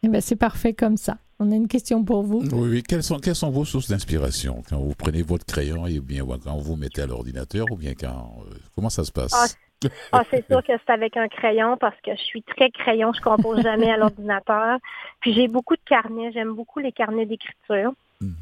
Eh 0.04 0.10
ben, 0.10 0.22
c'est 0.22 0.36
parfait 0.36 0.74
comme 0.74 0.98
ça. 0.98 1.18
On 1.40 1.52
a 1.52 1.56
une 1.56 1.68
question 1.68 2.04
pour 2.04 2.24
vous. 2.24 2.42
Oui, 2.52 2.70
oui. 2.70 2.84
Quelles 2.84 3.04
sont, 3.04 3.20
quelles 3.20 3.36
sont 3.36 3.52
vos 3.52 3.66
sources 3.66 3.90
d'inspiration 3.90 4.64
quand 4.70 4.78
vous 4.78 4.96
prenez 4.96 5.22
votre 5.22 5.46
crayon 5.46 5.86
et 5.86 6.00
bien 6.00 6.24
quand 6.26 6.56
vous 6.56 6.62
vous 6.62 6.76
mettez 6.76 7.02
à 7.02 7.08
l'ordinateur 7.08 7.66
ou 7.72 7.76
bien 7.76 7.94
quand 7.94 8.42
euh, 8.42 8.56
comment 8.76 8.90
ça 8.90 9.04
se 9.04 9.12
passe? 9.12 9.34
Ah, 9.34 9.48
Ah, 10.12 10.24
c'est 10.32 10.46
sûr 10.48 10.64
que 10.64 10.74
c'est 10.74 10.92
avec 10.92 11.18
un 11.18 11.28
crayon 11.28 11.78
parce 11.78 12.00
que 12.02 12.12
je 12.16 12.22
suis 12.22 12.42
très 12.42 12.72
crayon, 12.72 13.14
je 13.14 13.22
compose 13.22 13.62
jamais 13.62 13.92
à 13.92 13.98
l'ordinateur. 13.98 14.80
Puis 15.20 15.34
j'ai 15.34 15.48
beaucoup 15.48 15.76
de 15.76 15.82
carnets, 15.86 16.32
j'aime 16.32 16.54
beaucoup 16.54 16.80
les 16.80 16.92
carnets 16.92 17.26
d'écriture. 17.26 17.94
Mhm. 18.22 18.34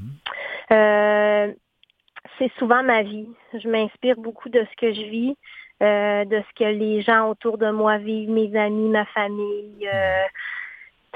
Euh, 0.71 1.53
c'est 2.37 2.51
souvent 2.57 2.83
ma 2.83 3.03
vie. 3.03 3.27
Je 3.53 3.67
m'inspire 3.67 4.17
beaucoup 4.17 4.49
de 4.49 4.65
ce 4.69 4.75
que 4.77 4.93
je 4.93 5.01
vis, 5.01 5.37
euh, 5.81 6.25
de 6.25 6.41
ce 6.41 6.53
que 6.55 6.69
les 6.69 7.01
gens 7.01 7.29
autour 7.29 7.57
de 7.57 7.69
moi 7.71 7.97
vivent, 7.97 8.29
mes 8.29 8.55
amis, 8.55 8.89
ma 8.89 9.05
famille. 9.05 9.87
euh, 9.93 10.23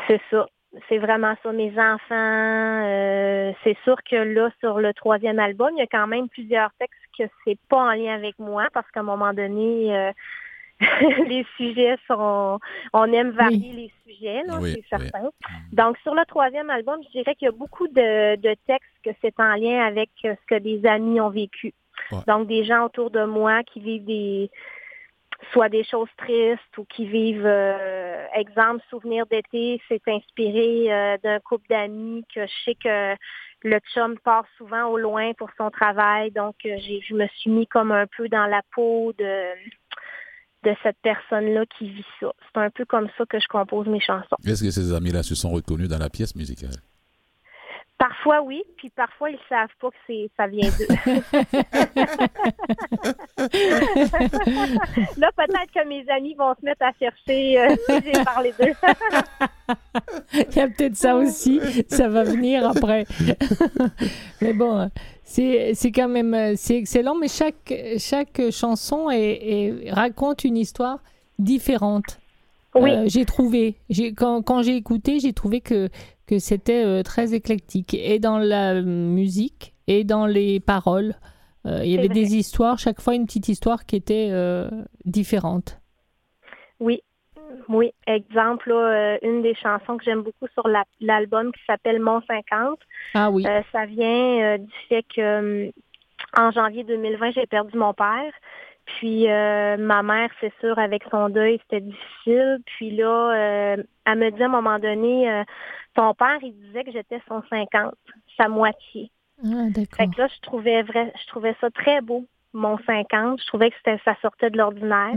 c'est 0.07 0.22
ça. 0.30 0.47
C'est 0.88 0.99
vraiment 0.99 1.36
ça, 1.41 1.51
mes 1.51 1.72
enfants. 1.80 2.13
euh, 2.13 3.51
c'est 3.63 3.78
sûr 3.84 3.97
que 4.03 4.15
là, 4.15 4.51
sur 4.59 4.80
le 4.80 4.93
troisième 4.93 5.39
album, 5.39 5.70
il 5.76 5.80
y 5.80 5.82
a 5.82 5.88
quand 5.88 6.05
même 6.07 6.30
plusieurs 6.30 6.70
textes 6.80 7.01
que 7.17 7.24
c'est 7.43 7.57
pas 7.70 7.78
en 7.78 7.91
lien 7.93 8.13
avec 8.13 8.38
moi 8.38 8.67
parce 8.74 8.89
qu'à 8.91 8.99
un 8.99 9.03
moment 9.03 9.34
donné, 9.34 9.95
euh, 9.95 10.11
les 11.28 11.46
sujets 11.58 11.98
sont. 12.08 12.60
On 12.94 13.12
aime 13.12 13.32
varier 13.32 13.72
les 13.74 13.92
sujets, 14.06 14.44
là, 14.48 14.60
Oui, 14.60 14.82
c'est 14.90 14.98
oui. 14.98 15.10
certain. 15.12 15.30
Donc, 15.74 15.98
sur 16.00 16.16
le 16.16 16.26
troisième 16.26 16.70
album, 16.70 17.02
je 17.04 17.10
dirais 17.10 17.36
qu'il 17.36 17.48
y 17.48 17.50
a 17.50 17.52
beaucoup 17.52 17.88
de, 17.88 18.36
de 18.38 18.56
textes 18.66 18.90
que 19.04 19.10
c'est 19.22 19.38
en 19.40 19.56
lien 19.56 19.86
avec 19.86 20.10
euh, 20.24 20.36
ce 20.36 20.56
que 20.56 20.60
des 20.60 20.86
amis 20.86 21.20
ont 21.20 21.30
vécu. 21.30 21.74
Ouais. 22.12 22.20
Donc, 22.28 22.48
des 22.48 22.64
gens 22.64 22.86
autour 22.86 23.12
de 23.12 23.26
moi 23.26 23.64
qui 23.64 23.82
vivent 23.82 24.06
des 24.06 24.50
soit 25.54 25.70
des 25.70 25.84
choses 25.86 26.10
tristes 26.18 26.78
ou 26.78 26.86
qui 26.86 27.06
vivent, 27.06 27.46
euh, 27.46 28.26
exemple, 28.36 28.84
souvenir 28.90 29.26
d'été, 29.28 29.82
c'est 29.88 30.06
inspiré 30.08 30.92
euh, 30.92 31.18
d'un 31.24 31.40
couple 31.40 31.66
d'amis 31.70 32.26
que 32.34 32.46
je 32.46 32.54
sais 32.66 32.76
que 32.76 33.16
le 33.64 33.80
chum 33.94 34.18
part 34.20 34.46
souvent 34.58 34.88
au 34.88 34.98
loin 34.98 35.34
pour 35.34 35.50
son 35.58 35.70
travail. 35.70 36.32
Donc, 36.32 36.56
j'ai, 36.64 37.02
je 37.02 37.14
me 37.14 37.28
suis 37.38 37.50
mis 37.50 37.68
comme 37.68 37.92
un 37.92 38.06
peu 38.18 38.28
dans 38.30 38.48
la 38.48 38.62
peau 38.74 39.14
de 39.18 39.44
de 40.64 40.76
cette 40.84 40.97
personne-là 41.01 41.66
qui 41.78 41.89
vit 41.89 42.05
ça. 42.20 42.32
C'est 42.51 42.60
un 42.60 42.70
peu 42.70 42.86
comme 42.86 43.07
ça 43.18 43.26
que 43.26 43.39
je 43.39 43.47
compose 43.47 43.88
mes 43.88 43.99
chansons. 43.99 44.36
Est-ce 44.45 44.64
que 44.64 44.72
ces 44.72 44.93
amis-là 44.93 45.24
se 45.24 45.36
sont 45.36 45.49
reconnus 45.49 45.88
dans 45.88 45.97
la 45.97 46.10
pièce 46.10 46.36
musicale? 46.36 46.76
Parfois 47.99 48.41
oui, 48.41 48.64
puis 48.78 48.89
parfois 48.91 49.30
ils 49.30 49.39
savent 49.49 49.68
pas 49.82 49.89
que 49.89 49.97
c'est 50.07 50.32
ça 50.38 50.47
vient 50.47 50.70
d'eux. 50.70 50.88
Là, 55.18 55.30
peut-être 55.36 55.72
que 55.74 55.86
mes 55.86 56.10
amis 56.10 56.34
vont 56.36 56.55
se 56.55 56.64
mettre 56.64 56.84
à 56.84 56.93
chercher 56.97 57.60
euh, 57.60 57.76
si 57.89 57.99
j'ai 58.05 58.24
parlé 58.24 58.53
d'eux. 58.57 58.72
Il 60.34 60.55
y 60.55 60.62
a 60.62 60.70
peut-être 60.70 60.95
ça 60.95 61.18
aussi, 61.18 61.60
ça 61.89 62.07
va 62.07 62.24
venir 62.24 62.66
après. 62.70 63.05
mais 64.41 64.53
bon, 64.53 64.89
c'est 65.30 65.74
c'est 65.76 65.92
quand 65.92 66.10
même 66.10 66.34
euh, 66.34 66.54
c'est 66.56 66.76
excellent, 66.78 67.16
mais 67.22 67.28
chaque, 67.28 67.74
chaque 68.00 68.42
chanson 68.52 69.10
est, 69.10 69.40
est- 69.54 69.92
raconte 69.92 70.44
une 70.44 70.58
histoire 70.58 71.00
différente. 71.38 72.20
Oui. 72.76 72.92
Euh, 72.92 73.04
j'ai 73.08 73.26
trouvé, 73.26 73.76
j'ai, 73.90 74.14
quand, 74.14 74.42
quand 74.44 74.62
j'ai 74.64 74.76
écouté, 74.76 75.20
j'ai 75.20 75.34
trouvé 75.34 75.60
que, 75.62 75.90
que 76.28 76.38
c'était 76.40 76.84
euh, 76.86 77.02
très 77.04 77.34
éclectique, 77.34 77.94
et 77.94 78.20
dans 78.20 78.38
la 78.40 78.82
musique, 78.82 79.74
et 79.88 80.04
dans 80.04 80.26
les 80.28 80.60
paroles. 80.60 81.16
Euh, 81.66 81.82
il 81.84 81.92
y 81.92 81.98
avait 81.98 82.08
vrai. 82.08 82.14
des 82.22 82.36
histoires, 82.36 82.78
chaque 82.80 83.02
fois 83.02 83.16
une 83.16 83.26
petite 83.26 83.50
histoire 83.50 83.86
qui 83.86 83.96
était 83.98 84.30
euh, 84.32 84.70
différente. 85.06 85.80
Oui, 86.80 87.02
oui. 87.68 87.93
Exemple, 88.08 88.70
là, 88.70 88.76
euh, 88.76 89.18
une 89.22 89.41
des 89.41 89.56
chansons 89.56 89.97
que 89.97 90.04
j'aime 90.04 90.22
beaucoup 90.22 90.47
sur 90.54 90.68
la- 90.68 90.86
l'album 91.02 91.52
qui 91.52 91.62
s'appelle 91.66 92.00
Mont 92.00 92.22
50, 92.28 92.80
Ah 93.14 93.30
oui, 93.32 93.45
euh, 93.47 93.62
ça 93.72 93.86
vient 93.86 94.41
euh, 94.43 94.58
du 94.58 94.72
fait 94.88 95.04
que 95.04 95.72
en 96.38 96.52
janvier 96.52 96.84
2020, 96.84 97.32
j'ai 97.32 97.47
perdu 97.47 97.78
mon 97.78 97.93
père. 97.93 98.32
Puis 98.86 99.30
euh, 99.30 99.78
ma 99.78 100.02
mère, 100.02 100.30
c'est 100.39 100.54
sûr, 100.60 100.78
avec 100.80 101.04
son 101.12 101.30
deuil, 101.30 101.60
c'était 101.64 101.82
difficile. 101.86 102.60
Puis 102.66 102.91
là, 102.91 103.34
euh, 103.78 103.84
elle 104.06 104.18
me 104.18 104.32
dit 104.32 104.41
à 104.41 104.45
un 104.47 104.50
moment 104.50 104.80
donné, 104.80 105.32
euh, 105.32 105.43
ton 105.93 106.14
père, 106.14 106.38
il 106.41 106.54
disait 106.54 106.84
que 106.84 106.91
j'étais 106.91 107.22
son 107.28 107.43
50, 107.50 107.93
sa 108.36 108.47
moitié. 108.47 109.12
ah, 109.43 109.47
Fait 109.97 110.08
que 110.08 110.22
là, 110.22 110.28
je 110.28 110.39
trouvais 110.41 110.82
vrai, 110.82 111.14
je 111.22 111.28
trouvais 111.28 111.56
ça 111.62 111.70
très 111.70 112.02
beau, 112.02 112.26
mon 112.54 112.78
50. 112.80 113.39
Je 113.41 113.47
trouvais 113.47 113.70
que 113.70 113.76
c'était, 113.78 114.02
ça 114.04 114.16
sortait 114.22 114.50
de 114.50 114.58
l'ordinaire. 114.58 115.14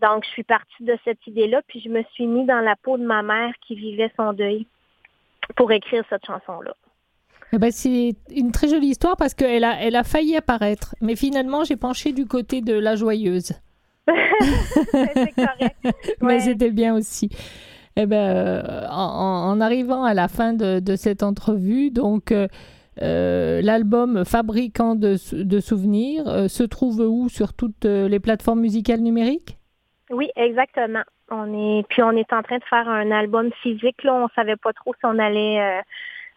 Donc, 0.00 0.24
je 0.24 0.30
suis 0.30 0.44
partie 0.44 0.84
de 0.84 0.96
cette 1.04 1.26
idée-là, 1.26 1.60
puis 1.66 1.80
je 1.80 1.88
me 1.88 2.02
suis 2.12 2.26
mis 2.26 2.44
dans 2.44 2.60
la 2.60 2.76
peau 2.76 2.96
de 2.98 3.04
ma 3.04 3.22
mère 3.22 3.52
qui 3.66 3.74
vivait 3.74 4.12
son 4.16 4.32
deuil 4.32 4.66
pour 5.56 5.72
écrire 5.72 6.04
cette 6.08 6.24
chanson-là. 6.26 6.74
Eh 7.52 7.58
ben, 7.58 7.70
c'est 7.70 8.14
une 8.30 8.52
très 8.52 8.68
jolie 8.68 8.88
histoire 8.88 9.16
parce 9.16 9.34
qu'elle 9.34 9.64
a, 9.64 9.80
elle 9.80 9.96
a 9.96 10.04
failli 10.04 10.36
apparaître, 10.36 10.94
mais 11.00 11.16
finalement 11.16 11.64
j'ai 11.64 11.76
penché 11.76 12.12
du 12.12 12.26
côté 12.26 12.60
de 12.60 12.74
la 12.74 12.94
joyeuse. 12.94 13.52
c'est 14.92 15.34
correct. 15.34 15.76
Mais 16.20 16.40
c'était 16.40 16.70
bien 16.70 16.94
aussi. 16.94 17.30
Eh 17.96 18.06
ben, 18.06 18.16
euh, 18.16 18.86
en, 18.90 19.60
arrivant 19.60 20.04
à 20.04 20.14
la 20.14 20.28
fin 20.28 20.52
de, 20.52 20.78
de 20.78 20.96
cette 20.96 21.22
entrevue, 21.22 21.90
donc 21.90 22.32
euh, 22.32 22.46
euh, 23.02 23.60
l'album 23.60 24.24
Fabricant 24.24 24.94
de, 24.94 25.16
de 25.32 25.60
souvenirs 25.60 26.28
euh, 26.28 26.48
se 26.48 26.62
trouve 26.62 27.00
où 27.00 27.28
sur 27.28 27.54
toutes 27.54 27.84
les 27.84 28.20
plateformes 28.20 28.60
musicales 28.60 29.00
numériques? 29.00 29.57
Oui, 30.10 30.30
exactement. 30.36 31.02
On 31.30 31.78
est, 31.78 31.82
puis 31.88 32.02
on 32.02 32.12
est 32.12 32.32
en 32.32 32.42
train 32.42 32.58
de 32.58 32.64
faire 32.64 32.88
un 32.88 33.10
album 33.10 33.50
physique. 33.62 34.02
Là, 34.04 34.14
on 34.14 34.28
savait 34.34 34.56
pas 34.56 34.72
trop 34.72 34.94
si 34.94 35.04
on 35.04 35.18
allait 35.18 35.60
euh, 35.60 35.80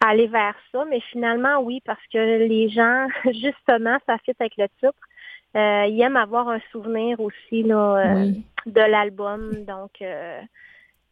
aller 0.06 0.26
vers 0.26 0.54
ça, 0.72 0.84
mais 0.88 1.00
finalement, 1.00 1.60
oui, 1.60 1.80
parce 1.84 2.02
que 2.12 2.18
les 2.46 2.68
gens, 2.68 3.06
justement, 3.24 3.98
ça 4.06 4.18
fit 4.18 4.32
avec 4.38 4.56
le 4.58 4.66
titre. 4.80 4.92
Euh, 5.56 5.86
ils 5.86 6.00
aiment 6.00 6.16
avoir 6.16 6.48
un 6.48 6.60
souvenir 6.70 7.20
aussi 7.20 7.62
là, 7.62 7.96
euh, 7.98 8.14
Oui. 8.14 8.44
de 8.66 8.80
l'album. 8.80 9.64
Donc, 9.66 9.90
euh, 10.02 10.40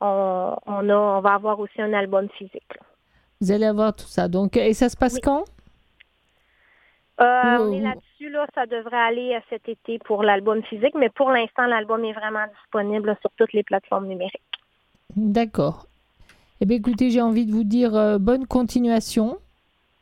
on, 0.00 0.56
on, 0.66 0.88
a, 0.88 0.94
on 0.96 1.20
va 1.20 1.34
avoir 1.34 1.60
aussi 1.60 1.80
un 1.80 1.92
album 1.92 2.28
physique. 2.30 2.74
là. 2.74 2.86
Vous 3.40 3.52
allez 3.52 3.66
avoir 3.66 3.94
tout 3.94 4.06
ça. 4.06 4.28
Donc, 4.28 4.56
et 4.56 4.74
ça 4.74 4.88
se 4.88 4.96
passe 4.96 5.14
Oui. 5.14 5.20
quand? 5.22 5.44
Euh, 7.20 7.58
on 7.60 7.72
est 7.72 7.80
là-dessus, 7.80 8.30
là, 8.30 8.46
ça 8.54 8.64
devrait 8.66 8.96
aller 8.96 9.34
euh, 9.34 9.40
cet 9.50 9.68
été 9.68 9.98
pour 9.98 10.22
l'album 10.22 10.62
physique, 10.62 10.94
mais 10.94 11.10
pour 11.10 11.30
l'instant, 11.30 11.66
l'album 11.66 12.04
est 12.04 12.12
vraiment 12.14 12.44
disponible 12.62 13.16
sur 13.20 13.30
toutes 13.36 13.52
les 13.52 13.62
plateformes 13.62 14.06
numériques. 14.06 14.40
D'accord. 15.16 15.86
Eh 16.60 16.66
bien, 16.66 16.78
écoutez, 16.78 17.10
j'ai 17.10 17.20
envie 17.20 17.44
de 17.46 17.52
vous 17.52 17.64
dire 17.64 17.94
euh, 17.94 18.18
bonne 18.18 18.46
continuation. 18.46 19.38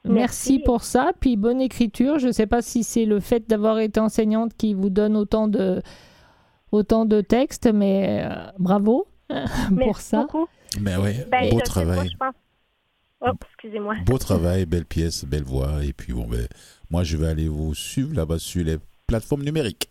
Merci. 0.04 0.52
Merci. 0.52 0.58
pour 0.60 0.82
ça, 0.84 1.12
puis 1.20 1.36
bonne 1.36 1.60
écriture. 1.60 2.18
Je 2.18 2.28
ne 2.28 2.32
sais 2.32 2.46
pas 2.46 2.62
si 2.62 2.84
c'est 2.84 3.04
le 3.04 3.18
fait 3.20 3.48
d'avoir 3.48 3.78
été 3.80 3.98
enseignante 4.00 4.54
qui 4.56 4.72
vous 4.74 4.90
donne 4.90 5.16
autant 5.16 5.48
de, 5.48 5.82
autant 6.72 7.04
de 7.04 7.20
textes, 7.20 7.68
mais 7.72 8.22
euh, 8.24 8.34
bravo 8.58 9.06
pour 9.28 9.36
Merci 9.72 10.02
ça. 10.08 10.22
beaucoup. 10.22 10.46
Mais 10.80 10.96
ouais, 10.96 11.26
Ben, 11.30 11.50
beau 11.50 11.58
pas, 11.58 11.64
travail. 11.64 12.08
je 12.10 12.16
pense. 12.16 12.34
Oh, 13.20 13.32
excusez-moi. 13.50 13.96
Beau 14.04 14.18
travail, 14.18 14.64
belle 14.66 14.84
pièce, 14.84 15.24
belle 15.24 15.42
voix. 15.42 15.84
Et 15.84 15.92
puis, 15.92 16.12
bon, 16.12 16.26
ben, 16.26 16.46
moi, 16.90 17.02
je 17.02 17.16
vais 17.16 17.26
aller 17.26 17.48
vous 17.48 17.74
suivre 17.74 18.14
là-bas 18.14 18.38
sur 18.38 18.64
les 18.64 18.76
plateformes 19.06 19.42
numériques. 19.42 19.90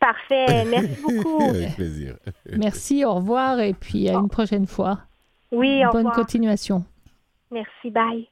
Parfait. 0.00 0.64
Merci 0.70 1.00
beaucoup. 1.02 1.42
Avec 1.42 1.74
plaisir. 1.74 2.16
Merci, 2.56 3.04
au 3.04 3.14
revoir, 3.14 3.60
et 3.60 3.74
puis 3.74 4.08
à 4.08 4.14
une 4.14 4.28
prochaine 4.28 4.66
fois. 4.66 5.00
Oui, 5.52 5.84
au 5.86 5.90
Bonne 5.90 5.98
revoir. 5.98 6.14
continuation. 6.16 6.84
Merci, 7.50 7.90
bye. 7.90 8.28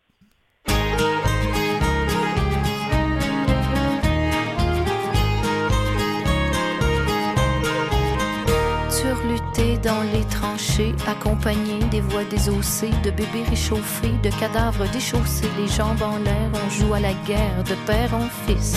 Dans 9.86 10.02
les 10.02 10.24
tranchées, 10.24 10.94
accompagné 11.06 11.78
des 11.92 12.00
voix 12.00 12.24
désossées, 12.24 12.90
de 13.04 13.10
bébés 13.10 13.44
réchauffés, 13.48 14.18
de 14.24 14.30
cadavres 14.40 14.90
déchaussés, 14.90 15.48
les 15.56 15.68
jambes 15.68 16.02
en 16.02 16.18
l'air, 16.18 16.50
on 16.54 16.70
joue 16.70 16.92
à 16.92 16.98
la 16.98 17.12
guerre 17.24 17.62
de 17.62 17.74
père 17.86 18.12
en 18.12 18.28
fils. 18.44 18.76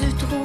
Du 0.00 0.12
trop 0.14 0.43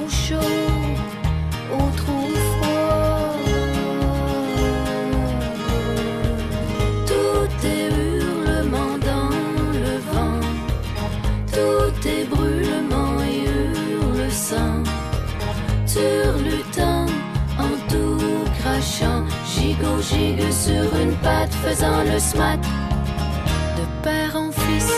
gigue 20.01 20.51
sur 20.51 20.95
une 20.95 21.13
patte 21.17 21.53
faisant 21.53 22.03
le 22.03 22.19
smat 22.19 22.57
de 22.57 24.03
père 24.03 24.35
en 24.35 24.51
fils. 24.51 24.91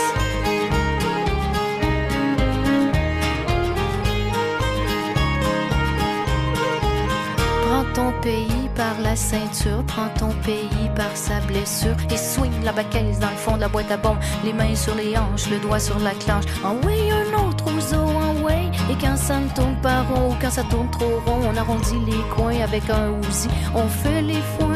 Prends 7.66 7.84
ton 7.94 8.12
pays 8.20 8.68
par 8.76 9.00
la 9.02 9.16
ceinture, 9.16 9.82
prends 9.86 10.08
ton 10.18 10.32
pays 10.44 10.90
par 10.94 11.16
sa 11.16 11.40
blessure 11.40 11.96
et 12.10 12.16
swing 12.16 12.52
la 12.64 12.72
baquette 12.72 13.18
dans 13.18 13.30
le 13.30 13.36
fond 13.36 13.56
de 13.56 13.60
la 13.60 13.68
boîte 13.68 13.90
à 13.90 13.96
bombes, 13.96 14.18
les 14.44 14.52
mains 14.52 14.74
sur 14.74 14.94
les 14.94 15.16
hanches, 15.16 15.50
le 15.50 15.58
doigt 15.58 15.80
sur 15.80 15.98
la 15.98 16.12
clenche. 16.12 16.44
En 16.64 16.74
way 16.86 17.10
un 17.10 17.48
autre 17.48 17.64
aux 17.66 17.94
en 17.94 18.42
way. 18.42 18.70
Et 18.90 18.96
quand 19.00 19.16
ça 19.16 19.38
ne 19.38 19.48
tourne 19.48 19.76
pas 19.82 20.02
rond, 20.02 20.30
ou 20.30 20.36
quand 20.40 20.50
ça 20.50 20.62
tourne 20.64 20.90
trop 20.90 21.20
rond, 21.26 21.40
on 21.50 21.56
arrondit 21.56 21.98
les 22.06 22.22
coins 22.34 22.60
avec 22.60 22.88
un 22.90 23.10
ouzi. 23.10 23.48
On 23.74 23.88
fait 23.88 24.22
les 24.22 24.40
foins 24.58 24.71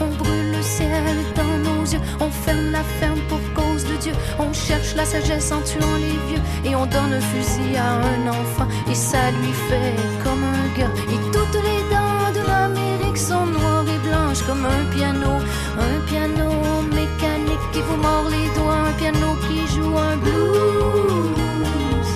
on 0.00 0.08
brûle 0.22 0.52
le 0.56 0.62
ciel 0.62 1.16
dans 1.34 1.58
nos 1.70 1.82
yeux, 1.84 2.00
on 2.20 2.30
ferme 2.30 2.70
la 2.72 2.82
ferme 2.82 3.20
pour 3.28 3.40
cause 3.54 3.84
de 3.84 3.96
Dieu. 3.96 4.12
On 4.38 4.52
cherche 4.52 4.94
la 4.94 5.04
sagesse 5.04 5.52
en 5.52 5.60
tuant 5.62 5.96
les 5.96 6.18
vieux. 6.28 6.42
Et 6.64 6.74
on 6.74 6.86
donne 6.86 7.12
un 7.12 7.20
fusil 7.20 7.76
à 7.76 7.92
un 8.12 8.28
enfant. 8.28 8.68
Et 8.90 8.94
ça 8.94 9.30
lui 9.30 9.52
fait 9.68 9.94
comme 10.24 10.42
un 10.42 10.78
gars. 10.78 10.92
Et 11.08 11.18
toutes 11.32 11.62
les 11.68 11.82
dents 11.92 12.32
de 12.38 12.42
l'Amérique 12.46 13.18
sont 13.18 13.46
noires 13.46 13.86
et 13.88 13.98
blanches 14.08 14.42
comme 14.46 14.64
un 14.64 14.84
piano, 14.94 15.32
un 15.78 16.00
piano 16.06 16.48
mécanique 16.90 17.64
qui 17.72 17.80
vous 17.80 17.96
mord 17.96 18.28
les 18.28 18.48
doigts, 18.56 18.88
un 18.88 18.92
piano 18.92 19.36
qui 19.46 19.66
joue 19.74 19.96
un 19.98 20.16
blues. 20.16 22.10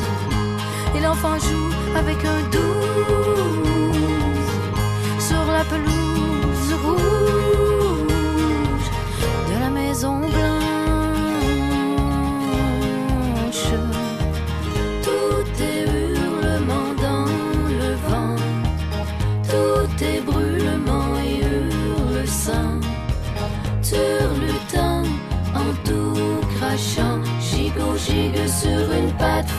Et 0.97 1.01
l'enfant 1.01 1.39
joue 1.39 1.73
avec 1.99 2.19
un 2.25 2.41
douze 2.51 2.65
sur 5.19 5.45
la 5.53 5.65
pelouse 5.65 6.04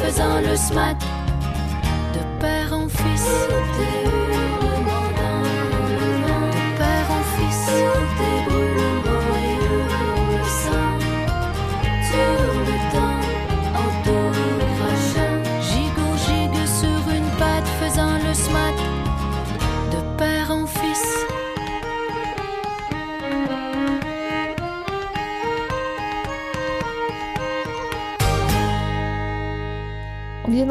faisant 0.01 0.41
le 0.41 0.55
smat 0.55 0.95
de 2.13 2.39
père 2.39 2.73
en 2.73 2.87
fils. 2.87 3.64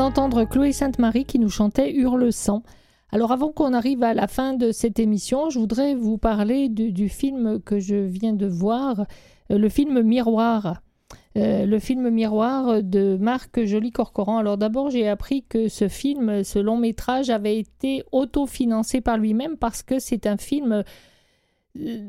D'entendre 0.05 0.45
Chloé 0.45 0.73
Sainte-Marie 0.73 1.25
qui 1.25 1.39
nous 1.39 1.49
chantait 1.49 1.91
Hurle 1.91 2.31
sang. 2.31 2.63
Alors 3.11 3.33
avant 3.33 3.53
qu'on 3.53 3.73
arrive 3.73 4.03
à 4.03 4.13
la 4.13 4.27
fin 4.27 4.53
de 4.53 4.71
cette 4.71 4.99
émission, 4.99 5.49
je 5.49 5.59
voudrais 5.59 5.95
vous 5.95 6.19
parler 6.19 6.69
du, 6.69 7.09
film 7.09 7.59
que 7.63 7.79
je 7.79 7.97
viens 7.97 8.35
de 8.35 8.47
voir, 8.47 9.07
euh, 9.51 9.57
le 9.57 9.69
film 9.71 10.03
Miroir. 10.03 10.83
Euh, 11.39 11.65
le 11.65 11.79
film 11.79 12.11
Miroir 12.11 12.83
de 12.83 13.17
Marc 13.19 13.65
Joly-Corcoran. 13.65 14.37
Alors 14.37 14.59
d'abord, 14.59 14.91
j'ai 14.91 15.09
appris 15.09 15.43
que 15.43 15.69
ce 15.69 15.89
film, 15.89 16.45
ce 16.45 16.59
long 16.59 16.77
métrage, 16.77 17.31
avait 17.31 17.59
été 17.59 18.03
autofinancé 18.13 19.01
par 19.01 19.17
lui-même 19.17 19.57
parce 19.57 19.83
que 19.83 19.99
c'est 19.99 20.27
un 20.27 20.37
film 20.37 20.85
euh, 21.81 22.09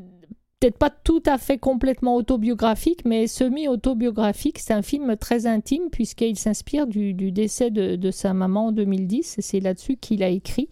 peut-être 0.58 0.78
pas 0.78 0.90
tout 0.90 1.22
à 1.26 1.38
fait 1.38 1.58
complètement 1.58 2.16
autobiographique, 2.16 3.04
mais 3.04 3.26
semi-autobiographique. 3.26 4.58
C'est 4.58 4.72
un 4.72 4.82
film 4.82 5.16
très 5.16 5.46
intime 5.46 5.90
puisqu'il 5.90 6.38
s'inspire 6.38 6.86
du, 6.86 7.12
décès 7.14 7.70
de, 7.70 8.10
sa 8.10 8.32
maman 8.32 8.68
en 8.68 8.72
2010. 8.72 9.36
C'est 9.40 9.60
là-dessus 9.60 9.96
qu'il 9.96 10.22
a 10.22 10.28
écrit. 10.28 10.68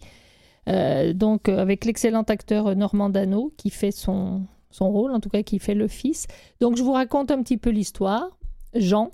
Euh, 0.67 1.13
donc 1.13 1.47
euh, 1.47 1.59
avec 1.59 1.85
l'excellent 1.85 2.23
acteur 2.23 2.75
Normand 2.75 3.09
Dano 3.09 3.53
qui 3.55 3.69
fait 3.69 3.91
son, 3.91 4.47
son 4.71 4.89
rôle, 4.89 5.11
en 5.11 5.19
tout 5.19 5.29
cas 5.29 5.43
qui 5.43 5.59
fait 5.59 5.75
le 5.75 5.87
fils. 5.87 6.25
Donc 6.59 6.75
je 6.75 6.83
vous 6.83 6.93
raconte 6.93 7.29
un 7.29 7.41
petit 7.43 7.57
peu 7.57 7.69
l'histoire. 7.69 8.37
Jean 8.73 9.11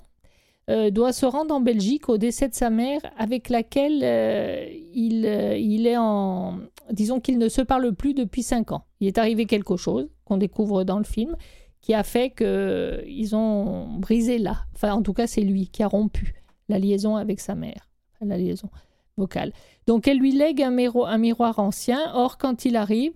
euh, 0.70 0.90
doit 0.90 1.12
se 1.12 1.26
rendre 1.26 1.54
en 1.54 1.60
Belgique 1.60 2.08
au 2.08 2.18
décès 2.18 2.48
de 2.48 2.54
sa 2.54 2.70
mère 2.70 3.00
avec 3.16 3.48
laquelle 3.48 4.00
euh, 4.02 4.66
il, 4.94 5.26
euh, 5.26 5.56
il 5.56 5.86
est 5.86 5.96
en... 5.96 6.58
Disons 6.90 7.20
qu'il 7.20 7.38
ne 7.38 7.48
se 7.48 7.62
parle 7.62 7.94
plus 7.94 8.14
depuis 8.14 8.42
cinq 8.42 8.72
ans. 8.72 8.84
Il 9.00 9.06
est 9.08 9.18
arrivé 9.18 9.46
quelque 9.46 9.76
chose 9.76 10.08
qu'on 10.24 10.36
découvre 10.36 10.84
dans 10.84 10.98
le 10.98 11.04
film 11.04 11.36
qui 11.80 11.94
a 11.94 12.04
fait 12.04 12.30
qu'ils 12.30 13.34
ont 13.34 13.88
brisé 13.98 14.38
là. 14.38 14.64
Enfin 14.74 14.92
en 14.92 15.02
tout 15.02 15.12
cas 15.12 15.26
c'est 15.26 15.40
lui 15.40 15.66
qui 15.68 15.82
a 15.82 15.88
rompu 15.88 16.34
la 16.68 16.78
liaison 16.78 17.16
avec 17.16 17.40
sa 17.40 17.54
mère. 17.54 17.90
La 18.20 18.36
liaison 18.36 18.70
vocale. 19.16 19.52
Donc 19.88 20.06
elle 20.06 20.18
lui 20.18 20.32
lègue 20.32 20.62
un, 20.62 20.70
miro- 20.70 21.06
un 21.06 21.18
miroir 21.18 21.58
ancien. 21.58 22.12
Or 22.14 22.38
quand 22.38 22.64
il 22.64 22.76
arrive, 22.76 23.12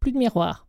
plus 0.00 0.12
de 0.12 0.18
miroir. 0.18 0.66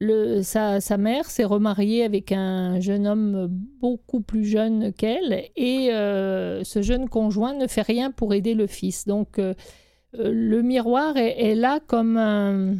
Sa, 0.00 0.80
sa 0.80 0.96
mère 0.96 1.30
s'est 1.30 1.44
remariée 1.44 2.02
avec 2.02 2.32
un 2.32 2.80
jeune 2.80 3.06
homme 3.06 3.46
beaucoup 3.48 4.20
plus 4.20 4.44
jeune 4.44 4.92
qu'elle 4.92 5.44
et 5.54 5.92
euh, 5.92 6.64
ce 6.64 6.82
jeune 6.82 7.08
conjoint 7.08 7.54
ne 7.54 7.68
fait 7.68 7.82
rien 7.82 8.10
pour 8.10 8.34
aider 8.34 8.54
le 8.54 8.66
fils. 8.66 9.06
Donc 9.06 9.38
euh, 9.38 9.54
euh, 10.18 10.32
le 10.32 10.62
miroir 10.62 11.16
est, 11.16 11.54
là 11.54 11.78
comme 11.86 12.16
un, 12.16 12.74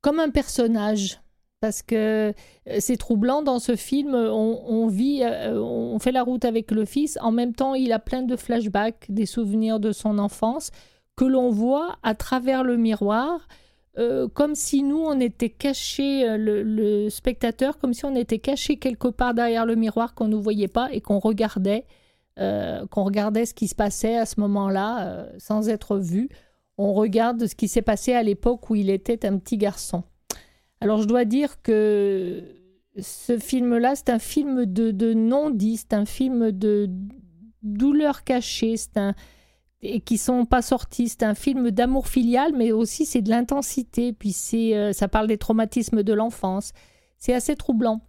comme 0.00 0.18
un 0.18 0.30
personnage. 0.30 1.20
Parce 1.60 1.82
que 1.82 2.34
c'est 2.78 2.98
troublant 2.98 3.40
dans 3.40 3.58
ce 3.58 3.74
film, 3.74 4.14
on, 4.14 4.86
vit, 4.86 5.22
on 5.24 5.98
fait 5.98 6.12
la 6.12 6.22
route 6.22 6.44
avec 6.44 6.70
le 6.70 6.84
fils. 6.84 7.18
En 7.22 7.32
même 7.32 7.54
temps, 7.54 7.72
il 7.74 7.90
a 7.92 7.98
plein 7.98 8.20
de 8.20 8.36
flashbacks, 8.36 9.06
des 9.08 9.24
souvenirs 9.24 9.80
de 9.80 9.90
son 9.90 10.18
enfance 10.18 10.72
que 11.16 11.24
l'on 11.24 11.48
voit 11.48 11.96
à 12.02 12.14
travers 12.14 12.64
le 12.64 12.76
miroir 12.76 13.48
euh, 13.96 14.26
comme 14.28 14.54
si 14.54 14.82
nous, 14.82 14.98
on 14.98 15.20
était 15.20 15.50
cachés, 15.50 16.28
euh, 16.28 16.36
le, 16.36 17.08
spectateur, 17.10 17.78
comme 17.78 17.94
si 17.94 18.04
on 18.04 18.16
était 18.16 18.40
caché 18.40 18.76
quelque 18.76 19.08
part 19.08 19.34
derrière 19.34 19.66
le 19.66 19.76
miroir 19.76 20.14
qu'on 20.14 20.26
ne 20.26 20.36
voyait 20.36 20.68
pas 20.68 20.88
et 20.92 21.00
qu'on 21.00 21.20
regardait, 21.20 21.84
euh, 22.40 22.86
qu'on 22.86 23.04
regardait 23.04 23.46
ce 23.46 23.54
qui 23.54 23.68
se 23.68 23.74
passait 23.74 24.16
à 24.16 24.26
ce 24.26 24.40
moment-là 24.40 25.28
sans 25.38 25.68
être 25.68 25.98
vu. 25.98 26.28
On 26.76 26.92
regarde 26.92 27.46
ce 27.46 27.54
qui 27.54 27.68
s'est 27.68 27.82
passé 27.82 28.14
à 28.14 28.22
l'époque 28.24 28.68
où 28.68 28.74
il 28.74 28.90
était 28.90 29.24
un 29.26 29.38
petit 29.38 29.58
garçon. 29.58 30.02
Alors 30.80 31.00
je 31.00 31.06
dois 31.06 31.24
dire 31.24 31.62
que 31.62 32.42
ce 32.98 33.38
film-là, 33.38 33.94
c'est 33.94 34.10
un 34.10 34.18
film 34.18 34.66
de, 34.66 34.90
de 34.90 35.14
non-dit, 35.14 35.76
c'est 35.76 35.94
un 35.94 36.04
film 36.04 36.50
de 36.50 36.90
douleur 37.62 38.24
cachée, 38.24 38.76
c'est 38.76 38.96
un 38.96 39.14
et 39.84 40.00
qui 40.00 40.18
sont 40.18 40.46
pas 40.46 40.62
sortis. 40.62 41.08
C'est 41.08 41.22
un 41.22 41.34
film 41.34 41.70
d'amour 41.70 42.08
filial, 42.08 42.52
mais 42.56 42.72
aussi 42.72 43.06
c'est 43.06 43.22
de 43.22 43.30
l'intensité. 43.30 44.12
Puis 44.12 44.32
c'est, 44.32 44.74
euh, 44.76 44.92
ça 44.92 45.08
parle 45.08 45.26
des 45.26 45.38
traumatismes 45.38 46.02
de 46.02 46.12
l'enfance. 46.12 46.72
C'est 47.18 47.34
assez 47.34 47.54
troublant. 47.54 48.00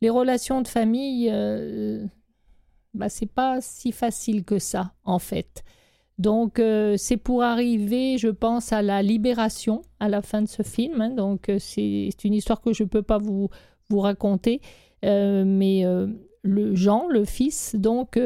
Les 0.00 0.10
relations 0.10 0.62
de 0.62 0.68
famille, 0.68 1.28
euh, 1.30 2.04
bah, 2.94 3.08
c'est 3.08 3.26
pas 3.26 3.60
si 3.60 3.92
facile 3.92 4.44
que 4.44 4.58
ça, 4.58 4.92
en 5.04 5.18
fait. 5.18 5.64
Donc 6.18 6.58
euh, 6.58 6.96
c'est 6.96 7.16
pour 7.16 7.42
arriver, 7.42 8.18
je 8.18 8.28
pense, 8.28 8.72
à 8.72 8.82
la 8.82 9.02
libération 9.02 9.82
à 10.00 10.08
la 10.08 10.22
fin 10.22 10.42
de 10.42 10.48
ce 10.48 10.62
film. 10.62 11.00
hein. 11.00 11.10
Donc 11.10 11.48
euh, 11.48 11.58
c'est 11.58 12.24
une 12.24 12.34
histoire 12.34 12.60
que 12.60 12.72
je 12.72 12.84
peux 12.84 13.02
pas 13.02 13.18
vous 13.18 13.48
vous 13.88 14.00
raconter, 14.00 14.60
mais 15.02 15.84
le 16.42 16.74
Jean, 16.74 17.08
le 17.08 17.24
fils, 17.24 17.74
donc 17.74 18.18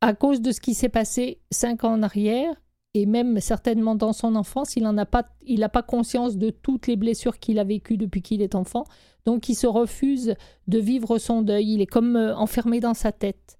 à 0.00 0.14
cause 0.14 0.40
de 0.40 0.52
ce 0.52 0.60
qui 0.60 0.74
s'est 0.74 0.88
passé 0.88 1.40
cinq 1.50 1.84
ans 1.84 1.92
en 1.92 2.02
arrière, 2.02 2.54
et 2.94 3.06
même 3.06 3.40
certainement 3.40 3.94
dans 3.94 4.12
son 4.12 4.34
enfance, 4.34 4.76
il 4.76 4.82
n'a 4.82 5.06
pas, 5.06 5.28
pas 5.72 5.82
conscience 5.82 6.36
de 6.36 6.50
toutes 6.50 6.86
les 6.86 6.96
blessures 6.96 7.38
qu'il 7.38 7.58
a 7.58 7.64
vécues 7.64 7.96
depuis 7.96 8.22
qu'il 8.22 8.42
est 8.42 8.54
enfant. 8.54 8.84
Donc 9.24 9.48
il 9.48 9.54
se 9.54 9.66
refuse 9.66 10.34
de 10.68 10.78
vivre 10.78 11.18
son 11.18 11.42
deuil. 11.42 11.74
Il 11.74 11.80
est 11.80 11.86
comme 11.86 12.16
euh, 12.16 12.34
enfermé 12.34 12.80
dans 12.80 12.94
sa 12.94 13.12
tête. 13.12 13.58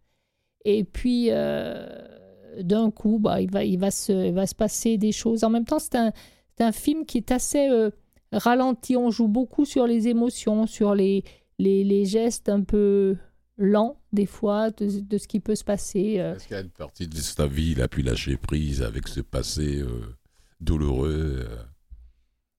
Et 0.65 0.83
puis, 0.83 1.27
euh, 1.31 1.87
d'un 2.61 2.91
coup, 2.91 3.19
bah, 3.19 3.41
il, 3.41 3.79
va, 3.79 3.91
se, 3.91 4.31
va 4.31 4.47
se 4.47 4.55
passer 4.55 4.97
des 4.97 5.13
choses. 5.13 5.45
En 5.45 5.51
même 5.51 5.67
temps, 5.67 5.79
c'est 5.79 5.97
un, 5.97 6.73
film 6.73 7.05
qui 7.05 7.19
est 7.19 7.31
assez 7.31 7.69
euh, 7.69 7.91
ralenti. 8.33 8.97
On 8.97 9.11
joue 9.11 9.29
beaucoup 9.29 9.67
sur 9.67 9.87
les 9.87 10.09
émotions, 10.09 10.67
sur 10.67 10.95
les, 10.95 11.23
les 11.59 12.05
gestes 12.07 12.49
un 12.49 12.63
peu 12.63 13.17
lents, 13.57 13.98
des 14.13 14.27
fois, 14.27 14.71
de, 14.71 15.01
de 15.01 15.19
ce 15.19 15.29
qui 15.29 15.41
peut 15.41 15.55
se 15.55 15.65
passer. 15.65 16.17
euh. 16.19 16.35
Est-ce 16.37 16.47
qu'il 16.49 16.57
y 16.57 16.59
a 16.59 16.63
une 16.63 16.71
partie 16.71 17.07
de 17.07 17.17
sa 17.17 17.47
vie, 17.47 17.73
il 17.73 17.83
a 17.83 17.89
pu 17.89 18.03
lâcher 18.03 18.37
prise 18.37 18.83
avec 18.83 19.07
ce 19.09 19.21
passé 19.21 19.81
euh, 19.81 20.15
douloureux 20.61 21.47
euh, 21.49 21.57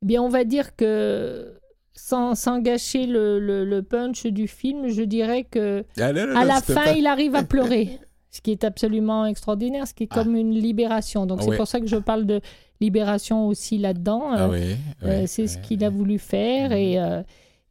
Eh 0.03 0.05
bien, 0.05 0.21
on 0.21 0.29
va 0.29 0.43
dire 0.43 0.75
que 0.75 1.53
sans, 1.93 2.35
sans 2.35 2.59
gâcher 2.59 3.05
le, 3.07 3.39
le- 3.39 3.65
le 3.65 3.83
punch 3.83 4.25
du 4.27 4.47
film, 4.47 4.89
je 4.89 5.01
dirais 5.01 5.43
que 5.43 5.83
Ah, 5.99 6.13
non, 6.13 6.27
non, 6.27 6.35
à 6.35 6.41
non, 6.41 6.47
la 6.47 6.61
fin, 6.61 6.75
pas- 6.75 6.93
il 6.93 7.07
arrive 7.07 7.35
à 7.35 7.43
pleurer, 7.43 7.99
ce 8.31 8.41
qui 8.41 8.51
est 8.51 8.63
absolument 8.63 9.25
extraordinaire, 9.25 9.87
ce 9.87 9.93
qui 9.93 10.03
est 10.03 10.07
comme 10.07 10.35
une 10.35 10.53
libération. 10.53 11.25
Donc 11.25 11.39
Ah 11.41 11.45
c'est 11.49 11.57
pour 11.57 11.67
ça 11.67 11.79
que 11.79 11.87
je 11.87 11.97
parle 11.97 12.25
de 12.25 12.41
libération 12.79 13.47
aussi 13.47 13.77
là-dedans. 13.77 14.23
Ah 14.31 14.45
Euh, 14.45 14.49
oui, 14.51 14.75
euh, 15.03 15.21
oui, 15.21 15.27
c'est 15.27 15.47
ce 15.47 15.57
oui, 15.57 15.63
qu'il 15.63 15.83
a 15.83 15.89
voulu 15.89 16.19
faire 16.19 16.71
et, 16.71 16.97
euh, 16.99 17.21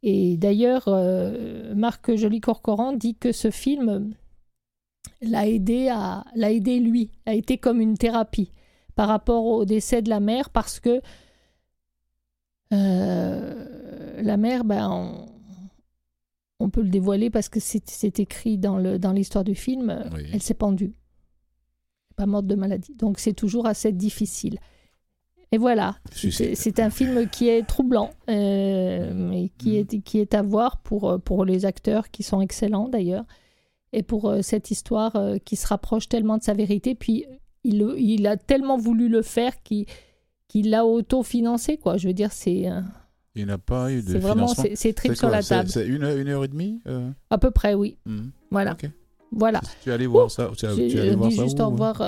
et 0.01 0.37
d'ailleurs, 0.37 0.87
euh, 0.87 1.73
Marc 1.75 2.15
Joly-Corcoran 2.15 2.93
dit 2.93 3.15
que 3.15 3.31
ce 3.31 3.51
film 3.51 4.13
l'a 5.21 5.47
aidé 5.47 5.89
à 5.89 6.25
l'a 6.35 6.51
aidé 6.51 6.79
lui, 6.79 7.11
a 7.25 7.33
été 7.33 7.57
comme 7.57 7.81
une 7.81 7.97
thérapie 7.97 8.51
par 8.95 9.07
rapport 9.07 9.45
au 9.45 9.65
décès 9.65 10.01
de 10.01 10.09
la 10.09 10.19
mère 10.19 10.49
parce 10.49 10.79
que 10.79 11.01
euh, 12.71 14.21
la 14.21 14.37
mère, 14.37 14.63
ben, 14.63 14.89
on, 14.89 15.25
on 16.59 16.69
peut 16.69 16.81
le 16.81 16.89
dévoiler 16.89 17.29
parce 17.29 17.49
que 17.49 17.59
c'est 17.59 17.89
c'est 17.89 18.19
écrit 18.19 18.57
dans 18.57 18.77
le 18.77 18.99
dans 18.99 19.11
l'histoire 19.11 19.43
du 19.43 19.55
film. 19.55 20.09
Oui. 20.13 20.27
Elle 20.31 20.41
s'est 20.41 20.53
pendue, 20.53 20.93
pas 22.15 22.25
morte 22.25 22.47
de 22.47 22.55
maladie. 22.55 22.95
Donc 22.95 23.19
c'est 23.19 23.33
toujours 23.33 23.65
assez 23.65 23.91
difficile. 23.91 24.59
Et 25.51 25.57
voilà, 25.57 25.95
c'est 26.55 26.79
un 26.79 26.89
film 26.91 27.27
qui 27.27 27.49
est 27.49 27.63
troublant, 27.65 28.11
euh, 28.29 29.11
mais 29.15 29.49
qui 29.57 29.77
est, 29.77 29.99
qui 30.01 30.19
est 30.19 30.33
à 30.35 30.43
voir 30.43 30.77
pour, 30.77 31.09
euh, 31.09 31.17
pour 31.17 31.43
les 31.43 31.65
acteurs 31.65 32.11
qui 32.11 32.21
sont 32.21 32.39
excellents 32.39 32.87
d'ailleurs, 32.87 33.25
et 33.91 34.03
pour 34.03 34.29
euh, 34.29 34.41
cette 34.43 34.69
histoire 34.69 35.15
euh, 35.15 35.37
qui 35.43 35.55
se 35.55 35.65
rapproche 35.65 36.07
tellement 36.07 36.37
de 36.37 36.43
sa 36.43 36.53
vérité. 36.53 36.93
Puis 36.93 37.25
il, 37.63 37.81
il 37.97 38.27
a 38.27 38.37
tellement 38.37 38.77
voulu 38.77 39.09
le 39.09 39.21
faire 39.23 39.61
qu'il 39.63 39.85
qu'il 40.47 40.69
l'a 40.71 40.85
auto-financé, 40.85 41.77
quoi. 41.77 41.97
Je 41.97 42.07
veux 42.07 42.13
dire, 42.13 42.31
c'est 42.31 42.67
Il 43.35 43.45
n'a 43.47 43.57
pas 43.57 43.91
eu 43.91 44.01
de 44.03 44.07
c'est 44.07 44.17
vraiment, 44.19 44.47
c'est 44.75 44.93
trip 44.93 45.15
sur 45.15 45.29
la 45.29 45.41
table. 45.43 45.69
C'est 45.69 45.85
une, 45.87 46.03
une 46.03 46.27
heure 46.27 46.43
et 46.43 46.47
demie 46.47 46.79
À 47.31 47.37
peu 47.39 47.49
près, 47.51 47.73
oui. 47.73 47.97
Mhm. 48.05 48.31
Voilà. 48.51 48.77
Voilà. 49.31 49.61
Tu 49.83 49.89
es 49.89 49.93
allé 49.93 50.07
voir 50.07 50.29
ça 50.31 50.49
tu, 50.57 50.65
as- 50.65 50.75
J'ai 50.75 50.87
tu 50.89 50.97
es 50.97 51.01
allé 51.01 51.15
voir 51.15 51.31
ça 51.31 51.43
juste 51.43 51.59
où, 51.59 51.63
au 51.63 51.69
revoir. 51.69 52.01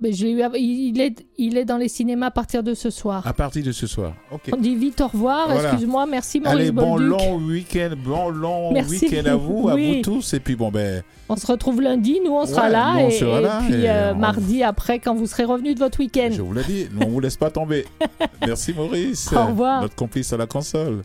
Mais 0.00 0.12
je 0.12 0.24
l'ai 0.26 0.32
eu 0.32 0.42
il, 0.58 1.00
est, 1.00 1.24
il 1.38 1.56
est 1.56 1.64
dans 1.64 1.76
les 1.78 1.88
cinémas 1.88 2.26
à 2.26 2.30
partir 2.30 2.62
de 2.62 2.74
ce 2.74 2.90
soir. 2.90 3.26
À 3.26 3.32
partir 3.32 3.62
de 3.64 3.72
ce 3.72 3.86
soir. 3.86 4.14
Ok. 4.30 4.42
On 4.52 4.56
dit 4.56 4.74
vite 4.76 5.00
au 5.00 5.08
revoir. 5.08 5.48
Voilà. 5.48 5.70
Excuse-moi, 5.70 6.06
merci 6.06 6.40
Maurice 6.40 6.58
Allez, 6.60 6.70
bon 6.70 6.96
Bolduc. 6.96 7.08
long 7.08 7.36
week-end, 7.36 7.90
bon 8.04 8.28
long 8.28 8.72
week-end 8.72 9.24
à 9.26 9.36
vous, 9.36 9.68
à 9.68 9.76
vous 9.76 10.02
tous. 10.02 10.34
Et 10.34 10.40
puis 10.40 10.56
bon, 10.56 10.70
ben, 10.70 11.02
On 11.28 11.36
se 11.36 11.46
retrouve 11.46 11.80
lundi, 11.80 12.18
nous 12.24 12.32
on 12.32 12.46
sera 12.46 12.68
là. 12.68 12.94
on 12.98 13.08
et, 13.08 13.10
sera 13.10 13.38
et 13.38 13.42
là, 13.42 13.62
puis 13.66 13.74
et 13.82 13.88
euh, 13.90 14.12
on- 14.12 14.18
mardi 14.18 14.62
après, 14.62 14.98
quand 14.98 15.14
vous 15.14 15.26
serez 15.26 15.44
revenu 15.44 15.74
de 15.74 15.78
votre 15.78 15.98
week-end. 15.98 16.28
je 16.30 16.42
vous 16.42 16.52
l'ai 16.52 16.64
dit, 16.64 16.86
on 17.00 17.06
vous 17.08 17.20
laisse 17.20 17.36
pas 17.36 17.50
tomber. 17.50 17.84
Merci 18.46 18.72
Maurice. 18.74 19.32
Au 19.32 19.46
revoir. 19.46 19.82
Notre 19.82 19.96
complice 19.96 20.32
à 20.32 20.36
la 20.36 20.46
console. 20.46 21.02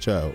Ciao. 0.00 0.28